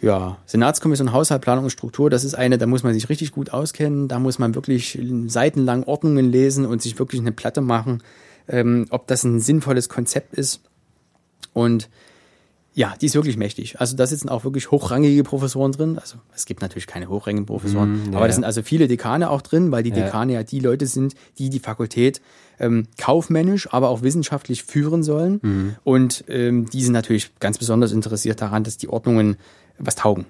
Ja, 0.00 0.38
Senatskommission 0.46 1.12
Haushalt, 1.12 1.42
Planung 1.42 1.64
und 1.64 1.70
Struktur, 1.70 2.08
das 2.08 2.22
ist 2.22 2.34
eine, 2.34 2.56
da 2.56 2.66
muss 2.66 2.84
man 2.84 2.94
sich 2.94 3.08
richtig 3.08 3.32
gut 3.32 3.50
auskennen, 3.50 4.06
da 4.06 4.20
muss 4.20 4.38
man 4.38 4.54
wirklich 4.54 4.98
seitenlang 5.26 5.82
Ordnungen 5.84 6.30
lesen 6.30 6.66
und 6.66 6.80
sich 6.80 6.98
wirklich 7.00 7.20
eine 7.20 7.32
Platte 7.32 7.60
machen, 7.60 8.02
ähm, 8.46 8.86
ob 8.90 9.08
das 9.08 9.24
ein 9.24 9.40
sinnvolles 9.40 9.88
Konzept 9.88 10.34
ist. 10.34 10.60
Und 11.52 11.88
ja, 12.78 12.94
die 13.00 13.06
ist 13.06 13.14
wirklich 13.16 13.36
mächtig. 13.36 13.80
Also 13.80 13.96
da 13.96 14.06
sitzen 14.06 14.28
auch 14.28 14.44
wirklich 14.44 14.70
hochrangige 14.70 15.24
Professoren 15.24 15.72
drin. 15.72 15.98
Also 15.98 16.18
es 16.34 16.46
gibt 16.46 16.62
natürlich 16.62 16.86
keine 16.86 17.08
hochrangigen 17.08 17.44
Professoren, 17.44 18.04
Mm, 18.04 18.12
ja, 18.12 18.18
aber 18.18 18.28
da 18.28 18.32
sind 18.32 18.44
also 18.44 18.62
viele 18.62 18.86
Dekane 18.86 19.30
auch 19.30 19.42
drin, 19.42 19.72
weil 19.72 19.82
die 19.82 19.90
Ja. 19.90 19.96
Dekane 20.04 20.34
ja 20.34 20.42
die 20.44 20.60
Leute 20.60 20.86
sind, 20.86 21.14
die 21.38 21.50
die 21.50 21.58
Fakultät 21.58 22.20
ähm, 22.60 22.86
kaufmännisch, 22.96 23.68
aber 23.72 23.88
auch 23.88 24.02
wissenschaftlich 24.02 24.62
führen 24.62 25.02
sollen. 25.02 25.40
Mhm. 25.42 25.74
Und 25.82 26.24
ähm, 26.28 26.66
die 26.70 26.82
sind 26.84 26.92
natürlich 26.92 27.30
ganz 27.40 27.58
besonders 27.58 27.90
interessiert 27.90 28.40
daran, 28.40 28.62
dass 28.62 28.76
die 28.76 28.88
Ordnungen 28.88 29.36
was 29.78 29.96
taugen. 29.96 30.26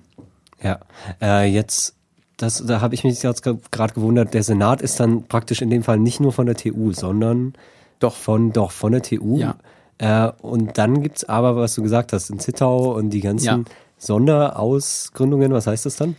Ja, 0.63 0.81
äh, 1.21 1.45
jetzt, 1.51 1.95
das, 2.39 2.65
da 2.67 2.81
habe 2.81 2.95
ich 2.95 3.05
mich 3.05 3.23
jetzt 3.23 3.43
ge- 3.43 3.57
gerade 3.71 3.93
gewundert, 3.93 4.33
der 4.33 4.43
Senat 4.43 4.81
ist 4.81 5.01
dann 5.01 5.25
praktisch 5.25 5.61
in 5.61 5.69
dem 5.71 5.83
Fall 5.83 5.99
nicht 5.99 6.19
nur 6.21 6.33
von 6.33 6.47
der 6.47 6.55
TU, 6.57 6.93
sondern 6.93 7.53
Doch. 7.99 8.15
von, 8.17 8.53
doch, 8.53 8.71
von 8.73 8.93
der 8.93 9.03
TU. 9.03 9.39
Ja. 9.39 9.57
Äh, 9.99 10.31
und 10.43 10.79
dann 10.79 11.03
gibt's 11.03 11.25
aber, 11.25 11.57
was 11.57 11.75
du 11.75 11.83
gesagt 11.83 12.13
hast, 12.13 12.31
in 12.31 12.39
Zittau 12.39 12.95
und 12.95 13.11
die 13.11 13.21
ganzen 13.21 13.45
Ja. 13.47 13.65
Sonderausgründungen, 13.99 15.53
was 15.53 15.67
heißt 15.67 15.87
das 15.87 15.97
dann? 15.97 16.17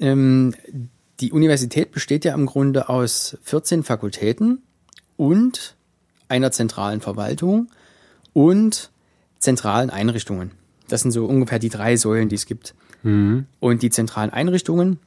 Ähm, 0.00 0.54
die 1.20 1.32
Universität 1.32 1.92
besteht 1.92 2.24
ja 2.24 2.34
im 2.34 2.46
Grunde 2.46 2.88
aus 2.88 3.36
14 3.42 3.82
Fakultäten 3.84 4.62
und 5.16 5.76
einer 6.28 6.52
zentralen 6.52 7.00
Verwaltung 7.00 7.68
und 8.32 8.90
zentralen 9.38 9.90
Einrichtungen. 9.90 10.50
Das 10.88 11.02
sind 11.02 11.10
so 11.12 11.26
ungefähr 11.26 11.58
die 11.58 11.68
drei 11.68 11.96
Säulen, 11.96 12.28
die 12.28 12.34
es 12.36 12.46
gibt. 12.46 12.74
Und 13.60 13.82
die 13.82 13.90
zentralen 13.90 14.30
Einrichtungen 14.30 14.98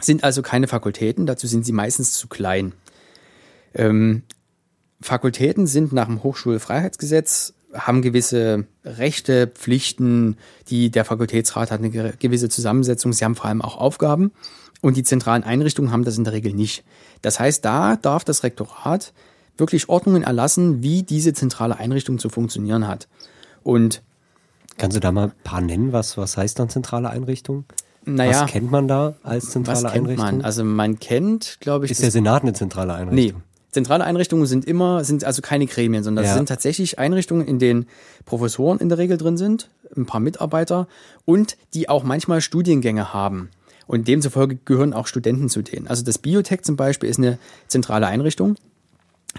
sind 0.00 0.22
also 0.22 0.42
keine 0.42 0.68
Fakultäten, 0.68 1.24
dazu 1.24 1.46
sind 1.46 1.64
sie 1.64 1.72
meistens 1.72 2.12
zu 2.12 2.28
klein. 2.28 2.72
Ähm, 3.74 4.22
Fakultäten 5.00 5.66
sind 5.66 5.92
nach 5.92 6.06
dem 6.06 6.22
Hochschulfreiheitsgesetz, 6.22 7.54
haben 7.74 8.00
gewisse 8.02 8.66
Rechte, 8.84 9.46
Pflichten, 9.48 10.36
die 10.68 10.90
der 10.90 11.04
Fakultätsrat 11.04 11.70
hat 11.70 11.80
eine 11.80 11.90
ge- 11.90 12.12
gewisse 12.18 12.48
Zusammensetzung, 12.48 13.12
sie 13.12 13.24
haben 13.24 13.34
vor 13.34 13.46
allem 13.46 13.60
auch 13.62 13.76
Aufgaben 13.76 14.32
und 14.80 14.96
die 14.96 15.02
zentralen 15.02 15.44
Einrichtungen 15.44 15.92
haben 15.92 16.04
das 16.04 16.16
in 16.16 16.24
der 16.24 16.32
Regel 16.32 16.54
nicht. 16.54 16.84
Das 17.22 17.38
heißt, 17.40 17.64
da 17.64 17.96
darf 17.96 18.24
das 18.24 18.42
Rektorat 18.42 19.12
wirklich 19.58 19.88
Ordnungen 19.88 20.22
erlassen, 20.22 20.82
wie 20.82 21.02
diese 21.02 21.32
zentrale 21.34 21.76
Einrichtung 21.78 22.18
zu 22.18 22.28
funktionieren 22.28 22.86
hat. 22.88 23.08
Und 23.62 24.02
Kannst 24.78 24.96
du 24.96 25.00
da 25.00 25.10
mal 25.12 25.24
ein 25.28 25.32
paar 25.44 25.60
nennen? 25.62 25.92
Was, 25.92 26.18
was 26.18 26.36
heißt 26.36 26.58
dann 26.58 26.68
zentrale 26.68 27.08
Einrichtung? 27.10 27.64
naja, 28.04 28.42
Was 28.42 28.50
kennt 28.50 28.70
man 28.70 28.86
da 28.86 29.14
als 29.22 29.50
zentrale 29.50 29.82
was 29.84 29.92
kennt 29.92 30.04
Einrichtung? 30.08 30.36
man? 30.36 30.44
Also 30.44 30.62
man 30.64 31.00
kennt, 31.00 31.56
glaube 31.60 31.86
ich, 31.86 31.90
ist 31.90 32.02
der 32.02 32.10
Senat 32.10 32.42
eine 32.42 32.52
zentrale 32.52 33.04
Nee. 33.06 33.34
Zentrale 33.76 34.04
Einrichtungen 34.04 34.46
sind 34.46 34.64
immer, 34.64 35.04
sind 35.04 35.22
also 35.22 35.42
keine 35.42 35.66
Gremien, 35.66 36.02
sondern 36.02 36.22
das 36.24 36.30
Ja. 36.30 36.36
sind 36.38 36.48
tatsächlich 36.48 36.98
Einrichtungen, 36.98 37.46
in 37.46 37.58
denen 37.58 37.84
Professoren 38.24 38.78
in 38.78 38.88
der 38.88 38.96
Regel 38.96 39.18
drin 39.18 39.36
sind, 39.36 39.68
ein 39.94 40.06
paar 40.06 40.18
Mitarbeiter 40.18 40.88
und 41.26 41.58
die 41.74 41.90
auch 41.90 42.02
manchmal 42.02 42.40
Studiengänge 42.40 43.12
haben. 43.12 43.50
Und 43.86 44.08
demzufolge 44.08 44.56
gehören 44.64 44.94
auch 44.94 45.06
Studenten 45.06 45.50
zu 45.50 45.60
denen. 45.60 45.88
Also 45.88 46.02
das 46.04 46.16
Biotech 46.16 46.62
zum 46.62 46.76
Beispiel 46.76 47.10
ist 47.10 47.18
eine 47.18 47.36
zentrale 47.68 48.06
Einrichtung. 48.06 48.54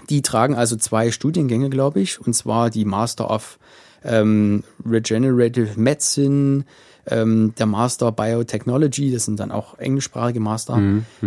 Die 0.08 0.22
tragen 0.22 0.54
also 0.54 0.76
zwei 0.76 1.10
Studiengänge, 1.10 1.68
glaube 1.68 1.98
ich, 1.98 2.20
und 2.24 2.32
zwar 2.32 2.70
die 2.70 2.84
Master 2.84 3.32
of 3.32 3.58
ähm, 4.04 4.64
Regenerative 4.84 5.78
Medicine, 5.80 6.64
ähm, 7.06 7.54
der 7.58 7.66
Master 7.66 8.12
Biotechnology, 8.12 9.10
das 9.12 9.24
sind 9.24 9.40
dann 9.40 9.50
auch 9.50 9.78
englischsprachige 9.78 10.40
Master. 10.40 10.74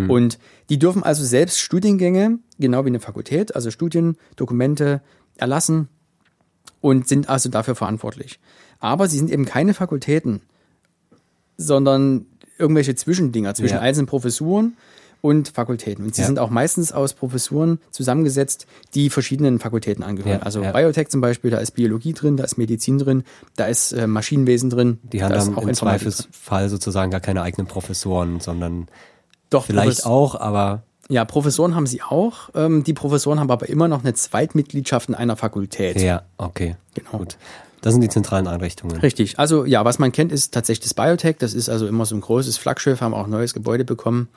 Und 0.08 0.38
die 0.70 0.78
dürfen 0.80 1.04
also 1.04 1.24
selbst 1.24 1.60
Studiengänge, 1.60 2.40
genau 2.60 2.86
wie 2.86 2.90
eine 2.90 3.00
Fakultät, 3.00 3.56
also 3.56 3.72
Studien, 3.72 4.16
Dokumente 4.36 5.02
erlassen 5.38 5.88
und 6.82 7.08
sind 7.08 7.30
also 7.30 7.50
dafür 7.50 7.76
verantwortlich. 7.76 8.40
Aber 8.80 9.08
sie 9.08 9.18
sind 9.18 9.32
eben 9.32 9.46
keine 9.46 9.74
Fakultäten, 9.74 10.42
sondern 11.58 12.26
irgendwelche 12.58 12.96
Zwischendinger 12.96 13.54
zwischen 13.56 13.76
Ja. 13.76 13.82
einzelnen 13.82 14.08
Professuren 14.08 14.78
und 15.22 15.50
Fakultäten. 15.50 16.04
Und 16.06 16.16
sie 16.16 16.22
Ja. 16.22 16.28
sind 16.28 16.40
auch 16.40 16.50
meistens 16.50 16.92
aus 16.92 17.14
Professuren 17.14 17.80
zusammengesetzt, 17.92 18.66
die 18.96 19.10
verschiedenen 19.10 19.60
Fakultäten 19.60 20.04
angehören. 20.04 20.40
Ja, 20.40 20.46
also 20.46 20.64
ja. 20.64 20.72
Biotech 20.72 21.10
zum 21.10 21.22
Beispiel, 21.22 21.52
da 21.52 21.58
ist 21.60 21.72
Biologie 21.72 22.14
drin, 22.14 22.38
da 22.38 22.44
ist 22.44 22.58
Medizin 22.58 22.98
drin, 22.98 23.24
da 23.56 23.66
ist 23.66 23.92
äh, 23.92 24.08
Maschinenwesen 24.08 24.70
drin. 24.70 25.00
Die 25.04 25.24
haben 25.24 25.32
dann 25.34 25.42
im 25.42 25.70
Informatik 25.70 25.78
drin. 25.78 26.12
Zweifelsfall 26.12 26.70
sozusagen 26.70 27.12
gar 27.12 27.20
keine 27.22 27.42
eigenen 27.44 27.68
Professoren, 27.68 28.40
sondern 28.40 28.88
Doch, 29.50 29.66
vielleicht 29.66 30.02
Profes- 30.02 30.06
auch, 30.06 30.36
aber 30.36 30.84
Ja, 31.10 31.26
Professoren 31.26 31.76
haben 31.76 31.88
sie 31.88 32.02
auch. 32.02 32.50
Ähm, 32.56 32.84
die 32.84 32.94
Professoren 32.94 33.40
haben 33.40 33.52
aber 33.52 33.68
immer 33.70 33.88
noch 33.88 34.04
eine 34.04 34.14
Zweitmitgliedschaft 34.14 35.10
in 35.10 35.16
einer 35.16 35.36
Fakultät. 35.36 36.00
ja, 36.02 36.24
okay. 36.38 36.78
Genau. 36.96 37.18
Gut. 37.20 37.38
Das 37.82 37.94
sind 37.94 38.02
die 38.02 38.10
zentralen 38.10 38.48
Einrichtungen. 38.48 38.96
Richtig. 38.98 39.40
Also 39.40 39.66
ja, 39.66 39.84
was 39.84 39.98
man 40.00 40.12
kennt, 40.12 40.32
ist 40.32 40.54
tatsächlich 40.54 40.84
das 40.88 40.94
Biotech. 40.94 41.38
Das 41.40 41.54
ist 41.56 41.68
also 41.68 41.88
immer 41.88 42.06
so 42.06 42.14
ein 42.16 42.22
großes 42.22 42.58
Flaggschiff, 42.58 43.02
haben 43.02 43.14
auch 43.16 43.24
ein 43.26 43.32
neues 43.32 43.54
Gebäude 43.56 43.84
bekommen. 43.86 44.28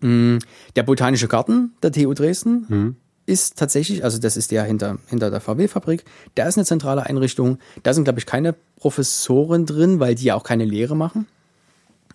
Mm, 0.00 0.38
Der 0.76 0.82
Botanische 0.82 1.28
Garten 1.28 1.72
der 1.82 1.92
TU 1.92 2.12
Dresden 2.14 2.96
ist 3.26 3.58
tatsächlich, 3.58 4.04
also 4.04 4.18
das 4.18 4.36
ist 4.36 4.50
der 4.50 4.64
hinter, 4.64 4.98
hinter 5.06 5.30
der 5.30 5.40
VW-Fabrik, 5.40 6.04
der 6.36 6.48
ist 6.48 6.56
eine 6.56 6.64
zentrale 6.64 7.04
Einrichtung. 7.04 7.58
Da 7.82 7.92
sind, 7.92 8.04
glaube 8.04 8.18
ich, 8.18 8.26
keine 8.26 8.54
Professoren 8.76 9.66
drin, 9.66 10.00
weil 10.00 10.14
die 10.14 10.24
ja 10.24 10.34
auch 10.34 10.44
keine 10.44 10.64
Lehre 10.64 10.96
machen. 10.96 11.26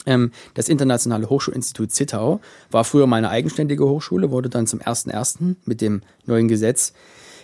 Ähm, 0.05 0.31
das 0.55 0.69
Internationale 0.69 1.29
Hochschulinstitut 1.29 1.91
Zittau 1.91 2.41
war 2.71 2.83
früher 2.83 3.05
mal 3.07 3.17
eine 3.17 3.29
eigenständige 3.29 3.85
Hochschule, 3.87 4.31
wurde 4.31 4.49
dann 4.49 4.65
zum 4.67 4.79
1.1. 4.81 5.55
mit 5.65 5.81
dem 5.81 6.01
neuen 6.25 6.47
Gesetz 6.47 6.93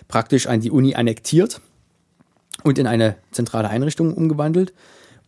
praktisch 0.08 0.46
an 0.48 0.60
die 0.60 0.70
Uni 0.72 0.94
annektiert 0.96 1.60
und 2.64 2.78
in 2.78 2.86
eine 2.88 3.16
zentrale 3.30 3.68
Einrichtung 3.68 4.12
umgewandelt. 4.14 4.74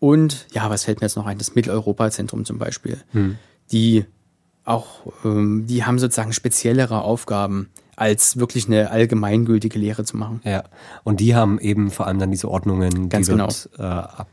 Und 0.01 0.46
ja, 0.53 0.68
was 0.68 0.85
fällt 0.85 1.01
mir 1.01 1.07
jetzt 1.07 1.16
noch 1.16 1.27
ein? 1.27 1.38
Das 1.38 1.55
Mitteleuropa-Zentrum 1.55 2.44
zum 2.44 2.59
Beispiel. 2.59 3.01
Die 3.70 4.05
auch, 4.64 4.87
ähm, 5.25 5.66
die 5.66 5.85
haben 5.85 5.98
sozusagen 5.98 6.33
speziellere 6.33 7.03
Aufgaben, 7.03 7.70
als 7.96 8.38
wirklich 8.38 8.66
eine 8.66 8.90
allgemeingültige 8.90 9.79
Lehre 9.79 10.05
zu 10.05 10.16
machen. 10.16 10.40
Ja. 10.44 10.64
Und 11.05 11.20
die 11.20 11.35
haben 11.35 11.59
eben 11.59 11.90
vor 11.90 12.07
allem 12.07 12.18
dann 12.18 12.31
diese 12.31 12.48
Ordnungen, 12.48 13.09
Ganz 13.09 13.29
die 13.29 13.37
dort 13.37 13.68
äh, 13.79 13.83
ab, 13.83 14.29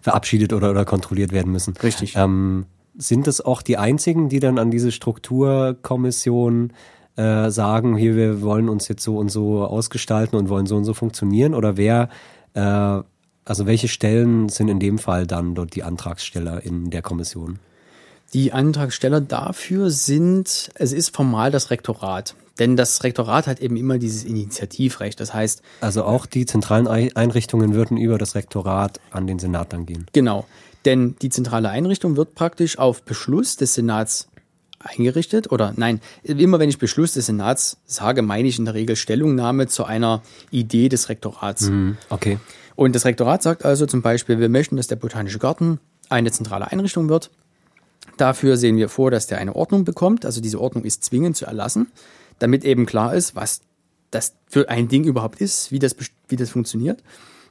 verabschiedet 0.00 0.52
oder, 0.52 0.70
oder 0.70 0.84
kontrolliert 0.84 1.32
werden 1.32 1.52
müssen. 1.52 1.74
Richtig. 1.76 2.16
Ähm, 2.16 2.66
sind 2.96 3.26
es 3.26 3.40
auch 3.40 3.62
die 3.62 3.78
einzigen, 3.78 4.28
die 4.28 4.40
dann 4.40 4.58
an 4.58 4.70
diese 4.70 4.92
Strukturkommission 4.92 6.72
äh, 7.16 7.50
sagen, 7.50 7.96
hier, 7.96 8.16
wir 8.16 8.42
wollen 8.42 8.68
uns 8.68 8.88
jetzt 8.88 9.02
so 9.02 9.18
und 9.18 9.30
so 9.30 9.64
ausgestalten 9.64 10.36
und 10.36 10.48
wollen 10.48 10.66
so 10.66 10.76
und 10.76 10.84
so 10.84 10.94
funktionieren? 10.94 11.54
Oder 11.54 11.76
wer, 11.76 12.08
äh, 12.54 12.60
also 13.44 13.66
welche 13.66 13.88
Stellen 13.88 14.48
sind 14.48 14.68
in 14.68 14.80
dem 14.80 14.98
Fall 14.98 15.26
dann 15.26 15.54
dort 15.54 15.74
die 15.74 15.82
Antragsteller 15.82 16.62
in 16.62 16.90
der 16.90 17.02
Kommission? 17.02 17.58
Die 18.34 18.52
Antragsteller 18.52 19.20
dafür 19.20 19.90
sind, 19.90 20.70
es 20.74 20.92
ist 20.92 21.14
formal 21.14 21.50
das 21.50 21.70
Rektorat. 21.70 22.34
Denn 22.58 22.76
das 22.76 23.02
Rektorat 23.02 23.46
hat 23.46 23.60
eben 23.60 23.76
immer 23.76 23.98
dieses 23.98 24.24
Initiativrecht. 24.24 25.18
Das 25.20 25.32
heißt, 25.34 25.62
Also 25.80 26.04
auch 26.04 26.26
die 26.26 26.46
zentralen 26.46 26.86
Ei- 26.86 27.10
Einrichtungen 27.14 27.74
würden 27.74 27.96
über 27.96 28.18
das 28.18 28.34
Rektorat 28.34 29.00
an 29.10 29.26
den 29.26 29.38
Senat 29.38 29.72
dann 29.72 29.86
gehen. 29.86 30.06
Genau. 30.12 30.46
Denn 30.84 31.16
die 31.22 31.30
zentrale 31.30 31.68
Einrichtung 31.70 32.16
wird 32.16 32.34
praktisch 32.34 32.78
auf 32.78 33.02
Beschluss 33.02 33.56
des 33.56 33.74
Senats 33.74 34.28
eingerichtet 34.80 35.50
oder 35.52 35.72
nein, 35.76 36.00
immer 36.24 36.58
wenn 36.58 36.68
ich 36.68 36.78
Beschluss 36.78 37.12
des 37.12 37.26
Senats 37.26 37.78
sage, 37.86 38.20
meine 38.22 38.48
ich 38.48 38.58
in 38.58 38.64
der 38.64 38.74
Regel 38.74 38.96
Stellungnahme 38.96 39.68
zu 39.68 39.84
einer 39.84 40.22
Idee 40.50 40.88
des 40.88 41.08
Rektorats. 41.08 41.68
Hm, 41.68 41.96
okay. 42.10 42.38
Und 42.74 42.94
das 42.96 43.04
Rektorat 43.04 43.42
sagt 43.42 43.64
also 43.64 43.86
zum 43.86 44.02
Beispiel, 44.02 44.40
wir 44.40 44.48
möchten, 44.48 44.76
dass 44.76 44.88
der 44.88 44.96
Botanische 44.96 45.38
Garten 45.38 45.78
eine 46.08 46.32
zentrale 46.32 46.70
Einrichtung 46.70 47.08
wird. 47.08 47.30
Dafür 48.16 48.56
sehen 48.56 48.76
wir 48.76 48.88
vor, 48.88 49.10
dass 49.10 49.26
der 49.26 49.38
eine 49.38 49.56
Ordnung 49.56 49.84
bekommt. 49.84 50.24
Also 50.24 50.40
diese 50.40 50.60
Ordnung 50.60 50.84
ist 50.84 51.04
zwingend 51.04 51.36
zu 51.36 51.46
erlassen, 51.46 51.88
damit 52.38 52.64
eben 52.64 52.86
klar 52.86 53.14
ist, 53.14 53.34
was 53.34 53.62
das 54.10 54.34
für 54.46 54.68
ein 54.68 54.88
Ding 54.88 55.04
überhaupt 55.04 55.40
ist, 55.40 55.72
wie 55.72 55.78
das, 55.78 55.96
wie 56.28 56.36
das 56.36 56.50
funktioniert. 56.50 57.02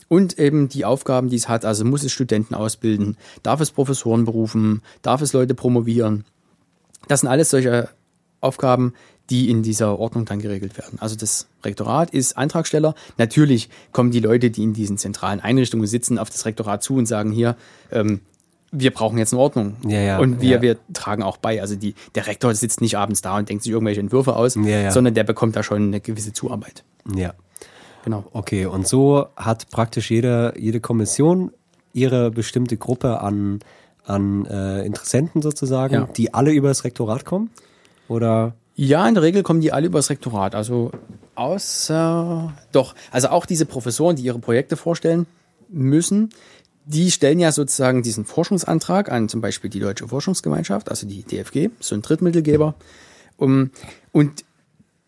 Und 0.08 0.38
eben 0.38 0.68
die 0.68 0.86
Aufgaben, 0.86 1.30
die 1.30 1.38
es 1.38 1.48
hat. 1.48 1.66
Also 1.66 1.86
muss 1.86 2.04
es 2.04 2.12
Studenten 2.12 2.54
ausbilden, 2.54 3.18
darf 3.44 3.62
es 3.62 3.72
Professoren 3.72 4.26
berufen, 4.26 4.82
darf 5.02 5.22
es 5.22 5.34
Leute 5.34 5.56
promovieren. 5.56 6.26
Das 7.08 7.22
sind 7.22 7.30
alles 7.30 7.50
solche 7.50 7.90
Aufgaben, 8.42 8.94
die 9.30 9.50
in 9.50 9.64
dieser 9.64 9.98
Ordnung 9.98 10.26
dann 10.26 10.40
geregelt 10.40 10.78
werden. 10.78 11.00
Also 11.00 11.16
das 11.16 11.48
Rektorat 11.64 12.12
ist 12.12 12.38
Antragsteller. 12.38 12.96
Natürlich 13.18 13.70
kommen 13.94 14.12
die 14.12 14.20
Leute, 14.20 14.52
die 14.52 14.64
in 14.64 14.74
diesen 14.74 14.98
zentralen 14.98 15.40
Einrichtungen 15.40 15.88
sitzen, 15.88 16.20
auf 16.20 16.30
das 16.30 16.46
Rektorat 16.46 16.84
zu 16.84 16.96
und 16.96 17.06
sagen 17.06 17.32
hier, 17.32 17.56
ähm, 17.92 18.20
wir 18.72 18.92
brauchen 18.92 19.18
jetzt 19.18 19.34
eine 19.34 19.42
Ordnung. 19.42 19.76
Ja, 19.86 20.00
ja, 20.00 20.20
und 20.20 20.42
wir, 20.42 20.58
ja. 20.58 20.62
wir 20.62 20.78
tragen 20.94 21.24
auch 21.24 21.38
bei. 21.38 21.62
Also 21.62 21.76
die, 21.76 21.94
der 22.16 22.28
Rektor 22.28 22.54
sitzt 22.54 22.82
nicht 22.82 22.98
abends 22.98 23.22
da 23.22 23.38
und 23.38 23.50
denkt 23.50 23.64
sich 23.64 23.72
irgendwelche 23.72 24.00
Entwürfe 24.00 24.36
aus, 24.36 24.54
sondern 24.54 25.14
der 25.14 25.24
bekommt 25.24 25.56
da 25.56 25.64
schon 25.64 25.84
eine 25.84 26.00
gewisse 26.00 26.34
Zuarbeit. 26.34 26.84
Ja. 27.14 27.34
Genau. 28.04 28.24
Okay, 28.34 28.66
und 28.66 28.88
so 28.88 29.28
hat 29.36 29.70
praktisch 29.70 30.10
jede, 30.10 30.54
jede 30.58 30.80
Kommission 30.80 31.52
ihre 31.94 32.32
bestimmte 32.32 32.78
Gruppe 32.78 33.22
an, 33.22 33.60
an 34.06 34.46
äh, 34.46 34.84
Interessenten 34.86 35.42
sozusagen, 35.42 36.08
die 36.18 36.34
alle 36.34 36.52
über 36.52 36.70
das 36.70 36.84
Rektorat 36.84 37.26
kommen? 37.26 37.52
Oder? 38.08 38.54
Ja, 38.76 39.08
in 39.08 39.14
der 39.14 39.24
Regel 39.24 39.44
kommen 39.44 39.62
die 39.62 39.72
alle 39.72 39.88
übers 39.88 40.10
Rektorat. 40.10 40.56
Also 40.56 40.92
außer 41.36 42.54
doch, 42.72 42.96
also 43.12 43.30
auch 43.30 43.46
diese 43.46 43.66
Professoren, 43.66 44.16
die 44.16 44.24
ihre 44.24 44.40
Projekte 44.40 44.78
vorstellen 44.78 45.28
müssen, 45.70 46.30
die 46.86 47.12
stellen 47.12 47.40
ja 47.40 47.52
sozusagen 47.52 48.02
diesen 48.02 48.26
Forschungsantrag 48.26 49.12
an 49.12 49.30
zum 49.30 49.42
Beispiel 49.42 49.70
die 49.70 49.80
Deutsche 49.80 50.08
Forschungsgemeinschaft, 50.08 50.90
also 50.90 51.08
die 51.08 51.24
DFG, 51.24 51.70
so 51.80 51.96
ein 51.96 52.02
Drittmittelgeber. 52.02 52.76
Um, 53.38 53.72
und 54.12 54.44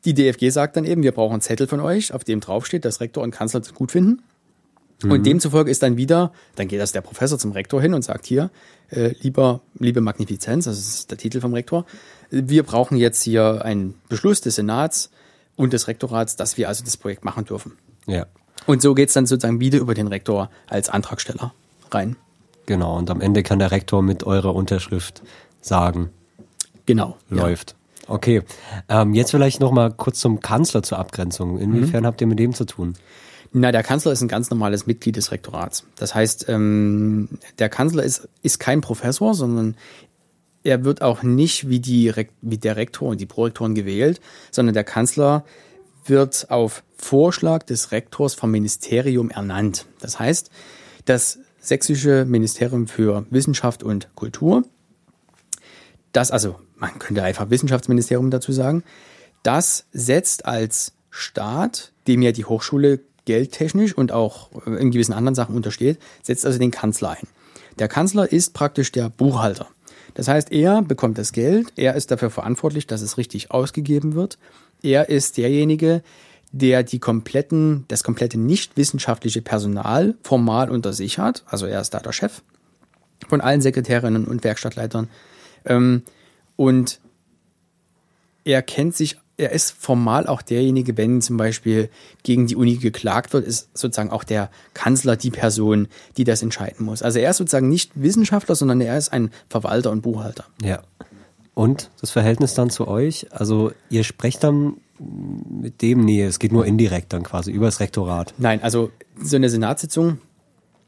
die 0.05 0.13
DFG 0.13 0.49
sagt 0.49 0.75
dann 0.75 0.85
eben, 0.85 1.03
wir 1.03 1.11
brauchen 1.11 1.33
einen 1.33 1.41
Zettel 1.41 1.67
von 1.67 1.79
euch, 1.79 2.13
auf 2.13 2.23
dem 2.23 2.39
draufsteht, 2.39 2.85
dass 2.85 2.99
Rektor 2.99 3.23
und 3.23 3.31
Kanzler 3.31 3.61
das 3.61 3.73
gut 3.73 3.91
finden. 3.91 4.21
Und 5.03 5.25
demzufolge 5.25 5.69
ist 5.69 5.83
dann 5.83 5.97
wieder, 5.97 6.31
dann 6.55 6.69
geht 6.69 6.79
das 6.79 6.93
der 6.93 7.01
Professor 7.01 7.37
zum 7.37 7.51
Rektor 7.51 7.81
hin 7.81 7.93
und 7.93 8.03
sagt 8.03 8.25
hier, 8.25 8.51
äh, 8.89 9.13
lieber, 9.19 9.59
liebe 9.77 9.99
Magnifizenz, 9.99 10.63
das 10.63 10.77
ist 10.77 11.11
der 11.11 11.17
Titel 11.17 11.41
vom 11.41 11.53
Rektor, 11.53 11.85
wir 12.29 12.63
brauchen 12.63 12.95
jetzt 12.95 13.21
hier 13.21 13.65
einen 13.65 13.95
Beschluss 14.07 14.39
des 14.39 14.55
Senats 14.55 15.09
und 15.57 15.73
des 15.73 15.89
Rektorats, 15.89 16.37
dass 16.37 16.55
wir 16.55 16.69
also 16.69 16.85
das 16.85 16.95
Projekt 16.95 17.25
machen 17.25 17.43
dürfen. 17.43 17.73
Ja. 18.07 18.27
Und 18.65 18.81
so 18.81 18.93
geht's 18.93 19.13
dann 19.13 19.25
sozusagen 19.25 19.59
wieder 19.59 19.79
über 19.79 19.93
den 19.93 20.07
Rektor 20.07 20.49
als 20.67 20.87
Antragsteller 20.87 21.53
rein. 21.93 22.15
Genau, 22.65 22.97
und 22.97 23.09
am 23.09 23.21
Ende 23.21 23.43
kann 23.43 23.59
der 23.59 23.71
Rektor 23.71 24.01
mit 24.01 24.23
eurer 24.23 24.55
Unterschrift 24.55 25.21
sagen, 25.61 26.09
Genau. 26.85 27.17
läuft. 27.29 27.75
Okay, 28.07 28.41
ähm, 28.89 29.13
jetzt 29.13 29.31
vielleicht 29.31 29.59
noch 29.59 29.71
mal 29.71 29.91
kurz 29.91 30.19
zum 30.19 30.41
Kanzler 30.41 30.83
zur 30.83 30.99
Abgrenzung. 30.99 31.57
Inwiefern 31.57 32.05
habt 32.05 32.19
ihr 32.19 32.27
mit 32.27 32.39
dem 32.39 32.53
zu 32.53 32.65
tun? 32.65 32.93
Na, 33.53 33.71
der 33.71 33.83
Kanzler 33.83 34.11
ist 34.11 34.21
ein 34.21 34.27
ganz 34.27 34.49
normales 34.49 34.87
Mitglied 34.87 35.15
des 35.15 35.31
Rektorats. 35.31 35.85
Das 35.95 36.15
heißt, 36.15 36.49
ähm, 36.49 37.29
der 37.59 37.69
Kanzler 37.69 38.03
ist, 38.03 38.27
ist 38.41 38.59
kein 38.59 38.81
Professor, 38.81 39.35
sondern 39.35 39.75
er 40.63 40.83
wird 40.83 41.01
auch 41.01 41.23
nicht 41.23 41.69
wie, 41.69 41.79
die, 41.79 42.11
wie 42.41 42.57
der 42.57 42.75
Rektor 42.75 43.09
und 43.09 43.21
die 43.21 43.25
Prorektoren 43.25 43.75
gewählt, 43.75 44.19
sondern 44.51 44.73
der 44.73 44.83
Kanzler 44.83 45.45
wird 46.05 46.49
auf 46.49 46.83
Vorschlag 46.97 47.63
des 47.63 47.91
Rektors 47.91 48.33
vom 48.33 48.51
Ministerium 48.51 49.29
ernannt. 49.29 49.85
Das 49.99 50.19
heißt, 50.19 50.49
das 51.05 51.39
Sächsische 51.63 52.25
Ministerium 52.25 52.87
für 52.87 53.25
Wissenschaft 53.29 53.83
und 53.83 54.09
Kultur, 54.15 54.63
das, 56.11 56.29
also 56.29 56.59
man 56.75 56.99
könnte 56.99 57.23
einfach 57.23 57.49
Wissenschaftsministerium 57.49 58.29
dazu 58.29 58.51
sagen, 58.51 58.83
das 59.43 59.85
setzt 59.93 60.45
als 60.45 60.91
Staat, 61.09 61.93
dem 62.05 62.21
ja 62.21 62.33
die 62.33 62.43
Hochschule 62.43 62.99
geldtechnisch 63.23 63.97
und 63.97 64.11
auch 64.11 64.49
äh, 64.65 64.71
in 64.75 64.91
gewissen 64.91 65.13
anderen 65.13 65.35
Sachen 65.35 65.55
untersteht, 65.55 65.99
setzt 66.21 66.45
also 66.45 66.59
den 66.59 66.71
Kanzler 66.71 67.11
ein. 67.11 67.27
Der 67.79 67.87
Kanzler 67.87 68.29
ist 68.29 68.53
praktisch 68.53 68.91
der 68.91 69.09
Buchhalter. 69.09 69.67
Das 70.15 70.27
heißt, 70.27 70.51
er 70.51 70.81
bekommt 70.81 71.17
das 71.17 71.31
Geld, 71.31 71.71
er 71.77 71.95
ist 71.95 72.11
dafür 72.11 72.29
verantwortlich, 72.29 72.87
dass 72.87 73.01
es 73.01 73.17
richtig 73.17 73.51
ausgegeben 73.51 74.15
wird. 74.15 74.37
Er 74.81 75.07
ist 75.07 75.37
derjenige, 75.37 75.87
der 75.87 76.03
die 76.53 76.99
kompletten, 76.99 77.85
das 77.87 78.03
komplette 78.03 78.39
nicht 78.39 78.77
wissenschaftliche 78.77 79.41
Personal 79.41 80.15
formal 80.21 80.69
unter 80.69 80.93
sich 80.93 81.17
hat. 81.17 81.43
Also 81.47 81.65
er 81.65 81.81
ist 81.81 81.93
da 81.93 81.99
der 81.99 82.13
Chef 82.13 82.41
von 83.27 83.41
allen 83.41 83.61
Sekretärinnen 83.61 84.25
und 84.25 84.43
Werkstattleitern. 84.43 85.09
Ähm, 85.65 86.03
und 86.55 86.99
er 88.43 88.61
kennt 88.61 88.95
sich, 88.95 89.17
er 89.37 89.51
ist 89.51 89.71
formal 89.71 90.27
auch 90.27 90.43
derjenige, 90.43 90.95
wenn 90.95 91.21
zum 91.21 91.37
Beispiel 91.37 91.89
gegen 92.21 92.45
die 92.45 92.55
Uni 92.55 92.75
geklagt 92.75 93.33
wird, 93.33 93.47
ist 93.47 93.75
sozusagen 93.75 94.11
auch 94.11 94.23
der 94.23 94.51
Kanzler 94.75 95.15
die 95.15 95.31
Person, 95.31 95.87
die 96.17 96.23
das 96.23 96.43
entscheiden 96.43 96.85
muss. 96.85 97.01
Also 97.01 97.17
er 97.17 97.31
ist 97.31 97.37
sozusagen 97.37 97.69
nicht 97.69 97.91
Wissenschaftler, 97.95 98.55
sondern 98.55 98.79
er 98.81 98.97
ist 98.97 99.11
ein 99.11 99.31
Verwalter 99.49 99.89
und 99.89 100.01
Buchhalter. 100.01 100.45
Ja. 100.61 100.83
Und 101.55 101.89
das 102.01 102.11
Verhältnis 102.11 102.53
dann 102.53 102.69
zu 102.69 102.87
euch? 102.87 103.27
Also 103.31 103.71
ihr 103.89 104.03
sprecht 104.03 104.43
dann 104.43 104.75
mit 105.61 105.81
dem, 105.81 106.05
nee, 106.05 106.23
es 106.23 106.39
geht 106.39 106.51
nur 106.51 106.65
indirekt 106.65 107.13
dann 107.13 107.23
quasi 107.23 107.51
über 107.51 107.65
das 107.65 107.79
Rektorat. 107.79 108.33
Nein, 108.37 108.61
also 108.63 108.91
so 109.21 109.35
eine 109.35 109.49
Senatssitzung 109.49 110.19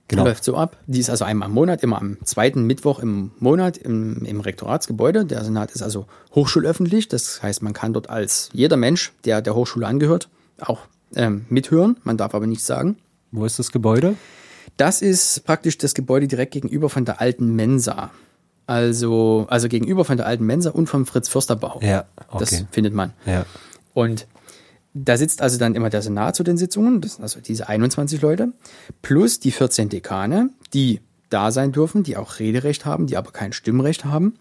Genau. 0.07 0.25
läuft 0.25 0.43
so 0.43 0.55
ab. 0.55 0.77
Die 0.85 0.99
ist 0.99 1.09
also 1.09 1.25
einmal 1.25 1.49
im 1.49 1.55
Monat, 1.55 1.81
immer 1.81 1.99
am 1.99 2.17
zweiten 2.23 2.65
Mittwoch 2.67 2.99
im 2.99 3.31
Monat 3.39 3.77
im, 3.77 4.23
im 4.23 4.39
Rektoratsgebäude. 4.39 5.25
Der 5.25 5.43
Senat 5.43 5.71
ist 5.71 5.81
also 5.81 6.05
hochschulöffentlich. 6.35 7.07
Das 7.07 7.41
heißt, 7.41 7.63
man 7.63 7.73
kann 7.73 7.91
dort 7.91 8.07
als 8.09 8.49
jeder 8.53 8.77
Mensch, 8.77 9.13
der 9.25 9.41
der 9.41 9.55
Hochschule 9.55 9.87
angehört, 9.87 10.29
auch 10.59 10.81
ähm, 11.15 11.45
mithören. 11.49 11.97
Man 12.03 12.17
darf 12.17 12.35
aber 12.35 12.45
nichts 12.45 12.67
sagen. 12.67 12.97
Wo 13.31 13.45
ist 13.45 13.57
das 13.57 13.71
Gebäude? 13.71 14.15
Das 14.77 15.01
ist 15.01 15.43
praktisch 15.43 15.79
das 15.79 15.95
Gebäude 15.95 16.27
direkt 16.27 16.53
gegenüber 16.53 16.89
von 16.89 17.03
der 17.03 17.19
alten 17.19 17.55
Mensa. 17.55 18.11
Also, 18.67 19.47
also 19.49 19.67
gegenüber 19.69 20.05
von 20.05 20.17
der 20.17 20.27
alten 20.27 20.45
Mensa 20.45 20.69
und 20.69 20.87
vom 20.87 21.05
Fritz-Fürster-Bau. 21.05 21.79
Ja, 21.81 22.05
Das 22.37 22.53
okay. 22.53 22.65
findet 22.71 22.93
man. 22.93 23.13
Ja. 23.25 23.45
Und 23.95 24.27
da 24.93 25.17
sitzt 25.17 25.41
also 25.41 25.57
dann 25.57 25.73
immer 25.73 25.89
der 25.89 26.03
Senat 26.03 26.35
zu 26.35 26.43
den 26.43 26.57
Sitzungen, 26.57 27.01
das 27.01 27.15
sind 27.15 27.23
also 27.23 27.39
diese 27.39 27.67
21 27.67 28.21
Leute, 28.21 28.49
plus 29.01 29.39
die 29.39 29.51
14 29.51 29.89
Dekane, 29.89 30.49
die 30.73 30.99
da 31.29 31.49
sein 31.49 31.71
dürfen, 31.71 32.03
die 32.03 32.17
auch 32.17 32.39
Rederecht 32.39 32.85
haben, 32.85 33.07
die 33.07 33.17
aber 33.17 33.31
kein 33.31 33.53
Stimmrecht 33.53 34.05
haben. 34.05 34.35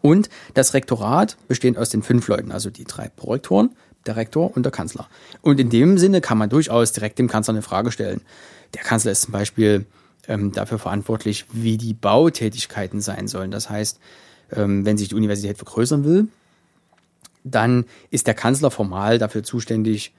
Und 0.00 0.30
das 0.54 0.72
Rektorat 0.72 1.36
bestehend 1.48 1.76
aus 1.78 1.90
den 1.90 2.02
fünf 2.02 2.26
Leuten, 2.28 2.52
also 2.52 2.70
die 2.70 2.84
drei 2.84 3.08
Prorektoren, 3.08 3.70
der 4.06 4.16
Rektor 4.16 4.56
und 4.56 4.62
der 4.62 4.72
Kanzler. 4.72 5.08
Und 5.42 5.60
in 5.60 5.68
dem 5.68 5.98
Sinne 5.98 6.20
kann 6.20 6.38
man 6.38 6.48
durchaus 6.48 6.92
direkt 6.92 7.18
dem 7.18 7.28
Kanzler 7.28 7.54
eine 7.54 7.62
Frage 7.62 7.90
stellen. 7.90 8.22
Der 8.74 8.82
Kanzler 8.82 9.12
ist 9.12 9.22
zum 9.22 9.32
Beispiel 9.32 9.84
ähm, 10.28 10.52
dafür 10.52 10.78
verantwortlich, 10.78 11.44
wie 11.52 11.76
die 11.76 11.92
Bautätigkeiten 11.92 13.00
sein 13.00 13.26
sollen. 13.26 13.50
Das 13.50 13.68
heißt, 13.68 13.98
ähm, 14.52 14.86
wenn 14.86 14.96
sich 14.96 15.08
die 15.08 15.16
Universität 15.16 15.58
vergrößern 15.58 16.04
will, 16.04 16.28
dann 17.44 17.84
ist 18.10 18.26
der 18.26 18.34
Kanzler 18.34 18.70
formal 18.70 19.18
dafür 19.18 19.42
zuständig, 19.42 20.12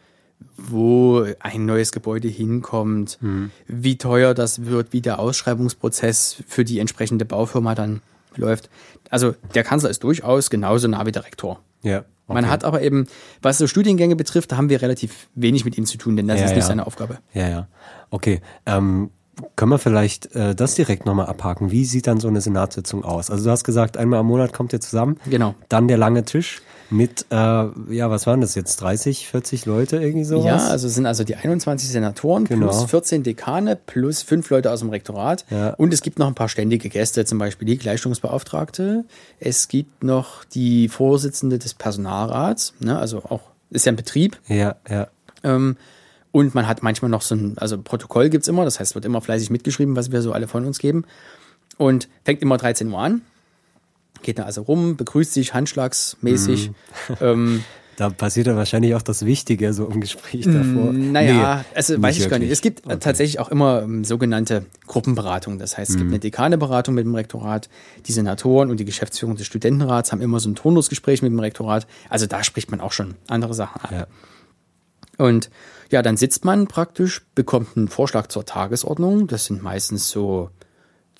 wo 0.58 1.26
ein 1.40 1.66
neues 1.66 1.92
Gebäude 1.92 2.28
hinkommt, 2.28 3.20
wie 3.68 3.98
teuer 3.98 4.34
das 4.34 4.66
wird, 4.66 4.92
wie 4.92 5.02
der 5.02 5.20
Ausschreibungsprozess 5.20 6.44
für 6.48 6.66
die 6.66 6.80
entsprechende 6.80 7.26
Baufirma 7.26 7.76
dann 7.76 8.02
läuft. 8.36 8.70
Also 9.10 9.36
der 9.54 9.64
Kanzler 9.64 9.90
ist 9.90 10.04
durchaus 10.04 10.50
genauso 10.50 10.88
nah 10.88 11.06
wie 11.06 11.12
der 11.12 11.26
Rektor. 11.26 11.60
Ja. 11.84 12.06
Man 12.28 12.46
okay. 12.46 12.54
hat 12.54 12.64
aber 12.64 12.82
eben, 12.82 13.08
was 13.42 13.58
so 13.58 13.68
Studiengänge 13.68 14.16
betrifft, 14.16 14.52
da 14.52 14.58
haben 14.58 14.70
wir 14.70 14.82
relativ 14.82 15.28
wenig 15.36 15.66
mit 15.66 15.78
ihm 15.78 15.86
zu 15.86 15.98
tun, 15.98 16.16
denn 16.16 16.28
das 16.28 16.40
Ja, 16.40 16.46
ist 16.46 16.52
nicht 16.52 16.62
ja. 16.62 16.68
seine 16.68 16.88
Aufgabe. 16.88 17.20
Ja, 17.34 17.50
ja. 17.50 17.68
Okay. 18.10 18.42
Ähm, 18.66 19.12
können 19.56 19.72
wir 19.72 19.80
vielleicht 19.80 20.34
äh, 20.36 20.56
das 20.56 20.76
direkt 20.76 21.06
nochmal 21.06 21.26
abhaken? 21.26 21.72
Wie 21.72 21.84
sieht 21.84 22.08
dann 22.08 22.20
so 22.20 22.28
eine 22.28 22.42
Senatssitzung 22.42 23.04
aus? 23.04 23.30
Also 23.30 23.46
du 23.46 23.52
hast 23.52 23.64
gesagt, 23.64 23.98
einmal 23.98 24.20
am 24.20 24.28
Monat 24.28 24.54
kommt 24.54 24.72
ihr 24.72 24.80
zusammen. 24.80 25.18
Genau. 25.30 25.56
Dann 25.68 25.88
der 25.88 25.98
lange 25.98 26.24
Tisch 26.24 26.62
mit, 26.92 27.26
äh, 27.30 27.36
ja, 27.36 28.10
was 28.10 28.28
waren 28.28 28.42
das 28.42 28.56
jetzt? 28.56 28.82
30, 28.82 29.28
40 29.28 29.66
Leute 29.66 29.98
irgendwie 29.98 30.26
sowas? 30.26 30.46
Ja, 30.46 30.68
also 30.70 30.88
es 30.88 30.94
sind 30.96 31.06
also 31.06 31.24
die 31.24 31.36
21 31.36 31.90
Senatoren 31.90 32.46
Genau. 32.46 32.68
plus 32.68 32.84
14 32.90 33.24
Dekane 33.24 33.76
plus 33.76 34.22
fünf 34.22 34.50
Leute 34.50 34.72
aus 34.72 34.80
dem 34.80 34.90
Rektorat. 34.90 35.46
Ja. 35.50 35.70
Und 35.76 35.94
es 35.94 36.02
gibt 36.02 36.20
noch 36.20 36.28
ein 36.28 36.36
paar 36.36 36.50
ständige 36.50 36.90
Gäste, 36.90 37.26
zum 37.26 37.38
Beispiel 37.38 37.66
die 37.68 37.78
Gleichstellungsbeauftragte. 37.78 39.06
Es 39.40 39.68
gibt 39.68 40.04
noch 40.04 40.44
die 40.46 40.90
Vorsitzende 40.90 41.58
des 41.60 41.74
Personalrats, 41.74 42.74
ne, 42.80 43.00
also 43.00 43.20
auch, 43.20 43.42
ist 43.70 43.86
ja 43.86 43.92
ein 43.92 43.96
Betrieb. 43.96 44.38
Ja, 44.48 44.76
ja. 44.90 45.08
Ähm, 45.44 45.78
und 46.32 46.56
man 46.56 46.68
hat 46.68 46.84
manchmal 46.84 47.10
noch 47.10 47.22
so 47.22 47.36
ein, 47.36 47.58
also 47.58 47.78
Protokoll 47.82 48.30
gibt's 48.30 48.48
immer, 48.48 48.64
das 48.66 48.80
heißt, 48.80 48.96
wird 48.96 49.06
immer 49.06 49.22
fleißig 49.22 49.50
mitgeschrieben, 49.50 49.96
was 49.96 50.12
wir 50.12 50.22
so 50.22 50.32
alle 50.34 50.48
von 50.48 50.66
uns 50.66 50.78
geben. 50.80 51.06
Und 51.78 52.10
fängt 52.24 52.42
immer 52.42 52.58
13 52.58 52.92
Uhr 52.92 53.00
an. 53.00 53.22
Geht 54.22 54.40
da 54.40 54.44
also 54.44 54.62
rum, 54.64 54.96
begrüßt 54.98 55.34
sich 55.34 55.54
handschlagsmäßig. 55.54 56.70
Mhm. 56.70 56.76
Ähm, 57.22 57.64
Da 57.98 58.10
passiert 58.10 58.48
ja 58.48 58.56
wahrscheinlich 58.56 58.96
auch 58.96 59.02
das 59.02 59.26
Wichtige 59.26 59.74
so 59.74 59.86
im 59.86 60.00
Gespräch 60.02 60.46
davor. 60.46 60.92
Naja, 60.94 61.58
Nee, 61.58 61.66
also 61.76 62.02
weiß 62.02 62.18
ich 62.18 62.30
gar 62.30 62.40
nicht. 62.40 62.50
wirklich. 62.50 62.52
Es 62.52 62.62
gibt 62.62 62.88
äh, 62.90 62.98
tatsächlich 62.98 63.40
auch 63.40 63.50
immer 63.50 63.82
ähm, 63.84 64.04
sogenannte 64.06 64.66
Gruppenberatung. 64.88 65.60
Das 65.60 65.78
heißt, 65.78 65.92
es 65.92 65.96
Mhm. 65.96 66.00
gibt 66.00 66.12
eine 66.12 66.20
Dekaneberatung 66.20 66.96
mit 66.96 67.06
dem 67.06 67.14
Rektorat. 67.14 67.70
Die 68.08 68.12
Senatoren 68.14 68.72
und 68.72 68.80
die 68.80 68.86
Geschäftsführung 68.86 69.36
des 69.36 69.46
Studentenrats 69.46 70.12
haben 70.12 70.22
immer 70.22 70.40
so 70.40 70.50
ein 70.50 70.56
Turnusgespräch 70.56 71.22
mit 71.22 71.32
dem 71.32 71.40
Rektorat. 71.40 71.86
Also 72.10 72.26
da 72.28 72.44
spricht 72.44 72.72
man 72.72 72.80
auch 72.82 72.92
schon 72.94 73.16
andere 73.28 73.54
Sachen 73.54 73.82
an. 73.84 73.96
Ja. 73.96 74.08
Und 75.18 75.50
ja, 75.92 76.02
dann 76.02 76.18
sitzt 76.18 76.46
man 76.46 76.68
praktisch, 76.68 77.22
bekommt 77.36 77.76
einen 77.76 77.88
Vorschlag 77.90 78.28
zur 78.28 78.46
Tagesordnung. 78.46 79.28
Das 79.28 79.46
sind 79.46 79.62
meistens 79.62 80.10
so 80.10 80.50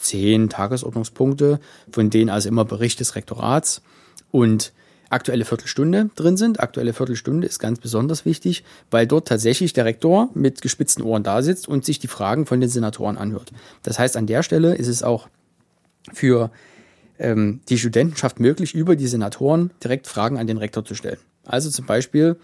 zehn 0.02 0.50
Tagesordnungspunkte, 0.50 1.60
von 1.92 2.10
denen 2.10 2.30
also 2.30 2.50
immer 2.50 2.66
Bericht 2.66 3.00
des 3.00 3.16
Rektorats. 3.16 3.82
Und 4.32 4.74
aktuelle 5.12 5.46
Viertelstunde 5.46 6.10
drin 6.16 6.38
sind. 6.38 6.60
Aktuelle 6.60 6.94
Viertelstunde 6.94 7.46
ist 7.46 7.60
ganz 7.60 7.80
besonders 7.80 8.26
wichtig, 8.26 8.64
weil 8.90 9.06
dort 9.06 9.28
tatsächlich 9.28 9.74
der 9.74 9.86
Rektor 9.86 10.30
mit 10.34 10.62
gespitzten 10.62 11.04
Ohren 11.04 11.24
da 11.24 11.42
sitzt 11.42 11.68
und 11.68 11.86
sich 11.86 12.00
die 12.00 12.08
Fragen 12.08 12.46
von 12.46 12.60
den 12.60 12.70
Senatoren 12.70 13.18
anhört. 13.18 13.52
Das 13.84 14.00
heißt, 14.00 14.18
an 14.18 14.26
der 14.26 14.42
Stelle 14.44 14.76
ist 14.76 14.88
es 14.88 15.04
auch 15.04 15.28
für 16.14 16.50
ähm, 17.20 17.60
die 17.70 17.78
Studentenschaft 17.78 18.40
möglich, 18.40 18.74
über 18.74 18.96
die 18.96 19.08
Senatoren 19.08 19.72
direkt 19.84 20.08
Fragen 20.08 20.38
an 20.38 20.48
den 20.48 20.58
Rektor 20.58 20.86
zu 20.86 20.96
stellen. 20.96 21.20
Also 21.46 21.70
zum 21.70 21.86
Beispiel, 21.86 22.38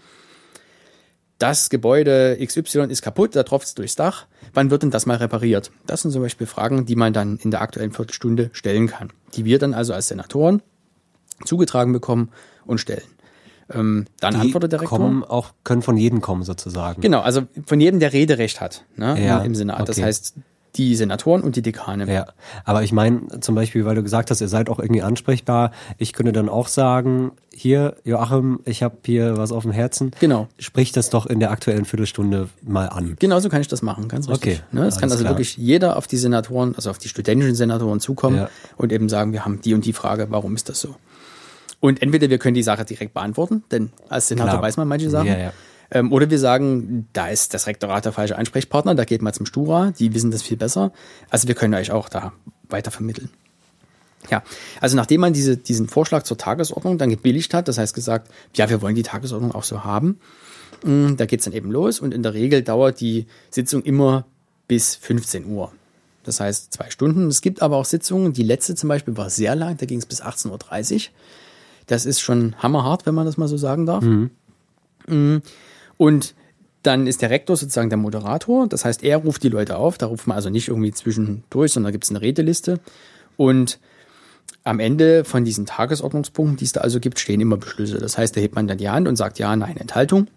das 1.38 1.70
Gebäude 1.70 2.36
XY 2.44 2.86
ist 2.88 3.02
kaputt, 3.02 3.36
da 3.36 3.44
tropft 3.44 3.68
es 3.68 3.74
durchs 3.74 3.94
Dach. 3.94 4.26
Wann 4.54 4.70
wird 4.70 4.82
denn 4.82 4.90
das 4.90 5.06
mal 5.06 5.16
repariert? 5.16 5.70
Das 5.86 6.02
sind 6.02 6.10
zum 6.10 6.22
Beispiel 6.22 6.46
Fragen, 6.46 6.84
die 6.84 6.96
man 6.96 7.12
dann 7.12 7.38
in 7.42 7.50
der 7.50 7.60
aktuellen 7.62 7.92
Viertelstunde 7.92 8.50
stellen 8.52 8.88
kann, 8.88 9.10
die 9.34 9.44
wir 9.44 9.58
dann 9.58 9.72
also 9.74 9.94
als 9.94 10.08
Senatoren 10.08 10.62
zugetragen 11.44 11.92
bekommen 11.92 12.30
und 12.66 12.78
stellen. 12.80 13.02
Ähm, 13.70 14.06
dann 14.20 14.34
Die 14.34 14.40
antwortet 14.40 14.72
der 14.72 14.80
Rektor. 14.80 14.98
kommen 14.98 15.22
auch, 15.24 15.52
können 15.62 15.82
von 15.82 15.96
jedem 15.96 16.20
kommen 16.20 16.42
sozusagen. 16.42 17.00
Genau, 17.02 17.20
also 17.20 17.42
von 17.66 17.80
jedem, 17.80 18.00
der 18.00 18.12
Rederecht 18.12 18.60
hat 18.60 18.84
ne, 18.96 19.22
Ja, 19.22 19.38
im, 19.40 19.54
Senat. 19.54 19.88
Das 19.88 19.98
okay. 19.98 20.06
heißt, 20.06 20.34
die 20.78 20.94
Senatoren 20.94 21.42
und 21.42 21.56
die 21.56 21.62
Dekane. 21.62 22.10
Ja, 22.12 22.26
aber 22.64 22.82
ich 22.84 22.92
meine 22.92 23.40
zum 23.40 23.54
Beispiel, 23.54 23.84
weil 23.84 23.96
du 23.96 24.02
gesagt 24.02 24.30
hast, 24.30 24.40
ihr 24.40 24.48
seid 24.48 24.70
auch 24.70 24.78
irgendwie 24.78 25.02
ansprechbar. 25.02 25.72
Ich 25.98 26.12
könnte 26.12 26.32
dann 26.32 26.48
auch 26.48 26.68
sagen, 26.68 27.32
hier, 27.52 27.96
Joachim, 28.04 28.60
ich 28.64 28.82
habe 28.84 28.96
hier 29.04 29.36
was 29.36 29.50
auf 29.50 29.64
dem 29.64 29.72
Herzen. 29.72 30.12
Genau. 30.20 30.46
Sprich 30.58 30.92
das 30.92 31.10
doch 31.10 31.26
in 31.26 31.40
der 31.40 31.50
aktuellen 31.50 31.84
Viertelstunde 31.84 32.48
mal 32.62 32.86
an. 32.86 33.16
Genau 33.18 33.40
so 33.40 33.48
kann 33.48 33.60
ich 33.60 33.68
das 33.68 33.82
machen, 33.82 34.06
ganz 34.08 34.28
richtig. 34.28 34.60
Okay, 34.60 34.62
ne, 34.70 34.86
es 34.86 34.98
kann 34.98 35.10
also 35.10 35.22
klar. 35.24 35.34
wirklich 35.34 35.56
jeder 35.56 35.96
auf 35.96 36.06
die 36.06 36.16
Senatoren, 36.16 36.74
also 36.76 36.90
auf 36.90 36.98
die 36.98 37.08
studentischen 37.08 37.56
Senatoren 37.56 37.98
zukommen 38.00 38.36
Ja. 38.36 38.48
und 38.76 38.92
eben 38.92 39.08
sagen, 39.08 39.32
wir 39.32 39.44
haben 39.44 39.60
die 39.60 39.74
und 39.74 39.84
die 39.84 39.92
Frage, 39.92 40.28
warum 40.30 40.54
ist 40.54 40.68
das 40.68 40.80
so? 40.80 40.94
Und 41.80 42.02
entweder 42.02 42.30
wir 42.30 42.38
können 42.38 42.54
die 42.54 42.62
Sache 42.62 42.84
direkt 42.84 43.14
beantworten, 43.14 43.64
denn 43.70 43.90
als 44.08 44.28
Senator 44.28 44.50
Klar. 44.50 44.62
weiß 44.62 44.76
man 44.76 44.88
manche 44.88 45.10
Sachen. 45.10 45.26
Ja, 45.28 45.38
ja. 45.38 45.52
Ähm, 45.90 46.12
oder 46.12 46.30
wir 46.30 46.38
sagen, 46.38 47.08
da 47.12 47.28
ist 47.28 47.54
das 47.54 47.66
Rektorat 47.66 48.04
der 48.04 48.12
falsche 48.12 48.36
Ansprechpartner, 48.36 48.94
da 48.94 49.04
geht 49.04 49.22
mal 49.22 49.32
zum 49.32 49.46
Stura, 49.46 49.92
die 49.98 50.14
wissen 50.14 50.30
das 50.30 50.42
viel 50.42 50.56
besser. 50.56 50.92
Also 51.30 51.48
wir 51.48 51.54
können 51.54 51.74
euch 51.74 51.90
auch 51.90 52.08
da 52.08 52.32
weiter 52.68 52.90
vermitteln. 52.90 53.30
Ja, 54.30 54.42
also 54.80 54.96
nachdem 54.96 55.20
man 55.22 55.32
diese, 55.32 55.56
diesen 55.56 55.88
Vorschlag 55.88 56.24
zur 56.24 56.36
Tagesordnung 56.36 56.98
dann 56.98 57.08
gebilligt 57.08 57.54
hat, 57.54 57.68
das 57.68 57.78
heißt 57.78 57.94
gesagt, 57.94 58.30
ja, 58.54 58.68
wir 58.68 58.82
wollen 58.82 58.94
die 58.96 59.02
Tagesordnung 59.02 59.54
auch 59.54 59.64
so 59.64 59.84
haben, 59.84 60.18
mh, 60.84 61.12
da 61.12 61.24
geht's 61.24 61.44
dann 61.44 61.54
eben 61.54 61.70
los 61.70 62.00
und 62.00 62.12
in 62.12 62.22
der 62.22 62.34
Regel 62.34 62.62
dauert 62.62 63.00
die 63.00 63.26
Sitzung 63.50 63.82
immer 63.82 64.26
bis 64.66 64.96
15 64.96 65.46
Uhr. 65.46 65.72
Das 66.24 66.40
heißt 66.40 66.74
zwei 66.74 66.90
Stunden. 66.90 67.28
Es 67.28 67.40
gibt 67.40 67.62
aber 67.62 67.76
auch 67.76 67.86
Sitzungen, 67.86 68.34
die 68.34 68.42
letzte 68.42 68.74
zum 68.74 68.88
Beispiel 68.88 69.16
war 69.16 69.30
sehr 69.30 69.54
lang, 69.54 69.78
da 69.78 69.86
ging 69.86 69.98
es 69.98 70.04
bis 70.04 70.22
18.30 70.22 70.94
Uhr. 70.94 71.00
Das 71.86 72.04
ist 72.04 72.20
schon 72.20 72.54
hammerhart, 72.58 73.06
wenn 73.06 73.14
man 73.14 73.24
das 73.24 73.38
mal 73.38 73.48
so 73.48 73.56
sagen 73.56 73.86
darf. 73.86 74.04
Mm. 74.04 74.26
Und 75.98 76.34
dann 76.82 77.06
ist 77.06 77.20
der 77.20 77.28
Rektor 77.28 77.56
sozusagen 77.56 77.90
der 77.90 77.98
Moderator. 77.98 78.66
Das 78.66 78.86
heißt, 78.86 79.04
er 79.04 79.18
ruft 79.18 79.42
die 79.42 79.50
Leute 79.50 79.76
auf. 79.76 79.98
Da 79.98 80.06
ruft 80.06 80.26
man 80.26 80.36
also 80.36 80.48
nicht 80.48 80.68
irgendwie 80.68 80.92
zwischendurch, 80.92 81.72
sondern 81.72 81.90
da 81.90 81.92
gibt 81.92 82.04
es 82.04 82.10
eine 82.10 82.22
Redeliste. 82.22 82.80
Und 83.36 83.78
am 84.64 84.80
Ende 84.80 85.24
von 85.24 85.44
diesen 85.44 85.66
Tagesordnungspunkten, 85.66 86.56
die 86.56 86.64
es 86.64 86.72
da 86.72 86.80
also 86.80 87.00
gibt, 87.00 87.18
stehen 87.18 87.40
immer 87.40 87.56
Beschlüsse. 87.56 87.98
Das 87.98 88.16
heißt, 88.16 88.36
da 88.36 88.40
hebt 88.40 88.54
man 88.54 88.66
dann 88.66 88.78
die 88.78 88.88
Hand 88.88 89.08
und 89.08 89.16
sagt 89.16 89.38
ja, 89.38 89.54
nein, 89.54 89.76
Enthaltung. 89.76 90.28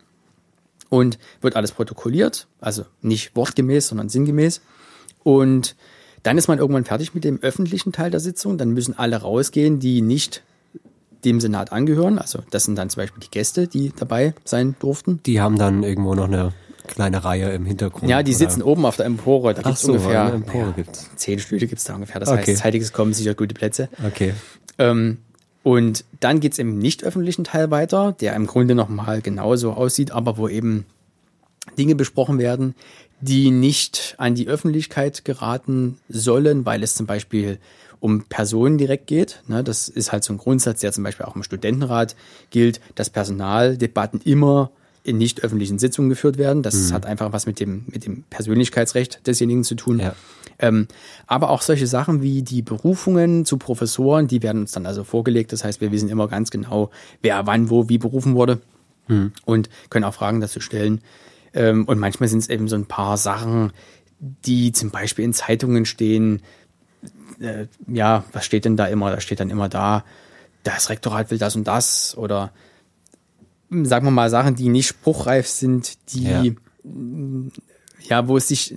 Und 0.89 1.19
wird 1.39 1.55
alles 1.55 1.71
protokolliert. 1.71 2.47
Also 2.59 2.85
nicht 3.01 3.35
wortgemäß, 3.35 3.87
sondern 3.87 4.09
sinngemäß. 4.09 4.61
Und 5.23 5.75
dann 6.23 6.37
ist 6.37 6.47
man 6.47 6.59
irgendwann 6.59 6.85
fertig 6.85 7.13
mit 7.13 7.23
dem 7.23 7.39
öffentlichen 7.41 7.91
Teil 7.91 8.11
der 8.11 8.19
Sitzung. 8.19 8.57
Dann 8.57 8.71
müssen 8.71 8.97
alle 8.97 9.17
rausgehen, 9.17 9.79
die 9.79 10.01
nicht 10.01 10.43
dem 11.25 11.39
Senat 11.39 11.71
angehören. 11.71 12.17
Also 12.19 12.39
das 12.51 12.63
sind 12.65 12.75
dann 12.77 12.89
zum 12.89 13.01
Beispiel 13.03 13.21
die 13.23 13.31
Gäste, 13.31 13.67
die 13.67 13.91
dabei 13.95 14.33
sein 14.43 14.75
durften. 14.79 15.19
Die 15.25 15.41
haben 15.41 15.57
dann 15.57 15.83
irgendwo 15.83 16.15
noch 16.15 16.25
eine 16.25 16.53
kleine 16.87 17.23
Reihe 17.23 17.51
im 17.51 17.65
Hintergrund. 17.65 18.09
Ja, 18.09 18.23
die 18.23 18.31
oder? 18.31 18.37
sitzen 18.39 18.61
oben 18.63 18.85
auf 18.85 18.97
der 18.97 19.05
Empore. 19.05 19.53
Da 19.53 19.61
Ach 19.61 19.67
gibt's 19.67 19.81
so, 19.83 19.93
ungefähr 19.93 20.33
Empore 20.33 20.73
gibt's. 20.75 21.09
zehn 21.15 21.39
Stühle 21.39 21.67
gibt's 21.67 21.83
da 21.83 21.95
ungefähr. 21.95 22.19
Das 22.19 22.29
Okay. 22.29 22.51
heißt, 22.51 22.57
zeitiges 22.63 22.91
Kommen 22.93 23.13
sichert 23.13 23.37
gute 23.37 23.53
Plätze. 23.53 23.89
Okay. 24.05 24.33
Ähm, 24.77 25.17
und 25.63 26.05
dann 26.19 26.39
geht's 26.39 26.57
im 26.57 26.79
nicht 26.79 27.03
öffentlichen 27.03 27.43
Teil 27.43 27.69
weiter, 27.69 28.13
der 28.19 28.35
im 28.35 28.47
Grunde 28.47 28.73
nochmal 28.73 29.21
genauso 29.21 29.73
aussieht, 29.73 30.11
aber 30.11 30.37
wo 30.37 30.47
eben 30.47 30.85
Dinge 31.77 31.93
besprochen 31.95 32.39
werden, 32.39 32.73
die 33.21 33.51
nicht 33.51 34.15
an 34.17 34.33
die 34.33 34.47
Öffentlichkeit 34.47 35.23
geraten 35.23 35.99
sollen, 36.09 36.65
weil 36.65 36.81
es 36.81 36.95
zum 36.95 37.05
Beispiel 37.05 37.59
um 38.01 38.25
Personen 38.25 38.77
direkt 38.77 39.07
geht. 39.07 39.41
Ne, 39.47 39.63
das 39.63 39.87
ist 39.87 40.11
halt 40.11 40.25
so 40.25 40.33
ein 40.33 40.37
Grundsatz, 40.37 40.81
der 40.81 40.91
zum 40.91 41.05
Beispiel 41.05 41.25
auch 41.25 41.35
im 41.37 41.43
Studentenrat 41.43 42.17
gilt, 42.49 42.81
dass 42.95 43.09
Personaldebatten 43.09 44.19
immer 44.21 44.71
in 45.03 45.17
nicht 45.17 45.43
öffentlichen 45.43 45.79
Sitzungen 45.79 46.09
geführt 46.09 46.37
werden. 46.37 46.61
Das 46.61 46.91
hat 46.91 47.05
einfach 47.05 47.31
was 47.31 47.45
mit 47.47 47.59
dem, 47.59 47.85
mit 47.87 48.05
dem 48.05 48.23
Persönlichkeitsrecht 48.29 49.25
desjenigen 49.25 49.63
zu 49.63 49.75
tun. 49.75 49.99
Ja. 49.99 50.15
Ähm, 50.59 50.87
aber 51.25 51.49
auch 51.49 51.61
solche 51.61 51.87
Sachen 51.87 52.21
wie 52.21 52.43
die 52.43 52.61
Berufungen 52.61 53.45
zu 53.45 53.57
Professoren, 53.57 54.27
die 54.27 54.43
werden 54.43 54.61
uns 54.61 54.73
dann 54.73 54.85
also 54.85 55.03
vorgelegt. 55.03 55.53
Das 55.53 55.63
heißt, 55.63 55.81
wir 55.81 55.91
wissen 55.91 56.09
immer 56.09 56.27
ganz 56.27 56.51
genau, 56.51 56.91
wer 57.23 57.47
wann, 57.47 57.71
wo, 57.71 57.89
wie 57.89 57.97
berufen 57.97 58.35
wurde 58.35 58.61
und 59.45 59.69
können 59.89 60.05
auch 60.05 60.13
Fragen 60.13 60.39
dazu 60.39 60.59
stellen. 60.59 61.01
Ähm, 61.53 61.85
und 61.85 61.99
manchmal 61.99 62.29
sind 62.29 62.39
es 62.39 62.49
eben 62.49 62.67
so 62.67 62.75
ein 62.75 62.85
paar 62.85 63.17
Sachen, 63.17 63.71
die 64.19 64.71
zum 64.71 64.91
Beispiel 64.91 65.25
in 65.25 65.33
Zeitungen 65.33 65.85
stehen. 65.85 66.41
Äh, 67.39 67.67
ja, 67.87 68.23
was 68.31 68.45
steht 68.45 68.65
denn 68.65 68.77
da 68.77 68.85
immer? 68.85 69.11
Da 69.11 69.21
steht 69.21 69.39
dann 69.39 69.49
immer 69.49 69.69
da, 69.69 70.03
das 70.63 70.89
Rektorat 70.89 71.31
will 71.31 71.37
das 71.37 71.55
und 71.55 71.65
das 71.65 72.17
oder 72.17 72.51
hm, 73.69 73.85
sagen 73.85 74.05
wir 74.05 74.11
mal 74.11 74.29
Sachen, 74.29 74.55
die 74.55 74.69
nicht 74.69 74.87
spruchreif 74.87 75.47
sind, 75.47 76.11
die 76.13 76.23
Ja. 76.23 76.43
ja, 77.99 78.27
wo 78.27 78.37
es 78.37 78.47
sich, 78.47 78.75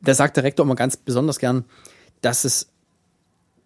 da 0.00 0.14
sagt 0.14 0.36
der 0.36 0.44
Rektor 0.44 0.64
immer 0.64 0.74
ganz 0.74 0.96
besonders 0.96 1.38
gern, 1.38 1.64
dass 2.20 2.44
es 2.44 2.68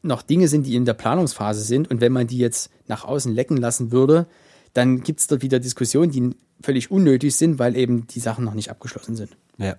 noch 0.03 0.23
Dinge 0.23 0.49
sind, 0.49 0.67
die 0.67 0.77
in 0.77 0.85
der 0.85 0.95
Planungsphase 0.95 1.63
sind 1.63 1.91
und 1.91 2.01
wenn 2.01 2.13
man 2.13 2.27
die 2.27 2.39
jetzt 2.39 2.71
nach 2.87 3.05
außen 3.05 3.35
lecken 3.35 3.57
lassen 3.57 3.93
würde, 3.93 4.27
dann 4.73 5.03
gibt 5.03 5.21
es 5.21 5.27
dort 5.27 5.43
wieder 5.43 5.59
Diskussionen, 5.59 6.11
die 6.11 6.31
völlig 6.63 6.91
unnötig 6.91 7.37
sind, 7.37 7.59
weil 7.59 7.77
eben 7.77 8.07
die 8.07 8.21
Sachen 8.21 8.45
noch 8.45 8.55
nicht 8.55 8.71
abgeschlossen 8.71 9.17
sind. 9.17 9.37
Ja. 9.59 9.77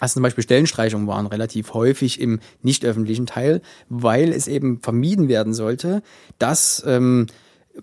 Also 0.00 0.14
zum 0.14 0.22
Beispiel 0.22 0.42
Stellenstreichungen 0.42 1.06
waren 1.06 1.26
relativ 1.26 1.74
häufig 1.74 2.20
im 2.20 2.40
nicht 2.62 2.84
öffentlichen 2.84 3.26
Teil, 3.26 3.60
weil 3.88 4.32
es 4.32 4.48
eben 4.48 4.80
vermieden 4.80 5.28
werden 5.28 5.54
sollte, 5.54 6.02
dass 6.38 6.82
ähm, 6.86 7.26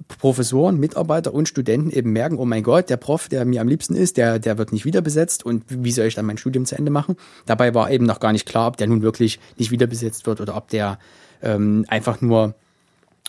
Professoren, 0.08 0.80
Mitarbeiter 0.80 1.34
und 1.34 1.48
Studenten 1.48 1.92
eben 1.92 2.12
merken, 2.12 2.38
oh 2.38 2.46
mein 2.46 2.64
Gott, 2.64 2.90
der 2.90 2.98
Prof, 2.98 3.28
der 3.28 3.44
mir 3.46 3.62
am 3.62 3.68
liebsten 3.68 3.96
ist, 3.96 4.18
der, 4.18 4.40
der 4.40 4.58
wird 4.58 4.72
nicht 4.72 4.86
wieder 4.86 5.02
besetzt 5.02 5.46
und 5.46 5.64
wie 5.68 5.92
soll 5.92 6.06
ich 6.06 6.16
dann 6.16 6.26
mein 6.26 6.38
Studium 6.38 6.66
zu 6.66 6.78
Ende 6.78 6.92
machen? 6.92 7.18
Dabei 7.46 7.74
war 7.74 7.92
eben 7.92 8.06
noch 8.06 8.20
gar 8.20 8.32
nicht 8.32 8.48
klar, 8.48 8.68
ob 8.68 8.78
der 8.78 8.88
nun 8.88 9.02
wirklich 9.02 9.40
nicht 9.58 9.72
wieder 9.72 9.88
besetzt 9.88 10.26
wird 10.28 10.40
oder 10.40 10.56
ob 10.56 10.70
der 10.70 10.98
ähm, 11.42 11.86
einfach 11.90 12.22
nur 12.22 12.56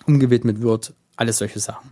umgewidmet 0.06 0.60
wird. 0.62 0.94
Alles 1.16 1.38
solche 1.38 1.60
Sachen. 1.60 1.90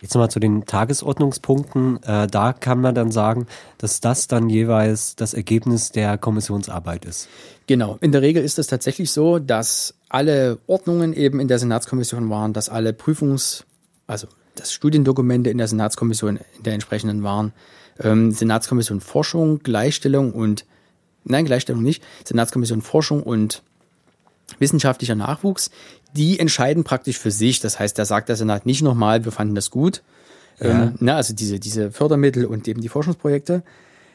Jetzt 0.00 0.14
nochmal 0.14 0.30
zu 0.30 0.38
den 0.38 0.64
Tagesordnungspunkten. 0.64 2.02
Äh, 2.04 2.28
da 2.28 2.52
kann 2.52 2.80
man 2.80 2.94
dann 2.94 3.10
sagen, 3.10 3.46
dass 3.78 4.00
das 4.00 4.28
dann 4.28 4.48
jeweils 4.48 5.16
das 5.16 5.34
Ergebnis 5.34 5.90
der 5.90 6.18
Kommissionsarbeit 6.18 7.04
ist. 7.04 7.28
Genau. 7.66 7.98
In 8.00 8.12
der 8.12 8.22
Regel 8.22 8.42
ist 8.44 8.58
es 8.58 8.68
tatsächlich 8.68 9.10
so, 9.10 9.38
dass 9.38 9.94
alle 10.08 10.58
Ordnungen 10.66 11.12
eben 11.12 11.40
in 11.40 11.48
der 11.48 11.58
Senatskommission 11.58 12.30
waren, 12.30 12.52
dass 12.52 12.68
alle 12.68 12.92
Prüfungs-, 12.92 13.64
also 14.06 14.28
dass 14.54 14.72
Studiendokumente 14.72 15.50
in 15.50 15.58
der 15.58 15.68
Senatskommission 15.68 16.38
in 16.56 16.62
der 16.62 16.74
entsprechenden 16.74 17.22
waren. 17.22 17.52
Ähm, 18.00 18.30
Senatskommission 18.30 19.00
Forschung, 19.00 19.60
Gleichstellung 19.62 20.32
und, 20.32 20.64
nein, 21.24 21.44
Gleichstellung 21.44 21.82
nicht, 21.82 22.02
Senatskommission 22.24 22.82
Forschung 22.82 23.22
und 23.22 23.62
wissenschaftlicher 24.58 25.14
Nachwuchs, 25.14 25.70
die 26.16 26.38
entscheiden 26.38 26.84
praktisch 26.84 27.18
für 27.18 27.30
sich. 27.30 27.60
Das 27.60 27.78
heißt, 27.78 27.98
da 27.98 28.04
sagt 28.04 28.28
der 28.28 28.36
Senat 28.36 28.66
nicht 28.66 28.82
nochmal, 28.82 29.24
wir 29.24 29.32
fanden 29.32 29.54
das 29.54 29.70
gut. 29.70 30.02
Ähm, 30.60 30.94
na, 30.98 31.16
also 31.16 31.34
diese, 31.34 31.60
diese 31.60 31.92
Fördermittel 31.92 32.44
und 32.44 32.66
eben 32.66 32.80
die 32.80 32.88
Forschungsprojekte. 32.88 33.62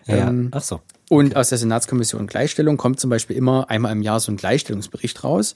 Ja. 0.05 0.29
Ähm, 0.29 0.49
Ach 0.51 0.61
so. 0.61 0.81
und 1.09 1.35
aus 1.35 1.49
der 1.49 1.57
Senatskommission 1.57 2.27
Gleichstellung 2.27 2.77
kommt 2.77 2.99
zum 2.99 3.09
Beispiel 3.09 3.37
immer 3.37 3.69
einmal 3.69 3.91
im 3.93 4.01
Jahr 4.01 4.19
so 4.19 4.31
ein 4.31 4.37
Gleichstellungsbericht 4.37 5.23
raus, 5.23 5.55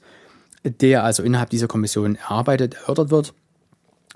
der 0.64 1.04
also 1.04 1.24
innerhalb 1.24 1.50
dieser 1.50 1.68
Kommission 1.68 2.16
erarbeitet, 2.16 2.76
erörtert 2.76 3.12
wird. 3.12 3.34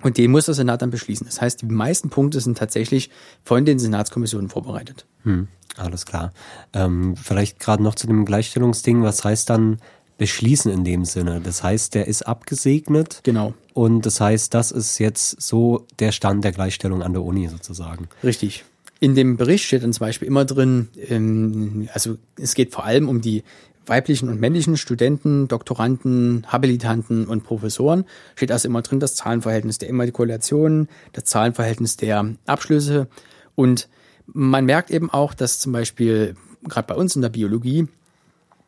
Und 0.01 0.17
den 0.17 0.32
muss 0.32 0.45
der 0.45 0.55
Senat 0.55 0.82
dann 0.82 0.89
beschließen. 0.89 1.28
Das 1.28 1.41
heißt, 1.41 1.61
die 1.61 1.65
meisten 1.65 2.09
Punkte 2.09 2.39
sind 2.39 2.57
tatsächlich 2.57 3.11
von 3.43 3.65
den 3.65 3.78
Senatskommissionen 3.78 4.49
vorbereitet. 4.49 5.05
Hm, 5.24 5.47
alles 5.78 6.05
klar. 6.05 6.32
Ähm, 6.74 7.15
vielleicht 7.15 7.59
gerade 7.59 7.84
noch 7.84 7.95
zu 7.95 8.07
dem 8.07 8.26
Gleichstellungsding. 8.26 9.03
Was 9.03 9.24
heißt 9.24 9.49
dann 9.49 9.78
beschließen 10.22 10.72
in 10.72 10.84
dem 10.84 11.03
Sinne? 11.03 11.41
Das 11.43 11.63
heißt, 11.63 11.95
der 11.95 12.05
ist 12.07 12.28
abgesegnet. 12.28 13.22
Genau. 13.24 13.55
Und 13.74 14.05
das 14.05 14.22
heißt, 14.22 14.53
das 14.53 14.69
ist 14.69 14.99
jetzt 14.99 15.41
so 15.41 15.88
der 15.97 16.11
Stand 16.11 16.43
der 16.43 16.51
Gleichstellung 16.51 17.01
an 17.01 17.13
der 17.13 17.24
Uni 17.24 17.47
sozusagen. 17.47 18.07
Richtig. 18.24 18.63
In 18.99 19.15
dem 19.15 19.36
Bericht 19.36 19.65
steht 19.65 19.82
dann 19.82 19.93
zum 19.93 20.05
Beispiel 20.05 20.28
immer 20.28 20.45
drin, 20.45 20.89
ähm, 21.09 21.89
also 21.91 22.17
es 22.39 22.53
geht 22.53 22.72
vor 22.72 22.86
allem 22.86 23.09
um 23.09 23.22
die 23.22 23.43
weiblichen 23.88 24.30
und 24.30 24.39
männlichen 24.39 24.78
Studenten, 24.78 25.47
Doktoranden, 25.47 26.45
Habilitanten 26.45 27.26
und 27.26 27.43
Professoren 27.43 28.05
steht 28.36 28.51
also 28.51 28.67
immer 28.67 28.84
drin 28.84 28.99
das 28.99 29.15
Zahlenverhältnis 29.15 29.80
der 29.80 29.89
Immatrikulation, 29.89 30.88
das 31.13 31.24
Zahlenverhältnis 31.24 31.97
der 31.97 32.36
Abschlüsse 32.45 33.07
und 33.55 33.89
man 34.28 34.65
merkt 34.65 34.91
eben 34.91 35.09
auch, 35.09 35.34
dass 35.34 35.57
zum 35.57 35.72
Beispiel 35.72 36.36
gerade 36.63 36.86
bei 36.86 36.93
uns 36.93 37.15
in 37.15 37.24
der 37.24 37.30
Biologie 37.30 37.88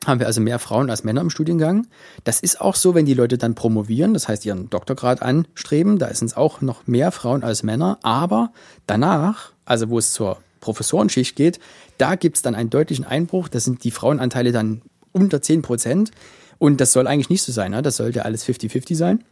haben 0.08 0.20
wir 0.20 0.28
also 0.28 0.41
mehr 0.41 0.60
Frauen 0.60 0.89
als 0.89 1.04
Männer 1.04 1.22
im 1.22 1.30
Studiengang. 1.30 1.88
Das 2.24 2.39
ist 2.39 2.60
auch 2.62 2.76
so, 2.76 2.95
wenn 2.95 3.06
die 3.06 3.14
Leute 3.14 3.38
dann 3.38 3.56
promovieren, 3.56 4.14
das 4.14 4.28
heißt 4.28 4.45
ihren 4.45 4.70
Doktorgrad 4.70 5.22
anstreben, 5.22 5.97
da 5.99 6.14
sind 6.14 6.28
es 6.28 6.38
auch 6.38 6.62
noch 6.62 6.88
mehr 6.88 7.12
Frauen 7.12 7.43
als 7.43 7.64
Männer, 7.64 7.99
aber 8.01 8.51
danach, 8.88 9.51
also 9.66 9.89
wo 9.89 9.97
es 9.97 10.14
zur 10.14 10.38
Professorenschicht 10.62 11.36
geht, 11.36 11.60
da 11.97 12.16
gibt 12.16 12.38
es 12.38 12.41
dann 12.41 12.56
einen 12.56 12.70
deutlichen 12.70 13.06
Einbruch, 13.06 13.47
da 13.47 13.60
sind 13.60 13.84
die 13.84 13.91
Frauenanteile 13.91 14.51
dann 14.51 14.82
unter 15.12 15.41
10 15.41 15.62
Prozent 15.62 16.12
und 16.58 16.82
das 16.82 16.93
soll 16.93 17.08
eigentlich 17.08 17.30
nicht 17.30 17.43
so 17.43 17.51
sein, 17.51 17.72
ne? 17.72 17.82
das 17.82 17.97
sollte 17.97 18.26
alles 18.26 18.45
50-50 18.45 18.95
sein. 18.95 19.24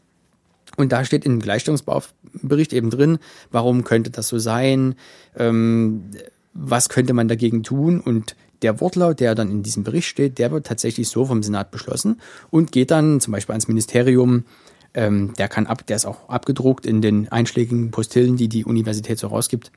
Und 0.77 0.91
da 0.93 1.03
steht 1.03 1.25
im 1.25 1.39
Gleichstellungsbericht 1.39 2.71
eben 2.71 2.89
drin, 2.89 3.19
warum 3.51 3.83
könnte 3.83 4.09
das 4.09 4.29
so 4.29 4.39
sein, 4.39 4.95
ähm, 5.35 6.11
was 6.53 6.89
könnte 6.89 7.13
man 7.13 7.27
dagegen 7.27 7.63
tun 7.63 7.99
und 7.99 8.35
der 8.61 8.79
Wortlaut, 8.79 9.19
der 9.19 9.35
dann 9.35 9.51
in 9.51 9.63
diesem 9.63 9.83
Bericht 9.83 10.07
steht, 10.07 10.37
der 10.37 10.51
wird 10.51 10.65
tatsächlich 10.65 11.09
so 11.09 11.25
vom 11.25 11.43
Senat 11.43 11.71
beschlossen 11.71 12.21
und 12.49 12.71
geht 12.71 12.91
dann 12.91 13.19
zum 13.19 13.33
Beispiel 13.33 13.53
ans 13.53 13.67
Ministerium. 13.67 14.45
Ähm, 14.93 15.33
der 15.37 15.47
kann 15.47 15.67
ab, 15.67 15.85
der 15.87 15.95
ist 15.95 16.05
auch 16.05 16.29
abgedruckt 16.29 16.85
in 16.85 17.01
den 17.01 17.31
einschlägigen 17.31 17.91
Postillen, 17.91 18.35
die 18.37 18.49
die 18.49 18.65
Universität 18.65 19.19
so 19.19 19.27
rausgibt. 19.27 19.71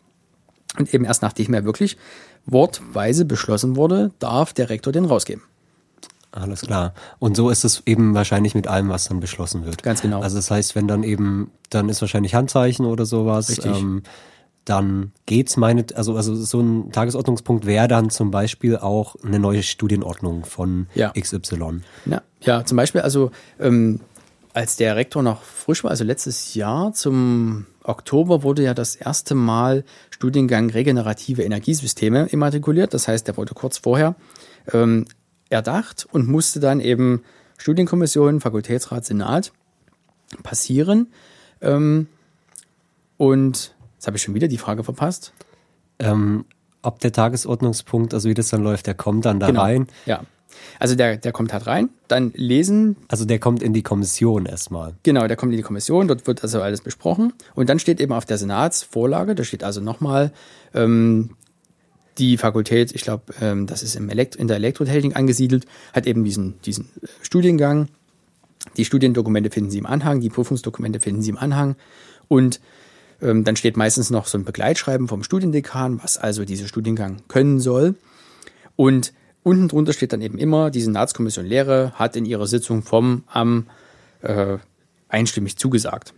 Und 0.79 0.93
eben 0.93 1.05
erst 1.05 1.23
nachdem 1.23 1.55
er 1.55 1.65
wirklich 1.65 1.97
wortweise 2.47 3.25
beschlossen 3.25 3.77
wurde, 3.77 4.11
darf 4.19 4.53
der 4.53 4.71
Rektor 4.71 4.93
den 4.93 5.05
rausgeben. 5.05 5.43
Alles 6.33 6.63
klar. 6.63 6.95
Und 7.21 7.37
so 7.37 7.49
ist 7.49 7.65
es 7.65 7.85
eben 7.87 8.15
wahrscheinlich 8.15 8.57
mit 8.57 8.67
allem, 8.67 8.89
was 8.89 9.07
dann 9.07 9.21
beschlossen 9.21 9.65
wird. 9.65 9.85
Ganz 9.85 10.03
genau. 10.03 10.21
Also 10.21 10.37
das 10.37 10.51
heißt, 10.51 10.75
wenn 10.75 10.89
dann 10.89 11.05
eben, 11.05 11.53
dann 11.71 11.89
ist 11.89 12.01
wahrscheinlich 12.01 12.35
Handzeichen 12.35 12.87
oder 12.87 13.07
sowas. 13.07 13.51
Richtig. 13.51 13.79
Ähm, 13.79 14.03
dann 14.65 15.13
geht's 15.27 15.57
meine, 15.57 15.85
also, 15.95 16.17
also 16.17 16.35
so 16.35 16.61
ein 16.61 16.91
Tagesordnungspunkt 16.91 17.67
wäre 17.67 17.89
dann 17.89 18.11
zum 18.11 18.31
Beispiel 18.31 18.77
auch 18.79 19.17
eine 19.23 19.39
neue 19.39 19.63
Studienordnung 19.63 20.45
von 20.45 20.87
Ja. 20.95 21.13
XY. 21.13 21.83
Ja, 22.07 22.23
ja 22.41 22.65
zum 22.65 22.77
Beispiel, 22.77 23.03
also 23.03 23.31
ähm, 23.61 24.01
als 24.55 24.77
der 24.77 24.97
Rektor 24.97 25.23
noch 25.23 25.43
frisch 25.43 25.85
war, 25.85 25.91
also 25.91 26.05
letztes 26.05 26.55
Jahr 26.55 26.93
zum 26.95 27.67
Oktober 27.83 28.43
wurde 28.43 28.63
ja 28.63 28.73
das 28.73 28.97
erste 28.97 29.35
Mal 29.35 29.85
Studiengang 30.11 30.71
regenerative 30.71 31.43
Energiesysteme 31.43 32.27
immatrikuliert. 32.27 32.95
Das 32.95 33.09
heißt, 33.09 33.27
der 33.27 33.37
wurde 33.37 33.53
kurz 33.53 33.79
vorher 33.79 34.15
ähm, 34.73 35.07
erdacht 35.51 36.07
und 36.11 36.27
musste 36.29 36.61
dann 36.61 36.81
eben 36.81 37.23
Studienkommission, 37.59 38.41
Fakultätsrat, 38.41 39.05
Senat 39.05 39.53
passieren. 40.43 41.09
Ähm, 41.61 42.07
und 43.17 43.74
jetzt 44.05 44.09
habe 44.09 44.19
ich 44.19 44.23
schon 44.23 44.35
wieder 44.35 44.49
die 44.49 44.59
Frage 44.59 44.85
verpasst. 44.85 45.33
Ähm, 45.99 46.45
ob 46.83 47.01
der 47.01 47.13
Tagesordnungspunkt, 47.13 48.13
also 48.13 48.29
wie 48.29 48.35
das 48.35 48.51
dann 48.51 48.63
läuft, 48.63 48.87
der 48.87 48.93
kommt 48.93 49.25
dann 49.25 49.41
da 49.41 49.49
rein. 49.49 49.87
Ja. 50.05 50.25
Also 50.79 50.95
der, 50.95 51.17
der 51.17 51.33
kommt 51.33 51.55
halt 51.55 51.67
rein, 51.67 51.89
dann 52.07 52.33
lesen 52.35 52.97
Also 53.09 53.25
der 53.25 53.39
kommt 53.39 53.63
in 53.63 53.73
die 53.73 53.83
Kommission 53.83 54.45
erstmal. 54.45 54.93
Genau, 55.03 55.27
der 55.27 55.37
kommt 55.37 55.53
in 55.53 55.57
die 55.57 55.63
Kommission, 55.63 56.07
dort 56.07 56.27
wird 56.27 56.43
also 56.43 56.61
alles 56.61 56.83
besprochen. 56.83 57.33
Und 57.55 57.71
dann 57.71 57.79
steht 57.79 57.99
eben 57.99 58.13
auf 58.13 58.27
der 58.27 58.37
Senatsvorlage, 58.37 59.35
da 59.35 59.43
steht 59.43 59.65
also 59.65 59.81
nochmal 59.81 60.31
ähm, 60.75 61.31
die 62.19 62.37
Fakultät, 62.37 62.95
ich 62.95 63.03
glaube, 63.03 63.33
ähm, 63.41 63.67
das 63.67 63.83
ist 63.83 63.97
im 63.97 64.11
Elekt 64.11 64.37
in 64.37 64.47
der 64.47 64.59
Elektrotechnik 64.59 65.17
angesiedelt, 65.17 65.65
hat 65.95 66.07
eben 66.07 66.25
diesen, 66.25 66.61
diesen 66.61 66.91
äh, 67.03 67.07
Studiengang. 67.23 67.89
Die 68.77 68.85
Studiendokumente 68.85 69.51
finden 69.51 69.71
Sie 69.71 69.79
im 69.79 69.87
Anhang, 69.87 70.21
die 70.21 70.31
Prüfungsdokumente 70.31 71.01
finden 71.01 71.23
Sie 71.23 71.31
im 71.31 71.39
Anhang. 71.39 71.77
Und 72.29 72.61
dann 73.21 73.57
steht 73.57 73.77
meistens 73.77 74.11
noch 74.11 74.27
so 74.27 74.39
ein 74.39 74.45
Begleitschreiben 74.45 75.09
vom 75.09 75.23
Studiendekan, 75.23 76.03
was 76.03 76.19
also 76.19 76.45
dieser 76.45 76.69
Studiengang 76.69 77.19
können 77.29 77.61
soll. 77.61 77.95
Und 78.77 79.13
unten 79.43 79.69
drunter 79.69 79.93
steht 79.93 80.13
dann 80.13 80.23
eben 80.23 80.39
immer, 80.39 80.71
die 80.71 80.81
Senatskommission 80.81 81.47
Lehre 81.47 81.93
hat 81.95 82.17
in 82.17 82.25
ihrer 82.25 82.47
Sitzung 82.47 82.83
vom 82.83 83.25
am 83.27 83.67
äh, 84.23 84.59
einstimmig 85.09 85.57
zugesagt. 85.57 86.13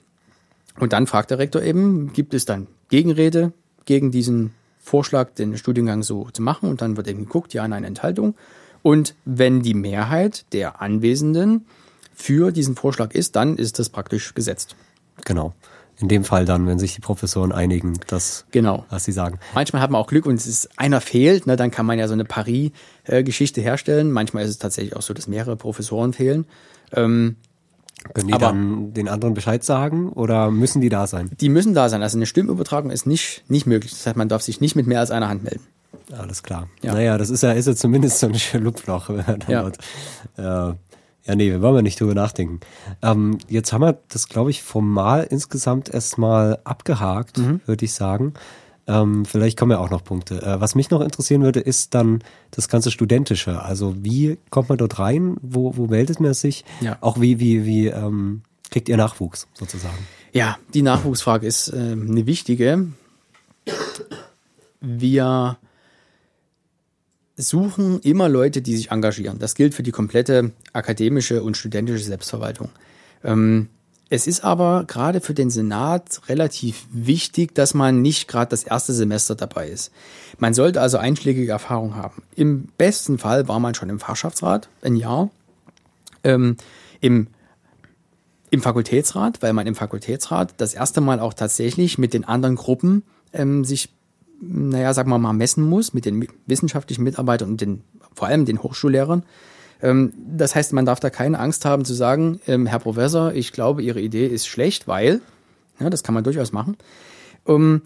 Und 0.78 0.92
dann 0.92 1.06
fragt 1.06 1.30
der 1.30 1.38
Rektor 1.38 1.62
eben, 1.62 2.12
gibt 2.12 2.34
es 2.34 2.44
dann 2.44 2.66
Gegenrede 2.88 3.52
gegen 3.84 4.10
diesen 4.10 4.52
Vorschlag, 4.78 5.30
den 5.34 5.56
Studiengang 5.56 6.02
so 6.02 6.28
zu 6.32 6.42
machen? 6.42 6.68
Und 6.68 6.82
dann 6.82 6.96
wird 6.96 7.08
eben 7.08 7.20
geguckt, 7.20 7.54
ja, 7.54 7.66
nein, 7.66 7.84
Enthaltung. 7.84 8.34
Und 8.82 9.14
wenn 9.24 9.62
die 9.62 9.74
Mehrheit 9.74 10.44
der 10.52 10.80
Anwesenden 10.80 11.66
für 12.14 12.52
diesen 12.52 12.76
Vorschlag 12.76 13.14
ist, 13.14 13.36
dann 13.36 13.56
ist 13.56 13.78
das 13.78 13.88
praktisch 13.88 14.34
gesetzt. 14.34 14.76
Genau. 15.24 15.54
In 16.00 16.08
dem 16.08 16.24
Fall 16.24 16.44
dann, 16.44 16.66
wenn 16.66 16.78
sich 16.78 16.94
die 16.94 17.00
Professoren 17.00 17.52
einigen, 17.52 17.94
das, 18.08 18.44
Genau. 18.50 18.84
was 18.90 19.04
sie 19.04 19.12
sagen. 19.12 19.38
Manchmal 19.54 19.80
hat 19.80 19.90
man 19.90 20.00
auch 20.00 20.06
Glück 20.08 20.26
und 20.26 20.34
es 20.34 20.46
ist 20.46 20.68
einer 20.78 21.00
fehlt, 21.00 21.46
ne, 21.46 21.56
dann 21.56 21.70
kann 21.70 21.86
man 21.86 21.98
ja 21.98 22.06
so 22.06 22.12
eine 22.12 22.24
Paris-Geschichte 22.26 23.60
herstellen. 23.60 24.10
Manchmal 24.12 24.44
ist 24.44 24.50
es 24.50 24.58
tatsächlich 24.58 24.94
auch 24.96 25.02
so, 25.02 25.14
dass 25.14 25.26
mehrere 25.26 25.56
Professoren 25.56 26.12
fehlen. 26.12 26.46
Ähm, 26.92 27.36
Können 28.14 28.28
die 28.28 28.34
Aber- 28.34 28.46
dann 28.48 28.92
den 28.92 29.08
anderen 29.08 29.34
Bescheid 29.34 29.64
sagen 29.64 30.10
oder 30.10 30.50
müssen 30.50 30.80
die 30.80 30.90
da 30.90 31.06
sein? 31.06 31.30
die 31.40 31.48
müssen 31.48 31.74
da 31.74 31.88
sein. 31.88 32.02
Also 32.02 32.18
eine 32.18 32.26
Stimmübertragung 32.26 32.90
ist 32.90 33.06
nicht, 33.06 33.42
nicht 33.48 33.66
möglich. 33.66 33.90
Das 33.92 34.06
heißt, 34.06 34.16
man 34.16 34.28
darf 34.28 34.42
sich 34.42 34.60
nicht 34.60 34.76
mit 34.76 34.86
mehr 34.86 35.00
als 35.00 35.10
einer 35.10 35.28
Hand 35.28 35.42
melden. 35.42 35.64
Alles 36.16 36.44
klar. 36.44 36.68
Ja. 36.82 36.92
Naja, 36.92 37.18
das 37.18 37.30
ist 37.30 37.42
ja, 37.42 37.50
ist 37.52 37.66
ja 37.66 37.74
zumindest 37.74 38.20
so 38.20 38.28
ein 38.28 38.34
Schlupfloch. 38.38 39.08
wenn 39.10 39.24
man 39.26 39.40
Ja. 39.48 39.62
dort, 39.62 39.78
äh, 40.36 40.76
ja, 41.26 41.34
nee, 41.34 41.50
wir 41.50 41.60
wollen 41.62 41.76
ja 41.76 41.82
nicht 41.82 42.00
drüber 42.00 42.14
nachdenken. 42.14 42.60
Ähm, 43.02 43.38
jetzt 43.48 43.72
haben 43.72 43.82
wir 43.82 43.98
das, 44.08 44.28
glaube 44.28 44.50
ich, 44.50 44.62
formal 44.62 45.26
insgesamt 45.28 45.88
erstmal 45.92 46.58
abgehakt, 46.64 47.38
Mhm. 47.38 47.60
würde 47.66 47.84
ich 47.84 47.92
sagen. 47.94 48.34
Ähm, 48.88 49.24
vielleicht 49.24 49.58
kommen 49.58 49.72
ja 49.72 49.78
auch 49.78 49.90
noch 49.90 50.04
Punkte. 50.04 50.40
Äh, 50.42 50.60
was 50.60 50.76
mich 50.76 50.90
noch 50.90 51.00
interessieren 51.00 51.42
würde, 51.42 51.58
ist 51.58 51.94
dann 51.94 52.20
das 52.52 52.68
ganze 52.68 52.92
Studentische. 52.92 53.60
Also 53.60 53.96
wie 54.04 54.38
kommt 54.50 54.68
man 54.68 54.78
dort 54.78 55.00
rein? 55.00 55.36
Wo, 55.42 55.76
wo 55.76 55.88
meldet 55.88 56.20
man 56.20 56.34
sich? 56.34 56.64
Ja. 56.80 56.96
Auch 57.00 57.20
wie, 57.20 57.40
wie, 57.40 57.64
wie 57.66 57.88
ähm, 57.88 58.42
kriegt 58.70 58.88
ihr 58.88 58.96
Nachwuchs 58.96 59.48
sozusagen? 59.54 59.98
Ja, 60.32 60.56
die 60.72 60.82
Nachwuchsfrage 60.82 61.46
ist 61.46 61.72
ähm, 61.74 62.06
eine 62.10 62.26
wichtige. 62.26 62.86
Wir 64.80 65.58
suchen 67.36 68.00
immer 68.00 68.28
Leute, 68.28 68.62
die 68.62 68.76
sich 68.76 68.90
engagieren. 68.90 69.38
Das 69.38 69.54
gilt 69.54 69.74
für 69.74 69.82
die 69.82 69.92
komplette 69.92 70.52
akademische 70.72 71.42
und 71.42 71.56
studentische 71.56 72.04
Selbstverwaltung. 72.04 72.70
Ähm, 73.22 73.68
es 74.08 74.26
ist 74.26 74.44
aber 74.44 74.84
gerade 74.86 75.20
für 75.20 75.34
den 75.34 75.50
Senat 75.50 76.22
relativ 76.28 76.86
wichtig, 76.92 77.54
dass 77.54 77.74
man 77.74 78.02
nicht 78.02 78.28
gerade 78.28 78.50
das 78.50 78.62
erste 78.62 78.92
Semester 78.92 79.34
dabei 79.34 79.68
ist. 79.68 79.90
Man 80.38 80.54
sollte 80.54 80.80
also 80.80 80.96
einschlägige 80.96 81.50
Erfahrung 81.50 81.96
haben. 81.96 82.22
Im 82.36 82.68
besten 82.78 83.18
Fall 83.18 83.48
war 83.48 83.58
man 83.58 83.74
schon 83.74 83.90
im 83.90 83.98
Fachschaftsrat 83.98 84.68
ein 84.82 84.96
Jahr. 84.96 85.30
Ähm, 86.22 86.56
Im 87.00 87.28
im 88.50 88.62
Fakultätsrat, 88.62 89.42
weil 89.42 89.52
man 89.52 89.66
im 89.66 89.74
Fakultätsrat 89.74 90.54
das 90.58 90.72
erste 90.72 91.00
Mal 91.00 91.20
auch 91.20 91.34
tatsächlich 91.34 91.98
mit 91.98 92.14
den 92.14 92.24
anderen 92.24 92.54
Gruppen 92.54 93.02
ähm, 93.32 93.64
sich, 93.64 93.90
naja, 94.40 94.92
sagen 94.94 95.10
wir 95.10 95.18
mal, 95.18 95.32
messen 95.32 95.64
muss, 95.64 95.94
mit 95.94 96.04
den 96.04 96.26
wissenschaftlichen 96.46 97.02
Mitarbeitern 97.02 97.50
und 97.50 97.60
den, 97.60 97.82
vor 98.14 98.28
allem 98.28 98.44
den 98.44 98.62
Hochschullehrern. 98.62 99.24
Ähm, 99.82 100.12
das 100.16 100.54
heißt, 100.54 100.72
man 100.72 100.86
darf 100.86 101.00
da 101.00 101.10
keine 101.10 101.38
Angst 101.38 101.64
haben 101.64 101.84
zu 101.84 101.94
sagen, 101.94 102.40
ähm, 102.46 102.66
Herr 102.66 102.78
Professor, 102.78 103.32
ich 103.32 103.52
glaube, 103.52 103.82
Ihre 103.82 104.00
Idee 104.00 104.26
ist 104.26 104.46
schlecht, 104.46 104.88
weil, 104.88 105.20
ja, 105.80 105.90
das 105.90 106.02
kann 106.02 106.14
man 106.14 106.24
durchaus 106.24 106.52
machen. 106.52 106.76
Um, 107.44 107.82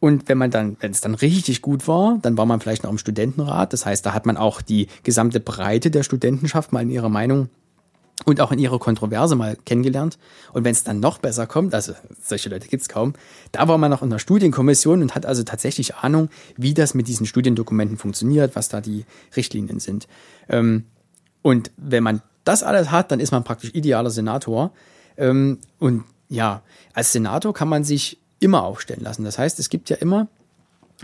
und 0.00 0.28
wenn 0.28 0.38
man 0.38 0.50
dann, 0.50 0.76
wenn 0.80 0.92
es 0.92 1.00
dann 1.00 1.14
richtig 1.14 1.62
gut 1.62 1.88
war, 1.88 2.18
dann 2.22 2.36
war 2.36 2.46
man 2.46 2.60
vielleicht 2.60 2.84
noch 2.84 2.90
im 2.90 2.98
Studentenrat. 2.98 3.72
Das 3.72 3.84
heißt, 3.84 4.06
da 4.06 4.14
hat 4.14 4.26
man 4.26 4.36
auch 4.36 4.62
die 4.62 4.86
gesamte 5.02 5.40
Breite 5.40 5.90
der 5.90 6.04
Studentenschaft 6.04 6.72
mal 6.72 6.82
in 6.82 6.90
ihrer 6.90 7.08
Meinung 7.08 7.48
und 8.24 8.40
auch 8.40 8.52
in 8.52 8.58
ihrer 8.58 8.78
Kontroverse 8.78 9.36
mal 9.36 9.56
kennengelernt. 9.64 10.18
Und 10.52 10.64
wenn 10.64 10.72
es 10.72 10.84
dann 10.84 11.00
noch 11.00 11.18
besser 11.18 11.46
kommt, 11.46 11.74
also 11.74 11.92
solche 12.22 12.48
Leute 12.48 12.68
gibt's 12.68 12.88
kaum, 12.88 13.14
da 13.52 13.68
war 13.68 13.78
man 13.78 13.90
noch 13.90 14.02
in 14.02 14.10
der 14.10 14.18
Studienkommission 14.18 15.02
und 15.02 15.14
hat 15.14 15.24
also 15.24 15.42
tatsächlich 15.44 15.96
Ahnung, 15.96 16.28
wie 16.56 16.74
das 16.74 16.94
mit 16.94 17.08
diesen 17.08 17.26
Studiendokumenten 17.26 17.96
funktioniert, 17.96 18.56
was 18.56 18.68
da 18.68 18.80
die 18.80 19.04
Richtlinien 19.36 19.80
sind. 19.80 20.08
Ähm, 20.48 20.84
und 21.42 21.70
wenn 21.76 22.02
man 22.02 22.22
das 22.44 22.62
alles 22.62 22.90
hat, 22.90 23.12
dann 23.12 23.20
ist 23.20 23.30
man 23.30 23.44
praktisch 23.44 23.70
idealer 23.74 24.10
Senator. 24.10 24.72
Ähm, 25.16 25.58
und 25.78 26.04
ja, 26.28 26.62
als 26.92 27.12
Senator 27.12 27.54
kann 27.54 27.68
man 27.68 27.84
sich 27.84 28.18
immer 28.40 28.64
aufstellen 28.64 29.02
lassen. 29.02 29.24
Das 29.24 29.38
heißt, 29.38 29.58
es 29.58 29.68
gibt 29.68 29.90
ja 29.90 29.96
immer 29.96 30.28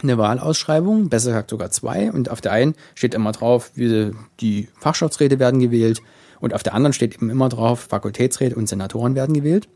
eine 0.03 0.19
Wahlausschreibung, 0.19 1.09
besser 1.09 1.31
gesagt 1.31 1.51
sogar 1.51 1.71
zwei. 1.71 2.11
Und 2.11 2.31
auf 2.31 2.41
der 2.41 2.53
einen 2.53 2.75
steht 2.95 3.15
immer 3.15 3.33
drauf, 3.33 3.71
wie 3.75 4.12
die 4.41 4.69
Fachschaftsräte 4.79 5.39
werden 5.39 5.61
gewählt. 5.61 6.03
Und 6.45 6.53
auf 6.53 6.62
der 6.62 6.74
anderen 6.74 6.92
steht 6.92 7.14
eben 7.14 7.30
immer 7.30 7.49
drauf, 7.49 7.86
Fakultätsräte 7.88 8.55
und 8.55 8.68
Senatoren 8.68 9.14
werden 9.14 9.32
gewählt. 9.32 9.66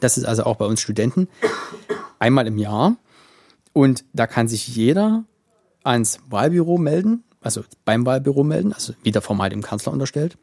Das 0.00 0.18
ist 0.18 0.24
also 0.24 0.42
auch 0.42 0.56
bei 0.56 0.64
uns 0.64 0.80
Studenten 0.80 1.28
einmal 2.18 2.48
im 2.48 2.58
Jahr. 2.58 2.96
Und 3.72 4.04
da 4.12 4.26
kann 4.26 4.48
sich 4.48 4.66
jeder 4.66 5.22
ans 5.84 6.18
Wahlbüro 6.28 6.76
melden. 6.76 7.22
also 7.40 7.62
beim 7.84 8.04
Wahlbüro 8.04 8.42
melden, 8.42 8.72
also 8.72 8.94
wieder 9.04 9.22
formal 9.22 9.48
dem 9.48 9.62
Kanzler 9.62 9.92
unterstellt. 9.92 10.36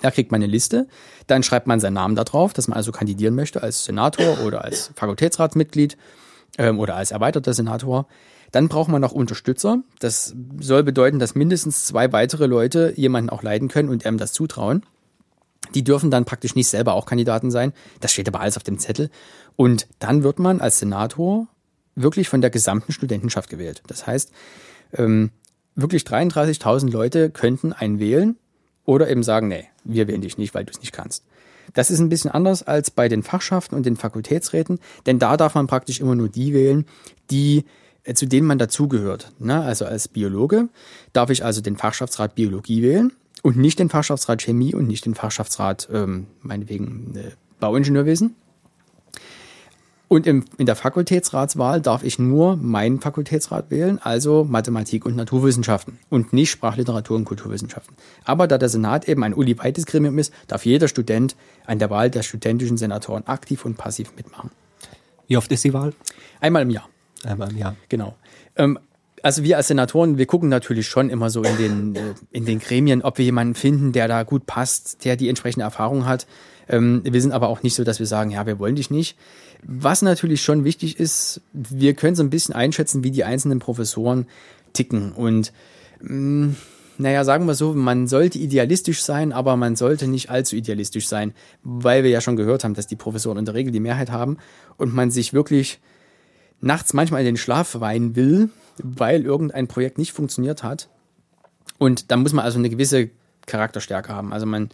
Da 0.00 0.12
kriegt 0.12 0.30
man 0.30 0.40
eine 0.40 0.52
Liste, 0.52 0.86
dann 1.26 1.42
schreibt 1.42 1.66
man 1.66 1.80
seinen 1.80 1.94
Namen 1.94 2.14
da 2.14 2.22
drauf, 2.22 2.52
dass 2.52 2.68
man 2.68 2.76
also 2.76 2.92
kandidieren 2.92 3.34
möchte 3.34 3.64
als 3.64 3.84
Senator 3.84 4.44
oder 4.46 4.62
als 4.62 4.92
Fakultätsratsmitglied 4.94 5.96
ähm, 6.58 6.78
oder 6.78 6.94
als 6.94 7.10
erweiterter 7.10 7.52
Senator. 7.52 8.06
Dann 8.52 8.68
braucht 8.68 8.90
man 8.90 9.00
noch 9.00 9.12
Unterstützer. 9.12 9.82
Das 9.98 10.34
soll 10.60 10.82
bedeuten, 10.84 11.18
dass 11.18 11.34
mindestens 11.34 11.86
zwei 11.86 12.12
weitere 12.12 12.46
Leute 12.46 12.92
jemanden 12.96 13.30
auch 13.30 13.42
leiden 13.42 13.68
können 13.68 13.88
und 13.88 14.04
ihm 14.04 14.18
das 14.18 14.32
zutrauen. 14.32 14.84
Die 15.74 15.84
dürfen 15.84 16.10
dann 16.10 16.24
praktisch 16.24 16.54
nicht 16.54 16.68
selber 16.68 16.92
auch 16.94 17.06
Kandidaten 17.06 17.50
sein. 17.50 17.72
Das 18.00 18.12
steht 18.12 18.28
aber 18.28 18.40
alles 18.40 18.56
auf 18.56 18.62
dem 18.62 18.78
Zettel. 18.78 19.10
Und 19.56 19.88
dann 19.98 20.22
wird 20.22 20.38
man 20.38 20.60
als 20.60 20.78
Senator 20.78 21.48
wirklich 21.94 22.28
von 22.28 22.40
der 22.40 22.50
gesamten 22.50 22.92
Studentenschaft 22.92 23.48
gewählt. 23.48 23.82
Das 23.86 24.06
heißt, 24.06 24.32
ähm, 24.94 25.30
wirklich 25.74 26.02
33.000 26.02 26.90
Leute 26.90 27.30
könnten 27.30 27.72
einen 27.72 27.98
wählen 27.98 28.36
oder 28.84 29.08
eben 29.08 29.22
sagen, 29.22 29.48
nee, 29.48 29.64
wir 29.84 30.08
wählen 30.08 30.20
dich 30.20 30.38
nicht, 30.38 30.54
weil 30.54 30.64
du 30.64 30.72
es 30.72 30.80
nicht 30.80 30.92
kannst. 30.92 31.24
Das 31.74 31.90
ist 31.90 32.00
ein 32.00 32.08
bisschen 32.08 32.30
anders 32.30 32.62
als 32.62 32.90
bei 32.90 33.08
den 33.08 33.22
Fachschaften 33.22 33.74
und 33.76 33.86
den 33.86 33.96
Fakultätsräten, 33.96 34.78
denn 35.06 35.18
da 35.18 35.36
darf 35.36 35.54
man 35.54 35.68
praktisch 35.68 36.00
immer 36.00 36.14
nur 36.14 36.28
die 36.28 36.52
wählen, 36.52 36.86
die 37.30 37.64
zu 38.14 38.26
denen 38.26 38.46
man 38.46 38.58
dazugehört. 38.58 39.32
Ne? 39.38 39.60
Also 39.60 39.84
als 39.84 40.08
Biologe 40.08 40.68
darf 41.12 41.30
ich 41.30 41.44
also 41.44 41.60
den 41.60 41.76
Fachschaftsrat 41.76 42.34
Biologie 42.34 42.82
wählen 42.82 43.12
und 43.42 43.56
nicht 43.56 43.78
den 43.78 43.88
Fachschaftsrat 43.88 44.42
Chemie 44.42 44.74
und 44.74 44.86
nicht 44.86 45.06
den 45.06 45.14
Fachschaftsrat, 45.14 45.88
ähm, 45.92 46.26
meinetwegen, 46.40 47.14
äh, 47.16 47.30
Bauingenieurwesen. 47.60 48.34
Und 50.08 50.26
im, 50.26 50.44
in 50.58 50.66
der 50.66 50.76
Fakultätsratswahl 50.76 51.80
darf 51.80 52.04
ich 52.04 52.18
nur 52.18 52.56
meinen 52.56 53.00
Fakultätsrat 53.00 53.70
wählen, 53.70 53.98
also 53.98 54.44
Mathematik 54.44 55.06
und 55.06 55.16
Naturwissenschaften 55.16 55.98
und 56.10 56.34
nicht 56.34 56.50
Sprachliteratur 56.50 57.16
und 57.16 57.24
Kulturwissenschaften. 57.24 57.96
Aber 58.24 58.46
da 58.46 58.58
der 58.58 58.68
Senat 58.68 59.08
eben 59.08 59.24
ein 59.24 59.32
uniweites 59.32 59.86
Gremium 59.86 60.18
ist, 60.18 60.34
darf 60.48 60.66
jeder 60.66 60.88
Student 60.88 61.34
an 61.64 61.78
der 61.78 61.88
Wahl 61.88 62.10
der 62.10 62.22
studentischen 62.22 62.76
Senatoren 62.76 63.26
aktiv 63.26 63.64
und 63.64 63.78
passiv 63.78 64.12
mitmachen. 64.14 64.50
Wie 65.28 65.38
oft 65.38 65.50
ist 65.50 65.64
die 65.64 65.72
Wahl? 65.72 65.94
Einmal 66.40 66.60
im 66.60 66.70
Jahr. 66.70 66.90
Einmal 67.24 67.54
Jahr. 67.56 67.76
Genau. 67.88 68.14
Ähm, 68.56 68.78
also 69.22 69.44
wir 69.44 69.56
als 69.56 69.68
Senatoren, 69.68 70.18
wir 70.18 70.26
gucken 70.26 70.48
natürlich 70.48 70.88
schon 70.88 71.08
immer 71.08 71.30
so 71.30 71.42
in 71.42 71.56
den, 71.56 71.94
äh, 71.94 72.14
in 72.32 72.44
den 72.44 72.58
Gremien, 72.58 73.02
ob 73.02 73.18
wir 73.18 73.24
jemanden 73.24 73.54
finden, 73.54 73.92
der 73.92 74.08
da 74.08 74.24
gut 74.24 74.46
passt, 74.46 75.04
der 75.04 75.16
die 75.16 75.28
entsprechende 75.28 75.64
Erfahrung 75.64 76.06
hat. 76.06 76.26
Ähm, 76.68 77.02
wir 77.04 77.20
sind 77.20 77.32
aber 77.32 77.48
auch 77.48 77.62
nicht 77.62 77.74
so, 77.74 77.84
dass 77.84 77.98
wir 77.98 78.06
sagen, 78.06 78.30
ja, 78.30 78.46
wir 78.46 78.58
wollen 78.58 78.76
dich 78.76 78.90
nicht. 78.90 79.16
Was 79.62 80.02
natürlich 80.02 80.42
schon 80.42 80.64
wichtig 80.64 80.98
ist, 80.98 81.40
wir 81.52 81.94
können 81.94 82.16
so 82.16 82.22
ein 82.22 82.30
bisschen 82.30 82.54
einschätzen, 82.54 83.04
wie 83.04 83.12
die 83.12 83.24
einzelnen 83.24 83.60
Professoren 83.60 84.26
ticken. 84.72 85.12
Und 85.12 85.52
mh, 86.00 86.46
mm, 86.46 86.56
naja, 86.98 87.24
sagen 87.24 87.46
wir 87.46 87.54
so, 87.54 87.72
man 87.72 88.06
sollte 88.06 88.38
idealistisch 88.38 89.02
sein, 89.02 89.32
aber 89.32 89.56
man 89.56 89.76
sollte 89.76 90.06
nicht 90.08 90.30
allzu 90.30 90.56
idealistisch 90.56 91.08
sein, 91.08 91.32
weil 91.62 92.04
wir 92.04 92.10
ja 92.10 92.20
schon 92.20 92.36
gehört 92.36 92.64
haben, 92.64 92.74
dass 92.74 92.86
die 92.86 92.96
Professoren 92.96 93.38
in 93.38 93.44
der 93.44 93.54
Regel 93.54 93.72
die 93.72 93.80
Mehrheit 93.80 94.10
haben 94.10 94.36
und 94.76 94.94
man 94.94 95.10
sich 95.10 95.32
wirklich 95.32 95.80
nachts 96.62 96.94
manchmal 96.94 97.20
in 97.20 97.26
den 97.26 97.36
Schlaf 97.36 97.80
weinen 97.80 98.16
will, 98.16 98.48
weil 98.78 99.22
irgendein 99.22 99.68
Projekt 99.68 99.98
nicht 99.98 100.12
funktioniert 100.12 100.62
hat. 100.62 100.88
Und 101.78 102.10
da 102.10 102.16
muss 102.16 102.32
man 102.32 102.44
also 102.44 102.58
eine 102.58 102.70
gewisse 102.70 103.10
Charakterstärke 103.46 104.14
haben. 104.14 104.32
Also 104.32 104.46
man, 104.46 104.70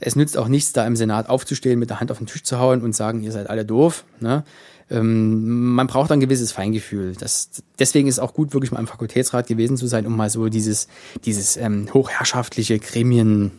es 0.00 0.16
nützt 0.16 0.36
auch 0.36 0.48
nichts, 0.48 0.72
da 0.72 0.86
im 0.86 0.96
Senat 0.96 1.28
aufzustehen, 1.28 1.78
mit 1.78 1.88
der 1.88 2.00
Hand 2.00 2.10
auf 2.10 2.18
den 2.18 2.26
Tisch 2.26 2.42
zu 2.42 2.58
hauen 2.58 2.82
und 2.82 2.94
sagen, 2.94 3.22
ihr 3.22 3.32
seid 3.32 3.48
alle 3.48 3.64
doof. 3.64 4.04
Ne? 4.20 4.44
Ähm, 4.90 5.74
man 5.74 5.86
braucht 5.86 6.10
ein 6.12 6.20
gewisses 6.20 6.52
Feingefühl. 6.52 7.14
Das, 7.14 7.50
deswegen 7.78 8.08
ist 8.08 8.18
auch 8.18 8.34
gut, 8.34 8.52
wirklich 8.52 8.72
mal 8.72 8.80
im 8.80 8.86
Fakultätsrat 8.86 9.46
gewesen 9.46 9.76
zu 9.76 9.86
sein, 9.86 10.06
um 10.06 10.16
mal 10.16 10.30
so 10.30 10.48
dieses, 10.48 10.88
dieses 11.24 11.56
ähm, 11.56 11.88
hochherrschaftliche 11.94 12.78
Gremien, 12.80 13.52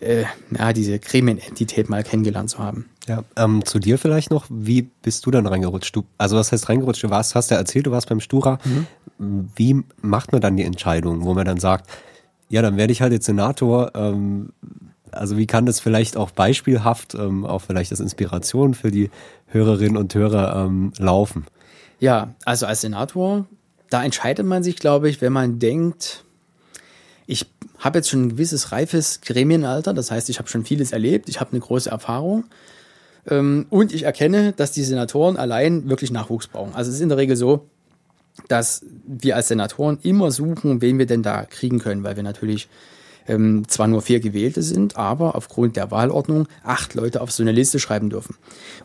äh, 0.00 0.24
ja, 0.56 0.72
diese 0.72 0.98
Gremienentität 0.98 1.88
mal 1.88 2.04
kennengelernt 2.04 2.50
zu 2.50 2.58
haben. 2.58 2.86
Ja, 3.08 3.24
ähm, 3.36 3.64
zu 3.64 3.78
dir 3.78 3.98
vielleicht 3.98 4.30
noch, 4.30 4.46
wie 4.50 4.82
bist 4.82 5.24
du 5.24 5.30
dann 5.30 5.46
reingerutscht? 5.46 5.96
Du, 5.96 6.04
also 6.18 6.36
was 6.36 6.52
heißt 6.52 6.68
reingerutscht? 6.68 7.02
Du 7.02 7.10
warst, 7.10 7.34
hast 7.34 7.50
ja 7.50 7.56
erzählt, 7.56 7.86
du 7.86 7.90
warst 7.90 8.08
beim 8.08 8.20
Stura. 8.20 8.58
Mhm. 8.64 9.48
Wie 9.56 9.82
macht 10.02 10.32
man 10.32 10.40
dann 10.40 10.56
die 10.56 10.64
Entscheidung, 10.64 11.24
wo 11.24 11.34
man 11.34 11.46
dann 11.46 11.58
sagt, 11.58 11.88
ja, 12.50 12.62
dann 12.62 12.76
werde 12.76 12.92
ich 12.92 13.00
halt 13.00 13.12
jetzt 13.12 13.26
Senator, 13.26 13.92
ähm, 13.94 14.52
also 15.10 15.36
wie 15.38 15.46
kann 15.46 15.66
das 15.66 15.80
vielleicht 15.80 16.16
auch 16.16 16.30
beispielhaft, 16.30 17.14
ähm, 17.14 17.44
auch 17.46 17.60
vielleicht 17.60 17.90
als 17.90 18.00
Inspiration 18.00 18.74
für 18.74 18.90
die 18.90 19.10
Hörerinnen 19.46 19.96
und 19.96 20.14
Hörer 20.14 20.66
ähm, 20.66 20.92
laufen? 20.98 21.46
Ja, 22.00 22.34
also 22.44 22.66
als 22.66 22.82
Senator, 22.82 23.46
da 23.90 24.04
entscheidet 24.04 24.46
man 24.46 24.62
sich, 24.62 24.76
glaube 24.76 25.08
ich, 25.08 25.20
wenn 25.20 25.32
man 25.32 25.58
denkt, 25.58 26.24
ich 27.26 27.46
habe 27.78 27.98
jetzt 27.98 28.10
schon 28.10 28.24
ein 28.24 28.28
gewisses 28.30 28.72
reifes 28.72 29.20
Gremienalter, 29.22 29.94
das 29.94 30.10
heißt, 30.10 30.28
ich 30.30 30.38
habe 30.38 30.48
schon 30.48 30.64
vieles 30.64 30.92
erlebt, 30.92 31.28
ich 31.28 31.40
habe 31.40 31.52
eine 31.52 31.60
große 31.60 31.90
Erfahrung 31.90 32.44
und 33.30 33.92
ich 33.92 34.04
erkenne, 34.04 34.52
dass 34.52 34.72
die 34.72 34.84
Senatoren 34.84 35.36
allein 35.36 35.88
wirklich 35.88 36.10
Nachwuchs 36.10 36.46
brauchen. 36.46 36.74
Also 36.74 36.90
es 36.90 36.96
ist 36.96 37.02
in 37.02 37.10
der 37.10 37.18
Regel 37.18 37.36
so, 37.36 37.66
dass 38.48 38.84
wir 39.06 39.36
als 39.36 39.48
Senatoren 39.48 39.98
immer 40.02 40.30
suchen, 40.30 40.80
wen 40.80 40.98
wir 40.98 41.06
denn 41.06 41.22
da 41.22 41.44
kriegen 41.44 41.78
können, 41.78 42.04
weil 42.04 42.16
wir 42.16 42.22
natürlich 42.22 42.68
ähm, 43.26 43.68
zwar 43.68 43.86
nur 43.86 44.00
vier 44.00 44.20
Gewählte 44.20 44.62
sind, 44.62 44.96
aber 44.96 45.34
aufgrund 45.34 45.76
der 45.76 45.90
Wahlordnung 45.90 46.48
acht 46.62 46.94
Leute 46.94 47.20
auf 47.20 47.30
so 47.30 47.42
eine 47.42 47.52
Liste 47.52 47.78
schreiben 47.78 48.10
dürfen. 48.10 48.36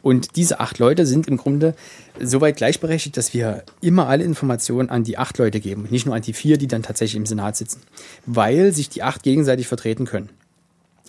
Und 0.01 0.35
diese 0.35 0.59
acht 0.59 0.79
Leute 0.79 1.05
sind 1.05 1.27
im 1.27 1.37
Grunde 1.37 1.75
soweit 2.19 2.57
gleichberechtigt, 2.57 3.15
dass 3.15 3.33
wir 3.33 3.63
immer 3.79 4.07
alle 4.07 4.23
Informationen 4.23 4.89
an 4.89 5.03
die 5.03 5.17
acht 5.17 5.37
Leute 5.37 5.59
geben, 5.59 5.87
nicht 5.89 6.05
nur 6.05 6.15
an 6.15 6.21
die 6.21 6.33
vier, 6.33 6.57
die 6.57 6.67
dann 6.67 6.83
tatsächlich 6.83 7.17
im 7.17 7.25
Senat 7.25 7.55
sitzen, 7.55 7.81
weil 8.25 8.73
sich 8.73 8.89
die 8.89 9.03
acht 9.03 9.23
gegenseitig 9.23 9.67
vertreten 9.67 10.05
können. 10.05 10.29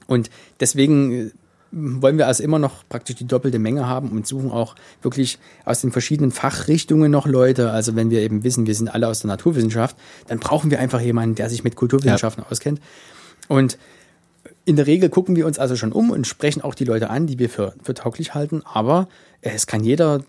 Und 0.07 0.31
deswegen 0.61 1.13
äh, 1.13 1.31
wollen 1.75 2.19
wir 2.19 2.27
also 2.27 2.43
immer 2.43 2.59
noch 2.59 2.89
praktisch 2.89 3.17
die 3.17 3.27
doppelte 3.27 3.59
Menge 3.59 3.87
haben 3.87 4.11
und 4.11 4.27
suchen 4.27 4.51
auch 4.51 4.77
wirklich 5.03 5.39
aus 5.65 5.81
den 5.81 5.91
verschiedenen 5.91 6.31
Fachrichtungen 6.31 7.11
noch 7.11 7.27
Leute. 7.27 7.71
Also 7.71 7.97
wenn 7.97 8.11
wir 8.11 8.21
eben 8.21 8.45
wissen, 8.45 8.67
wir 8.67 8.75
sind 8.75 8.89
alle 8.89 9.09
aus 9.09 9.21
der 9.21 9.29
Naturwissenschaft, 9.29 9.97
dann 10.29 10.39
brauchen 10.39 10.71
wir 10.71 10.79
einfach 10.79 11.01
jemanden, 11.01 11.35
der 11.35 11.51
sich 11.51 11.65
mit 11.65 11.77
Kulturwissenschaften 11.77 12.45
ja. 12.45 12.51
auskennt. 12.51 12.81
Und 13.49 13.79
in 14.65 14.77
der 14.77 14.87
Regel 14.87 15.09
gucken 15.09 15.37
wir 15.37 15.47
uns 15.47 15.59
also 15.59 15.77
schon 15.77 15.93
um 15.93 16.11
und 16.11 16.27
sprechen 16.27 16.63
auch 16.63 16.75
die 16.75 16.85
Leute 16.85 17.11
an, 17.11 17.27
die 17.27 17.39
wir 17.39 17.51
für, 17.51 17.75
für 17.83 17.95
tauglich 17.95 18.35
halten. 18.35 18.63
Aber 18.65 19.09
es 19.43 19.67
kann 19.67 19.83
jeder 19.83 20.23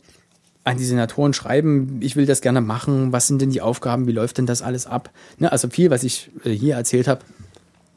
an 0.65 0.77
die 0.77 0.83
Senatoren 0.83 1.33
schreiben, 1.33 1.99
ich 2.01 2.15
will 2.15 2.25
das 2.25 2.41
gerne 2.41 2.59
machen, 2.59 3.11
was 3.13 3.27
sind 3.27 3.39
denn 3.39 3.51
die 3.51 3.61
Aufgaben, 3.61 4.07
wie 4.07 4.11
läuft 4.11 4.39
denn 4.39 4.47
das 4.47 4.63
alles 4.63 4.87
ab? 4.87 5.11
Ne, 5.37 5.51
also 5.51 5.69
viel, 5.69 5.91
was 5.91 6.03
ich 6.03 6.31
äh, 6.43 6.49
hier 6.49 6.73
erzählt 6.75 7.07
habe, 7.07 7.21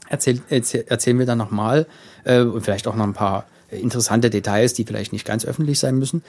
erzähl, 0.09 0.41
erzähl, 0.49 0.85
erzählen 0.89 1.19
wir 1.19 1.27
dann 1.27 1.39
nochmal 1.39 1.87
äh, 2.25 2.41
und 2.41 2.63
vielleicht 2.63 2.87
auch 2.87 2.97
noch 2.97 3.05
ein 3.05 3.15
paar 3.15 3.47
interessante 3.71 4.31
Details, 4.31 4.73
die 4.73 4.85
vielleicht 4.85 5.13
nicht 5.13 5.27
ganz 5.27 5.45
öffentlich 5.45 5.79
sein 5.79 5.99
müssen. 5.99 6.23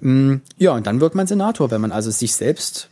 Mm, 0.00 0.36
ja, 0.56 0.72
und 0.72 0.86
dann 0.86 1.00
wird 1.00 1.14
man 1.14 1.26
Senator, 1.26 1.70
wenn 1.70 1.80
man 1.80 1.92
also 1.92 2.10
sich 2.10 2.34
selbst 2.34 2.88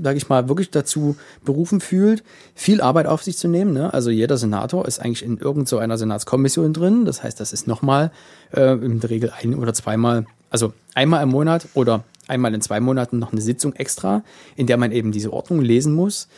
sage 0.00 0.16
ich 0.16 0.28
mal, 0.28 0.48
wirklich 0.48 0.70
dazu 0.70 1.16
berufen 1.44 1.80
fühlt, 1.80 2.22
viel 2.54 2.80
Arbeit 2.80 3.06
auf 3.06 3.22
sich 3.22 3.36
zu 3.36 3.48
nehmen. 3.48 3.72
Ne? 3.72 3.92
Also 3.92 4.10
jeder 4.10 4.36
Senator 4.36 4.86
ist 4.86 5.00
eigentlich 5.00 5.24
in 5.24 5.38
irgendeiner 5.38 5.96
so 5.96 6.00
Senatskommission 6.00 6.72
drin. 6.72 7.04
Das 7.04 7.22
heißt, 7.22 7.40
das 7.40 7.52
ist 7.52 7.66
nochmal 7.66 8.10
äh, 8.52 8.72
in 8.74 9.00
der 9.00 9.10
Regel 9.10 9.32
ein 9.36 9.54
oder 9.54 9.74
zweimal, 9.74 10.26
also 10.50 10.72
einmal 10.94 11.22
im 11.22 11.30
Monat 11.30 11.68
oder 11.74 12.04
einmal 12.26 12.54
in 12.54 12.60
zwei 12.60 12.80
Monaten 12.80 13.18
noch 13.18 13.32
eine 13.32 13.40
Sitzung 13.40 13.74
extra, 13.74 14.22
in 14.56 14.66
der 14.66 14.76
man 14.76 14.92
eben 14.92 15.12
diese 15.12 15.32
Ordnung 15.32 15.60
lesen 15.60 15.94
muss. 15.94 16.28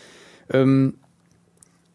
Ähm, 0.52 0.94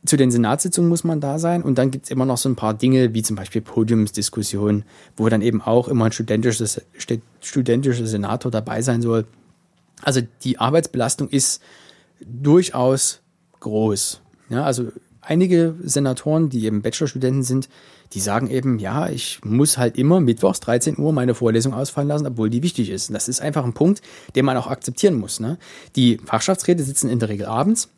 zu 0.05 0.17
den 0.17 0.31
Senatssitzungen 0.31 0.89
muss 0.89 1.03
man 1.03 1.21
da 1.21 1.39
sein 1.39 1.63
und 1.63 1.77
dann 1.77 1.91
gibt's 1.91 2.09
immer 2.09 2.25
noch 2.25 2.37
so 2.37 2.49
ein 2.49 2.55
paar 2.55 2.73
Dinge, 2.73 3.13
wie 3.13 3.23
zum 3.23 3.35
Beispiel 3.35 3.61
Podiumsdiskussionen, 3.61 4.83
wo 5.17 5.27
dann 5.29 5.41
eben 5.41 5.61
auch 5.61 5.87
immer 5.87 6.05
ein 6.05 6.11
studentisches, 6.11 6.81
studentischer 7.41 8.05
Senator 8.05 8.51
dabei 8.51 8.81
sein 8.81 9.01
soll. 9.01 9.25
Also 10.01 10.21
die 10.43 10.59
Arbeitsbelastung 10.59 11.29
ist 11.29 11.61
durchaus 12.19 13.21
groß. 13.59 14.21
Ja, 14.49 14.63
also 14.63 14.91
einige 15.21 15.75
Senatoren, 15.81 16.49
die 16.49 16.65
eben 16.65 16.81
Bachelorstudenten 16.81 17.43
sind, 17.43 17.69
die 18.13 18.19
sagen 18.19 18.49
eben, 18.49 18.77
ja, 18.79 19.09
ich 19.09 19.43
muss 19.43 19.77
halt 19.77 19.97
immer 19.97 20.19
mittwochs 20.19 20.59
13 20.59 20.99
Uhr 20.99 21.11
meine 21.11 21.33
Vorlesung 21.33 21.73
ausfallen 21.73 22.07
lassen, 22.07 22.27
obwohl 22.27 22.49
die 22.49 22.61
wichtig 22.61 22.89
ist. 22.89 23.13
das 23.13 23.27
ist 23.27 23.41
einfach 23.41 23.65
ein 23.65 23.73
Punkt, 23.73 24.01
den 24.35 24.45
man 24.45 24.57
auch 24.57 24.67
akzeptieren 24.67 25.15
muss. 25.15 25.39
Ne? 25.39 25.57
Die 25.95 26.17
Fachschaftsräte 26.23 26.83
sitzen 26.83 27.09
in 27.09 27.19
der 27.19 27.29
Regel 27.29 27.47
abends. 27.47 27.89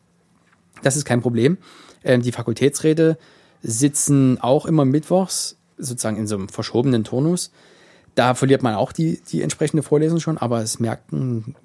Das 0.83 0.95
ist 0.95 1.05
kein 1.05 1.21
Problem. 1.21 1.57
Ähm, 2.07 2.21
die 2.21 2.31
Fakultätsräte 2.31 3.17
sitzen 3.61 4.39
auch 4.41 4.65
immer 4.65 4.85
mittwochs, 4.85 5.57
sozusagen 5.77 6.17
in 6.17 6.25
so 6.25 6.35
einem 6.35 6.49
verschobenen 6.49 7.03
Turnus. 7.03 7.51
Da 8.15 8.33
verliert 8.33 8.63
man 8.63 8.73
auch 8.75 8.91
die, 8.91 9.21
die 9.29 9.43
entsprechende 9.43 9.83
Vorlesung 9.83 10.19
schon, 10.19 10.37
aber 10.37 10.61
es 10.61 10.79
merken 10.79 11.55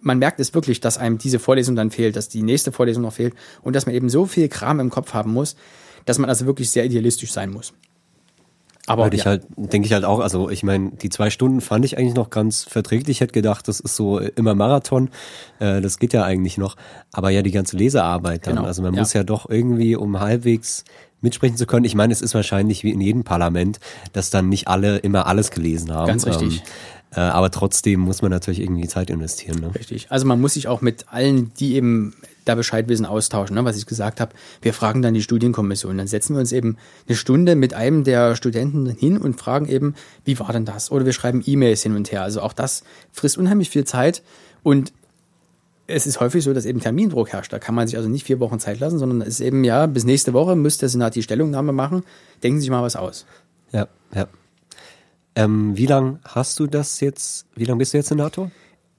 man 0.00 0.18
merkt 0.18 0.38
es 0.38 0.52
wirklich, 0.52 0.80
dass 0.80 0.98
einem 0.98 1.16
diese 1.16 1.38
Vorlesung 1.38 1.76
dann 1.76 1.90
fehlt, 1.90 2.14
dass 2.14 2.28
die 2.28 2.42
nächste 2.42 2.72
Vorlesung 2.72 3.02
noch 3.02 3.14
fehlt 3.14 3.34
und 3.62 3.74
dass 3.74 3.86
man 3.86 3.94
eben 3.94 4.10
so 4.10 4.26
viel 4.26 4.48
Kram 4.48 4.78
im 4.78 4.90
Kopf 4.90 5.14
haben 5.14 5.32
muss, 5.32 5.56
dass 6.04 6.18
man 6.18 6.28
also 6.28 6.44
wirklich 6.44 6.68
sehr 6.68 6.84
idealistisch 6.84 7.32
sein 7.32 7.50
muss. 7.50 7.72
Aber 8.86 9.04
Würde 9.04 9.16
ich 9.16 9.24
ja. 9.24 9.30
halt, 9.30 9.46
denke 9.56 9.86
ich 9.86 9.94
halt 9.94 10.04
auch, 10.04 10.20
also 10.20 10.50
ich 10.50 10.62
meine, 10.62 10.90
die 10.90 11.08
zwei 11.08 11.30
Stunden 11.30 11.62
fand 11.62 11.86
ich 11.86 11.96
eigentlich 11.96 12.14
noch 12.14 12.28
ganz 12.28 12.64
verträglich. 12.64 13.16
Ich 13.16 13.20
hätte 13.22 13.32
gedacht, 13.32 13.66
das 13.66 13.80
ist 13.80 13.96
so 13.96 14.18
immer 14.18 14.54
Marathon. 14.54 15.08
Äh, 15.58 15.80
das 15.80 15.98
geht 15.98 16.12
ja 16.12 16.22
eigentlich 16.24 16.58
noch. 16.58 16.76
Aber 17.12 17.30
ja, 17.30 17.40
die 17.40 17.50
ganze 17.50 17.76
Lesearbeit 17.78 18.46
dann. 18.46 18.56
Genau, 18.56 18.66
Also 18.66 18.82
man 18.82 18.92
ja. 18.94 19.00
muss 19.00 19.14
ja 19.14 19.24
doch 19.24 19.48
irgendwie, 19.48 19.96
um 19.96 20.20
halbwegs 20.20 20.84
mitsprechen 21.24 21.56
zu 21.56 21.66
können. 21.66 21.84
Ich 21.86 21.94
meine, 21.94 22.12
es 22.12 22.20
ist 22.20 22.34
wahrscheinlich 22.34 22.84
wie 22.84 22.90
in 22.90 23.00
jedem 23.00 23.24
Parlament, 23.24 23.80
dass 24.12 24.28
dann 24.28 24.50
nicht 24.50 24.68
alle 24.68 24.98
immer 24.98 25.26
alles 25.26 25.50
gelesen 25.50 25.92
haben. 25.92 26.06
Ganz 26.06 26.26
richtig. 26.26 26.58
Ähm, 26.58 26.62
äh, 27.14 27.20
aber 27.20 27.50
trotzdem 27.50 28.00
muss 28.00 28.22
man 28.22 28.30
natürlich 28.30 28.60
irgendwie 28.60 28.88
Zeit 28.88 29.10
investieren. 29.10 29.60
Ne? 29.60 29.74
Richtig. 29.74 30.10
Also 30.10 30.26
man 30.26 30.40
muss 30.40 30.54
sich 30.54 30.68
auch 30.68 30.80
mit 30.80 31.06
allen, 31.10 31.52
die 31.54 31.74
eben 31.74 32.14
da 32.44 32.54
Bescheid 32.54 32.88
wissen, 32.88 33.06
austauschen, 33.06 33.54
ne? 33.54 33.64
was 33.64 33.76
ich 33.76 33.86
gesagt 33.86 34.20
habe. 34.20 34.34
Wir 34.60 34.74
fragen 34.74 35.02
dann 35.02 35.14
die 35.14 35.22
Studienkommission. 35.22 35.96
Dann 35.96 36.06
setzen 36.06 36.34
wir 36.34 36.40
uns 36.40 36.52
eben 36.52 36.76
eine 37.06 37.16
Stunde 37.16 37.56
mit 37.56 37.74
einem 37.74 38.04
der 38.04 38.36
Studenten 38.36 38.86
hin 38.86 39.16
und 39.18 39.40
fragen 39.40 39.66
eben, 39.66 39.94
wie 40.24 40.38
war 40.38 40.52
denn 40.52 40.64
das? 40.64 40.90
Oder 40.90 41.04
wir 41.04 41.12
schreiben 41.12 41.42
E-Mails 41.44 41.82
hin 41.82 41.96
und 41.96 42.12
her. 42.12 42.22
Also 42.22 42.42
auch 42.42 42.52
das 42.52 42.82
frisst 43.12 43.38
unheimlich 43.38 43.70
viel 43.70 43.84
Zeit 43.84 44.22
und 44.62 44.92
es 45.86 46.06
ist 46.06 46.20
häufig 46.20 46.42
so, 46.42 46.54
dass 46.54 46.64
eben 46.64 46.80
Termindruck 46.80 47.32
herrscht. 47.32 47.52
Da 47.52 47.58
kann 47.58 47.74
man 47.74 47.86
sich 47.86 47.96
also 47.96 48.08
nicht 48.08 48.24
vier 48.24 48.40
Wochen 48.40 48.58
Zeit 48.58 48.80
lassen, 48.80 48.98
sondern 48.98 49.20
es 49.20 49.28
ist 49.28 49.40
eben, 49.40 49.64
ja, 49.64 49.86
bis 49.86 50.04
nächste 50.04 50.32
Woche 50.32 50.56
müsste 50.56 50.80
der 50.80 50.88
Senat 50.88 51.14
die 51.14 51.22
Stellungnahme 51.22 51.72
machen. 51.72 52.04
Denken 52.42 52.58
Sie 52.58 52.62
sich 52.62 52.70
mal 52.70 52.82
was 52.82 52.96
aus. 52.96 53.26
Ja, 53.70 53.88
ja. 54.14 54.26
Ähm, 55.36 55.76
wie 55.76 55.86
lang 55.86 56.20
hast 56.24 56.58
du 56.60 56.66
das 56.66 57.00
jetzt? 57.00 57.46
Wie 57.56 57.64
lange 57.64 57.78
bist 57.78 57.92
du 57.92 57.98
jetzt 57.98 58.08
Senator? 58.08 58.50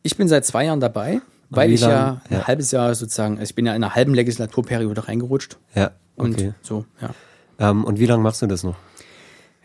Ich 0.04 0.18
bin 0.18 0.28
seit 0.28 0.46
zwei 0.46 0.66
Jahren 0.66 0.80
dabei, 0.80 1.22
weil 1.50 1.72
ich 1.72 1.82
ja 1.82 1.88
lang- 1.90 2.22
ein 2.30 2.38
ja. 2.40 2.48
halbes 2.48 2.72
Jahr 2.72 2.94
sozusagen, 2.94 3.40
also 3.40 3.50
ich 3.50 3.56
bin 3.56 3.66
ja 3.66 3.74
in 3.74 3.84
einer 3.84 3.96
halben 3.96 4.14
Legislaturperiode 4.14 5.08
reingerutscht. 5.08 5.58
Ja, 5.74 5.92
Und 6.16 6.34
okay. 6.36 6.54
so, 6.62 6.86
ja. 7.02 7.10
Ähm, 7.58 7.86
und 7.86 8.00
wie 8.00 8.06
lange 8.06 8.22
machst 8.22 8.42
du 8.42 8.48
das 8.48 8.64
noch? 8.64 8.76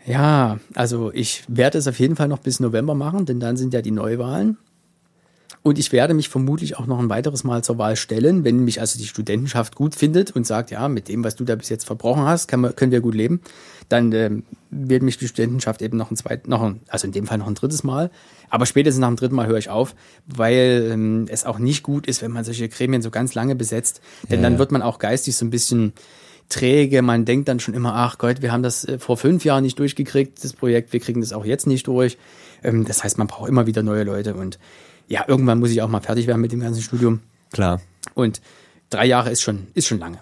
Ja, 0.05 0.59
also 0.73 1.11
ich 1.13 1.43
werde 1.47 1.77
es 1.77 1.87
auf 1.87 1.99
jeden 1.99 2.15
Fall 2.15 2.27
noch 2.27 2.39
bis 2.39 2.59
November 2.59 2.95
machen, 2.95 3.25
denn 3.25 3.39
dann 3.39 3.57
sind 3.57 3.73
ja 3.73 3.81
die 3.81 3.91
Neuwahlen. 3.91 4.57
Und 5.63 5.77
ich 5.77 5.91
werde 5.91 6.15
mich 6.15 6.27
vermutlich 6.27 6.77
auch 6.77 6.87
noch 6.87 6.97
ein 6.97 7.09
weiteres 7.09 7.43
Mal 7.43 7.63
zur 7.63 7.77
Wahl 7.77 7.95
stellen, 7.95 8.43
wenn 8.43 8.63
mich 8.63 8.81
also 8.81 8.97
die 8.97 9.05
Studentenschaft 9.05 9.75
gut 9.75 9.93
findet 9.93 10.31
und 10.31 10.47
sagt, 10.47 10.71
ja, 10.71 10.87
mit 10.87 11.07
dem, 11.07 11.23
was 11.23 11.35
du 11.35 11.43
da 11.43 11.55
bis 11.55 11.69
jetzt 11.69 11.85
verbrochen 11.85 12.23
hast, 12.23 12.47
kann 12.47 12.75
können 12.75 12.91
wir 12.91 13.01
gut 13.01 13.13
leben. 13.13 13.41
Dann 13.87 14.11
ähm, 14.11 14.43
wird 14.71 15.03
mich 15.03 15.19
die 15.19 15.27
Studentenschaft 15.27 15.83
eben 15.83 15.97
noch 15.97 16.09
ein 16.09 16.15
zweites, 16.15 16.47
noch 16.47 16.63
ein, 16.63 16.79
also 16.87 17.05
in 17.05 17.13
dem 17.13 17.27
Fall 17.27 17.37
noch 17.37 17.47
ein 17.47 17.53
drittes 17.53 17.83
Mal. 17.83 18.09
Aber 18.49 18.65
spätestens 18.65 19.01
nach 19.01 19.09
dem 19.09 19.17
dritten 19.17 19.35
Mal 19.35 19.47
höre 19.47 19.59
ich 19.59 19.69
auf, 19.69 19.93
weil 20.25 20.89
ähm, 20.91 21.25
es 21.29 21.45
auch 21.45 21.59
nicht 21.59 21.83
gut 21.83 22.07
ist, 22.07 22.23
wenn 22.23 22.31
man 22.31 22.43
solche 22.43 22.67
Gremien 22.67 23.03
so 23.03 23.11
ganz 23.11 23.35
lange 23.35 23.55
besetzt. 23.55 24.01
Denn 24.29 24.39
Ja, 24.39 24.43
dann 24.43 24.53
ja. 24.53 24.59
wird 24.59 24.71
man 24.71 24.81
auch 24.81 24.97
geistig 24.97 25.35
so 25.35 25.45
ein 25.45 25.51
bisschen 25.51 25.93
träge. 26.49 27.03
Man 27.03 27.23
denkt 27.25 27.47
dann 27.47 27.59
schon 27.59 27.75
immer, 27.75 27.93
ach 27.93 28.17
Gott, 28.17 28.41
wir 28.41 28.51
haben 28.51 28.63
das 28.63 28.83
äh, 28.85 28.97
vor 28.97 29.15
fünf 29.15 29.45
Jahren 29.45 29.63
nicht 29.63 29.77
durchgekriegt, 29.77 30.43
das 30.43 30.53
Projekt, 30.53 30.91
wir 30.91 30.99
kriegen 30.99 31.21
das 31.21 31.33
auch 31.33 31.45
jetzt 31.45 31.67
nicht 31.67 31.85
durch. 31.85 32.17
Ähm, 32.63 32.85
das 32.85 33.03
heißt, 33.03 33.19
man 33.19 33.27
braucht 33.27 33.47
immer 33.47 33.67
wieder 33.67 33.83
neue 33.83 34.03
Leute 34.03 34.33
und 34.33 34.57
ja, 35.11 35.25
irgendwann 35.27 35.59
muss 35.59 35.71
ich 35.71 35.81
auch 35.81 35.89
mal 35.89 35.99
fertig 35.99 36.25
werden 36.25 36.41
mit 36.41 36.51
dem 36.51 36.61
ganzen 36.61 36.81
Studium. 36.81 37.19
Klar. 37.51 37.81
Und 38.15 38.41
drei 38.89 39.05
Jahre 39.05 39.29
ist 39.29 39.41
schon, 39.41 39.67
ist 39.73 39.87
schon 39.87 39.99
lange. 39.99 40.19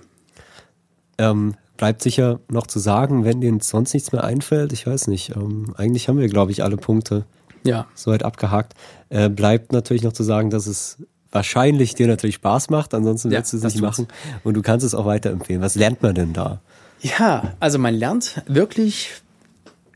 Ähm, 1.19 1.55
bleibt 1.77 2.01
sicher 2.01 2.39
noch 2.49 2.65
zu 2.65 2.79
sagen, 2.79 3.23
wenn 3.23 3.39
dir 3.39 3.55
sonst 3.61 3.93
nichts 3.93 4.11
mehr 4.11 4.23
einfällt. 4.23 4.73
Ich 4.73 4.87
weiß 4.87 5.07
nicht. 5.07 5.35
Ähm, 5.35 5.73
eigentlich 5.77 6.09
haben 6.09 6.17
wir, 6.17 6.27
glaube 6.27 6.51
ich, 6.51 6.63
alle 6.63 6.75
Punkte 6.77 7.25
Ja, 7.63 7.87
soweit 7.93 8.23
abgehakt. 8.23 8.73
Äh, 9.09 9.29
bleibt 9.29 9.71
natürlich 9.71 10.01
noch 10.03 10.13
zu 10.13 10.23
sagen, 10.23 10.49
dass 10.49 10.65
es 10.65 10.97
wahrscheinlich 11.31 11.93
dir 11.93 12.07
natürlich 12.07 12.35
Spaß 12.35 12.71
macht. 12.71 12.95
Ansonsten 12.95 13.29
Ja, 13.29 13.37
würdest 13.37 13.53
du 13.53 13.57
es 13.57 13.63
nicht 13.63 13.81
machen. 13.81 14.07
Und 14.43 14.55
du 14.55 14.63
kannst 14.63 14.85
es 14.85 14.95
auch 14.95 15.05
weiterempfehlen. 15.05 15.61
Was 15.61 15.75
lernt 15.75 16.01
man 16.01 16.15
denn 16.15 16.33
da? 16.33 16.61
Ja, 17.01 17.53
also 17.59 17.77
man 17.77 17.93
lernt 17.93 18.41
wirklich 18.47 19.11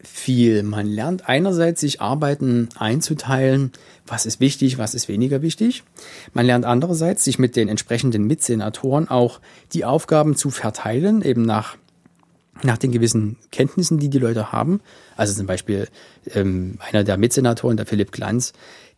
viel. 0.04 0.64
Man 0.64 0.88
lernt 0.88 1.28
einerseits, 1.30 1.82
sich 1.82 2.02
Arbeiten 2.02 2.70
einzuteilen, 2.78 3.72
was 4.06 4.26
ist 4.26 4.40
wichtig, 4.40 4.78
was 4.78 4.94
ist 4.94 5.08
weniger 5.08 5.42
wichtig. 5.42 5.84
Man 6.34 6.46
lernt 6.46 6.66
andererseits, 6.66 7.24
sich 7.24 7.40
mit 7.40 7.56
den 7.56 7.70
entsprechenden 7.70 8.26
Mitsenatoren 8.26 9.08
auch 9.08 9.40
die 9.72 9.86
Aufgaben 9.86 10.36
zu 10.36 10.50
verteilen, 10.50 11.22
eben 11.22 11.44
nach, 11.44 11.78
nach 12.64 12.78
den 12.78 12.92
gewissen 12.92 13.38
Kenntnissen, 13.52 13.98
die 13.98 14.10
die 14.10 14.20
Leute 14.20 14.52
haben. 14.52 14.82
Also 15.16 15.34
zum 15.34 15.48
Beispiel 15.48 15.88
ähm, 16.34 16.78
einer 16.90 17.04
der 17.04 17.18
Mitsenatoren, 17.18 17.78
der 17.78 17.86
Philipp 17.86 18.12
Glanz, 18.12 18.54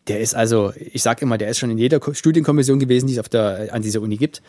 der 0.08 0.20
ist 0.20 0.34
also, 0.34 0.72
ich 0.76 1.02
sage 1.02 1.22
immer, 1.22 1.38
der 1.38 1.48
ist 1.48 1.58
schon 1.58 1.70
in 1.70 1.78
jeder 1.78 1.98
Ko- 2.00 2.14
Studienkommission 2.14 2.78
gewesen, 2.78 3.06
die 3.06 3.14
es 3.14 3.18
auf 3.18 3.28
der, 3.28 3.72
an 3.72 3.82
dieser 3.82 4.00
Uni 4.00 4.16
gibt. 4.16 4.42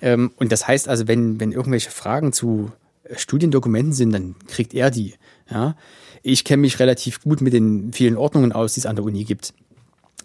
Ähm, 0.00 0.32
und 0.36 0.52
das 0.52 0.66
heißt 0.66 0.88
also, 0.88 1.06
wenn, 1.08 1.38
wenn 1.40 1.52
irgendwelche 1.52 1.90
Fragen 1.90 2.32
zu 2.32 2.72
Studiendokumenten 3.14 3.92
sind, 3.92 4.12
dann 4.12 4.36
kriegt 4.48 4.74
er 4.74 4.90
die. 4.90 5.14
Ja? 5.50 5.76
Ich 6.22 6.44
kenne 6.44 6.62
mich 6.62 6.78
relativ 6.78 7.22
gut 7.22 7.40
mit 7.40 7.52
den 7.52 7.92
vielen 7.92 8.16
Ordnungen 8.16 8.52
aus, 8.52 8.74
die 8.74 8.80
es 8.80 8.86
an 8.86 8.96
der 8.96 9.04
Uni 9.04 9.24
gibt. 9.24 9.54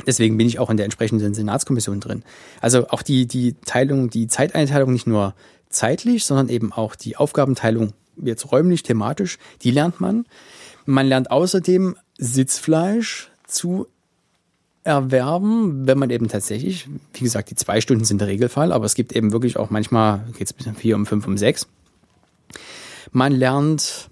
Deswegen 0.06 0.38
bin 0.38 0.48
ich 0.48 0.60
auch 0.60 0.70
in 0.70 0.78
der 0.78 0.86
entsprechenden 0.86 1.34
Senatskommission 1.34 2.00
drin. 2.00 2.24
Also 2.62 2.88
auch 2.90 3.02
die, 3.02 3.26
die 3.26 3.56
Teilung, 3.66 4.10
die 4.10 4.28
Zeiteinteilung 4.28 4.94
nicht 4.94 5.08
nur 5.08 5.34
zeitlich, 5.70 6.26
sondern 6.26 6.50
eben 6.50 6.72
auch 6.72 6.96
die 6.96 7.18
Aufgabenteilung 7.18 7.94
jetzt 8.22 8.52
räumlich, 8.52 8.84
thematisch, 8.84 9.38
die 9.64 9.72
lernt 9.72 10.00
man. 10.00 10.26
Man 10.86 11.08
lernt 11.08 11.32
außerdem 11.32 11.96
Sitzfleisch 12.18 13.30
zu 13.46 13.88
erwerben, 14.84 15.86
wenn 15.86 15.98
man 15.98 16.10
eben 16.10 16.30
tatsächlich, 16.30 16.88
wie 17.14 17.24
gesagt, 17.24 17.50
die 17.50 17.56
zwei 17.56 17.82
Stunden 17.82 18.06
sind 18.06 18.22
der 18.22 18.30
Regelfall, 18.30 18.72
aber 18.72 18.86
es 18.86 18.96
gibt 18.96 19.14
eben 19.14 19.34
wirklich 19.34 19.58
auch 19.58 19.70
manchmal, 19.70 20.26
geht 20.38 20.48
es 20.48 20.54
bis 20.54 20.66
um 20.66 20.76
vier, 20.76 20.96
um 20.96 21.06
fünf, 21.06 21.28
um 21.28 21.38
sechs. 21.38 21.68
Man 23.12 23.34
lernt 23.34 24.10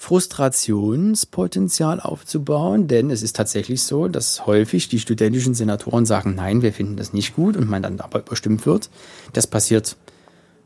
Frustrationspotenzial 0.00 1.98
aufzubauen, 1.98 2.86
denn 2.86 3.10
es 3.10 3.22
ist 3.22 3.34
tatsächlich 3.34 3.82
so, 3.82 4.06
dass 4.06 4.46
häufig 4.46 4.88
die 4.88 5.00
studentischen 5.00 5.54
Senatoren 5.54 6.06
sagen, 6.06 6.36
nein, 6.36 6.62
wir 6.62 6.72
finden 6.72 6.96
das 6.96 7.12
nicht 7.12 7.34
gut 7.34 7.56
und 7.56 7.68
man 7.68 7.82
dann 7.82 7.98
aber 7.98 8.20
überstimmt 8.20 8.64
wird. 8.64 8.90
Das 9.32 9.48
passiert, 9.48 9.96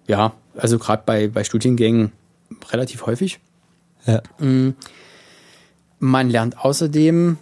ja, 0.06 0.34
also 0.54 0.78
gerade 0.78 1.04
bei, 1.06 1.28
bei 1.28 1.44
Studiengängen 1.44 2.12
relativ 2.70 3.06
häufig. 3.06 3.40
Ja. 4.06 4.20
Man 5.98 6.30
lernt 6.30 6.58
außerdem 6.58 7.38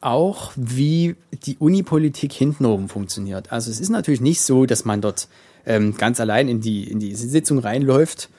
auch, 0.00 0.52
wie 0.56 1.14
die 1.44 1.58
Unipolitik 1.58 2.32
hintenrum 2.32 2.88
funktioniert. 2.88 3.52
Also 3.52 3.70
es 3.70 3.80
ist 3.80 3.90
natürlich 3.90 4.22
nicht 4.22 4.40
so, 4.40 4.64
dass 4.64 4.86
man 4.86 5.02
dort 5.02 5.28
ähm, 5.66 5.94
ganz 5.94 6.20
allein 6.20 6.48
in 6.48 6.62
die, 6.62 6.90
in 6.90 7.00
die 7.00 7.14
Sitzung 7.14 7.58
reinläuft. 7.58 8.30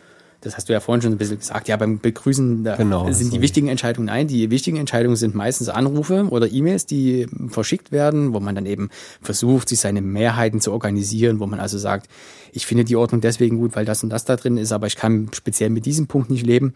Das 0.42 0.58
hast 0.58 0.70
du 0.70 0.74
ja 0.74 0.80
vorhin 0.80 1.04
schon 1.04 1.12
ein 1.12 1.18
bisschen 1.20 1.38
gesagt. 1.38 1.68
Ja, 1.68 1.78
beim 1.78 2.00
Begrüßen 2.00 2.64
Genau, 2.64 3.12
sind 3.12 3.32
die 3.32 3.42
wichtigen 3.42 3.68
Entscheidungen. 3.68 4.08
Nein, 4.08 4.28
die 4.28 4.50
wichtigen 4.50 4.78
Entscheidungen 4.78 5.16
sind 5.16 5.36
meistens 5.36 5.70
Anrufe 5.70 6.28
oder 6.30 6.52
E-Mails, 6.52 6.88
die 6.88 7.28
verschickt 7.48 7.92
werden, 7.92 8.34
wo 8.34 8.40
man 8.40 8.56
dann 8.56 8.66
eben 8.66 8.90
versucht, 9.22 9.70
sich 9.70 9.80
seine 9.80 10.02
Mehrheiten 10.02 10.60
zu 10.60 10.72
organisieren, 10.72 11.40
wo 11.40 11.46
man 11.46 11.60
also 11.60 11.78
sagt, 11.78 12.10
ich 12.52 12.66
finde 12.66 12.84
die 12.84 12.96
Ordnung 12.96 13.22
deswegen 13.22 13.60
gut, 13.60 13.76
weil 13.76 13.86
das 13.86 14.04
und 14.04 14.10
das 14.10 14.26
da 14.26 14.36
drin 14.36 14.58
ist, 14.58 14.72
aber 14.72 14.88
ich 14.88 14.96
kann 14.96 15.30
speziell 15.32 15.70
mit 15.70 15.86
diesem 15.86 16.08
Punkt 16.08 16.32
nicht 16.32 16.46
leben. 16.46 16.74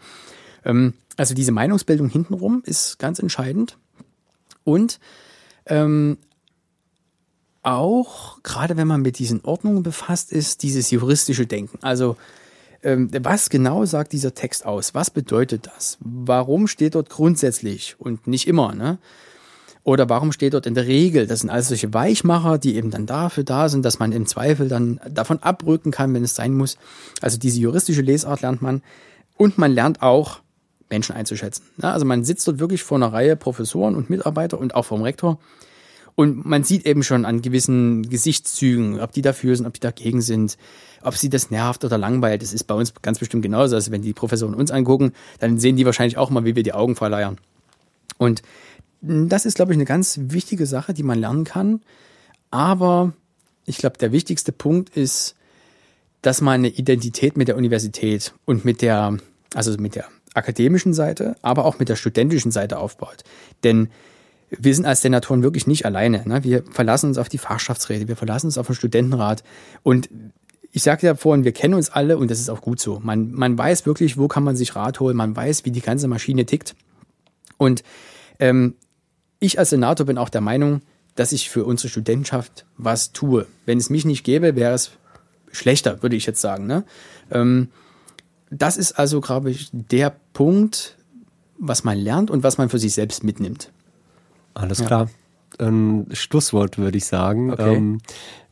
Ähm, 0.64 0.94
also 1.16 1.34
diese 1.34 1.52
Meinungsbildung 1.52 2.08
hintenrum 2.08 2.62
ist 2.64 2.98
ganz 3.00 3.18
entscheidend. 3.18 3.78
Und 4.62 5.00
ähm, 5.66 6.18
auch, 7.62 8.42
gerade 8.44 8.76
wenn 8.76 8.86
man 8.86 9.02
mit 9.02 9.18
diesen 9.18 9.44
Ordnungen 9.44 9.82
befasst 9.82 10.30
ist, 10.30 10.62
dieses 10.62 10.90
juristische 10.92 11.46
Denken. 11.46 11.78
Also 11.82 12.16
ähm, 12.86 13.10
was 13.20 13.50
genau 13.50 13.84
sagt 13.84 14.12
dieser 14.12 14.34
Text 14.34 14.64
aus? 14.64 14.94
Was 14.94 15.10
bedeutet 15.10 15.66
das? 15.66 15.98
Warum 16.00 16.68
steht 16.68 16.94
dort 16.94 17.10
grundsätzlich 17.10 17.96
und 17.98 18.28
nicht 18.28 18.46
immer? 18.46 18.74
Ne? 18.74 18.98
Oder 19.82 20.08
warum 20.08 20.30
steht 20.30 20.54
dort 20.54 20.66
in 20.66 20.74
der 20.74 20.86
Regel? 20.86 21.26
Das 21.26 21.40
sind 21.40 21.50
also 21.50 21.70
solche 21.70 21.92
Weichmacher, 21.92 22.58
die 22.58 22.76
eben 22.76 22.92
dann 22.92 23.06
dafür 23.06 23.42
da 23.42 23.68
sind, 23.68 23.84
dass 23.84 23.98
man 23.98 24.12
im 24.12 24.26
Zweifel 24.26 24.68
dann 24.68 25.00
davon 25.10 25.42
abrücken 25.42 25.90
kann, 25.90 26.14
wenn 26.14 26.22
es 26.22 26.36
sein 26.36 26.54
muss. 26.54 26.78
Also 27.20 27.38
diese 27.38 27.58
juristische 27.58 28.02
Lesart 28.02 28.42
lernt 28.42 28.62
man. 28.62 28.82
Und 29.36 29.58
man 29.58 29.72
lernt 29.72 30.00
auch, 30.02 30.40
Menschen 30.88 31.16
einzuschätzen. 31.16 31.64
Ne? 31.78 31.92
Also 31.92 32.06
man 32.06 32.24
sitzt 32.24 32.46
dort 32.46 32.60
wirklich 32.60 32.84
vor 32.84 32.98
einer 32.98 33.12
Reihe 33.12 33.34
Professoren 33.34 33.96
und 33.96 34.10
Mitarbeiter 34.10 34.60
und 34.60 34.76
auch 34.76 34.84
vom 34.84 35.02
Rektor. 35.02 35.40
Und 36.16 36.46
man 36.46 36.64
sieht 36.64 36.86
eben 36.86 37.02
schon 37.02 37.26
an 37.26 37.42
gewissen 37.42 38.08
Gesichtszügen, 38.08 39.00
ob 39.00 39.12
die 39.12 39.22
dafür 39.22 39.54
sind, 39.54 39.66
ob 39.66 39.74
die 39.74 39.80
dagegen 39.80 40.22
sind, 40.22 40.56
ob 41.02 41.14
sie 41.14 41.28
das 41.28 41.50
nervt 41.50 41.84
oder 41.84 41.98
langweilt. 41.98 42.42
Das 42.42 42.54
ist 42.54 42.64
bei 42.64 42.74
uns 42.74 42.94
ganz 43.02 43.18
bestimmt 43.18 43.42
genauso. 43.42 43.76
Also 43.76 43.92
wenn 43.92 44.02
die 44.02 44.14
Professoren 44.14 44.54
uns 44.54 44.70
angucken, 44.70 45.12
dann 45.38 45.58
sehen 45.58 45.76
die 45.76 45.84
wahrscheinlich 45.84 46.16
auch 46.16 46.30
mal, 46.30 46.46
wie 46.46 46.56
wir 46.56 46.62
die 46.62 46.72
Augen 46.72 46.96
verleiern. 46.96 47.36
Und 48.16 48.42
das 49.02 49.44
ist, 49.44 49.56
glaube 49.56 49.72
ich, 49.72 49.76
eine 49.76 49.84
ganz 49.84 50.18
wichtige 50.22 50.64
Sache, 50.64 50.94
die 50.94 51.02
man 51.02 51.18
lernen 51.18 51.44
kann. 51.44 51.82
Aber 52.50 53.12
ich 53.66 53.76
glaube, 53.76 53.98
der 53.98 54.10
wichtigste 54.10 54.52
Punkt 54.52 54.96
ist, 54.96 55.34
dass 56.22 56.40
man 56.40 56.54
eine 56.54 56.68
Identität 56.68 57.36
mit 57.36 57.48
der 57.48 57.56
Universität 57.56 58.32
und 58.46 58.64
mit 58.64 58.80
der, 58.80 59.18
also 59.54 59.76
mit 59.78 59.94
der 59.94 60.06
akademischen 60.32 60.94
Seite, 60.94 61.36
aber 61.42 61.66
auch 61.66 61.78
mit 61.78 61.90
der 61.90 61.96
studentischen 61.96 62.50
Seite 62.50 62.78
aufbaut. 62.78 63.22
Denn 63.64 63.90
wir 64.50 64.74
sind 64.74 64.86
als 64.86 65.02
Senatoren 65.02 65.42
wirklich 65.42 65.66
nicht 65.66 65.86
alleine. 65.86 66.22
Ne? 66.26 66.44
Wir 66.44 66.62
verlassen 66.70 67.08
uns 67.08 67.18
auf 67.18 67.28
die 67.28 67.38
Fachschaftsräte, 67.38 68.08
wir 68.08 68.16
verlassen 68.16 68.46
uns 68.46 68.58
auf 68.58 68.66
den 68.66 68.76
Studentenrat. 68.76 69.42
Und 69.82 70.08
ich 70.70 70.82
sagte 70.82 71.06
ja 71.06 71.14
vorhin, 71.14 71.44
wir 71.44 71.52
kennen 71.52 71.74
uns 71.74 71.90
alle 71.90 72.18
und 72.18 72.30
das 72.30 72.38
ist 72.38 72.50
auch 72.50 72.60
gut 72.60 72.80
so. 72.80 73.00
Man, 73.00 73.32
man 73.32 73.56
weiß 73.56 73.86
wirklich, 73.86 74.18
wo 74.18 74.28
kann 74.28 74.44
man 74.44 74.56
sich 74.56 74.76
Rat 74.76 75.00
holen, 75.00 75.16
man 75.16 75.34
weiß, 75.34 75.64
wie 75.64 75.70
die 75.70 75.80
ganze 75.80 76.06
Maschine 76.06 76.46
tickt. 76.46 76.76
Und 77.56 77.82
ähm, 78.38 78.74
ich 79.40 79.58
als 79.58 79.70
Senator 79.70 80.06
bin 80.06 80.18
auch 80.18 80.28
der 80.28 80.40
Meinung, 80.40 80.82
dass 81.14 81.32
ich 81.32 81.50
für 81.50 81.64
unsere 81.64 81.88
Studentenschaft 81.88 82.66
was 82.76 83.12
tue. 83.12 83.46
Wenn 83.64 83.78
es 83.78 83.90
mich 83.90 84.04
nicht 84.04 84.22
gäbe, 84.22 84.54
wäre 84.54 84.74
es 84.74 84.90
schlechter, 85.50 86.02
würde 86.02 86.16
ich 86.16 86.26
jetzt 86.26 86.40
sagen. 86.40 86.66
Ne? 86.66 86.84
Ähm, 87.30 87.68
das 88.50 88.76
ist 88.76 88.92
also, 88.92 89.20
glaube 89.20 89.50
ich, 89.50 89.70
der 89.72 90.14
Punkt, 90.32 90.96
was 91.58 91.84
man 91.84 91.98
lernt 91.98 92.30
und 92.30 92.42
was 92.42 92.58
man 92.58 92.68
für 92.68 92.78
sich 92.78 92.92
selbst 92.92 93.24
mitnimmt. 93.24 93.72
Alles 94.56 94.80
Ja. 94.80 94.86
klar. 94.86 95.10
Ein 95.58 96.06
Schlusswort 96.12 96.76
würde 96.78 96.98
ich 96.98 97.04
sagen. 97.06 97.52
Okay. 97.52 97.74
Ähm, 97.76 97.98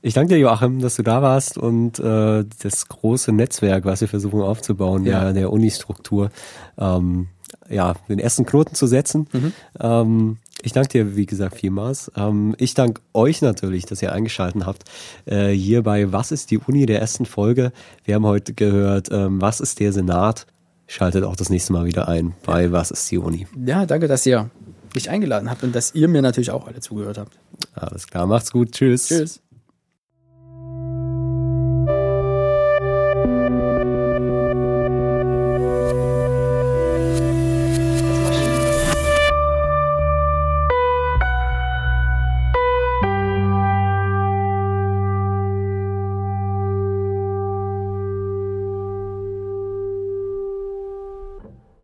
ich 0.01 0.15
danke 0.15 0.35
dir, 0.35 0.41
Joachim, 0.41 0.81
dass 0.81 0.97
du 0.97 1.03
da 1.03 1.23
warst 1.23 1.59
und 1.59 1.99
äh, 1.99 2.45
das 2.63 2.89
große 2.89 3.33
Netzwerk, 3.33 3.85
was 3.85 4.01
wir 4.01 4.09
versuchen 4.09 4.41
aufzubauen, 4.41 5.05
Ja. 5.05 5.25
der, 5.25 5.33
der 5.33 5.53
Unistruktur, 5.53 6.31
ähm, 6.79 7.29
ja, 7.69 7.95
den 8.09 8.19
ersten 8.19 8.45
Knoten 8.47 8.75
zu 8.75 8.87
setzen. 8.87 9.27
Mhm. 9.33 9.53
Ähm, 9.81 10.37
ich 10.63 10.73
danke 10.73 10.89
dir, 10.91 11.17
wie 11.17 11.27
gesagt, 11.27 11.57
vielmals. 11.57 12.11
Ähm, 12.17 12.55
ich 12.59 12.75
danke 12.75 13.01
euch 13.13 13.43
natürlich, 13.43 13.85
dass 13.87 14.01
ihr 14.03 14.13
eingeschaltet 14.13 14.65
habt. 14.67 14.85
Äh, 15.27 15.51
hier 15.51 15.83
bei 15.83 16.11
Was 16.13 16.33
ist 16.33 16.51
die 16.51 16.59
Uni 16.59 16.87
der 16.87 17.01
ersten 17.01 17.27
Folge. 17.27 17.73
Wir 18.05 18.15
haben 18.15 18.27
heute 18.27 18.55
gehört, 18.55 19.09
ähm, 19.11 19.41
was 19.43 19.61
ist 19.61 19.81
der 19.81 19.93
Senat? 19.93 20.47
Schaltet 20.87 21.25
auch 21.25 21.37
das 21.37 21.49
nächste 21.51 21.73
Mal 21.73 21.87
wieder 21.87 22.09
ein 22.09 22.35
bei 22.45 22.73
Was 22.73 22.91
ist 22.91 23.11
die 23.11 23.19
Uni. 23.19 23.47
Ja, 23.65 23.85
danke, 23.87 24.07
dass 24.09 24.25
ihr 24.27 24.51
mich 24.95 25.11
eingeladen 25.11 25.51
habt 25.51 25.63
und 25.63 25.75
dass 25.75 25.95
ihr 25.95 26.09
mir 26.09 26.23
natürlich 26.23 26.51
auch 26.51 26.67
alle 26.67 26.81
zugehört 26.81 27.19
habt. 27.19 27.39
Alles 27.75 28.07
klar, 28.07 28.27
macht's 28.27 28.51
gut. 28.51 28.73
Tschüss. 28.73 29.09
Tschüss. 29.09 29.41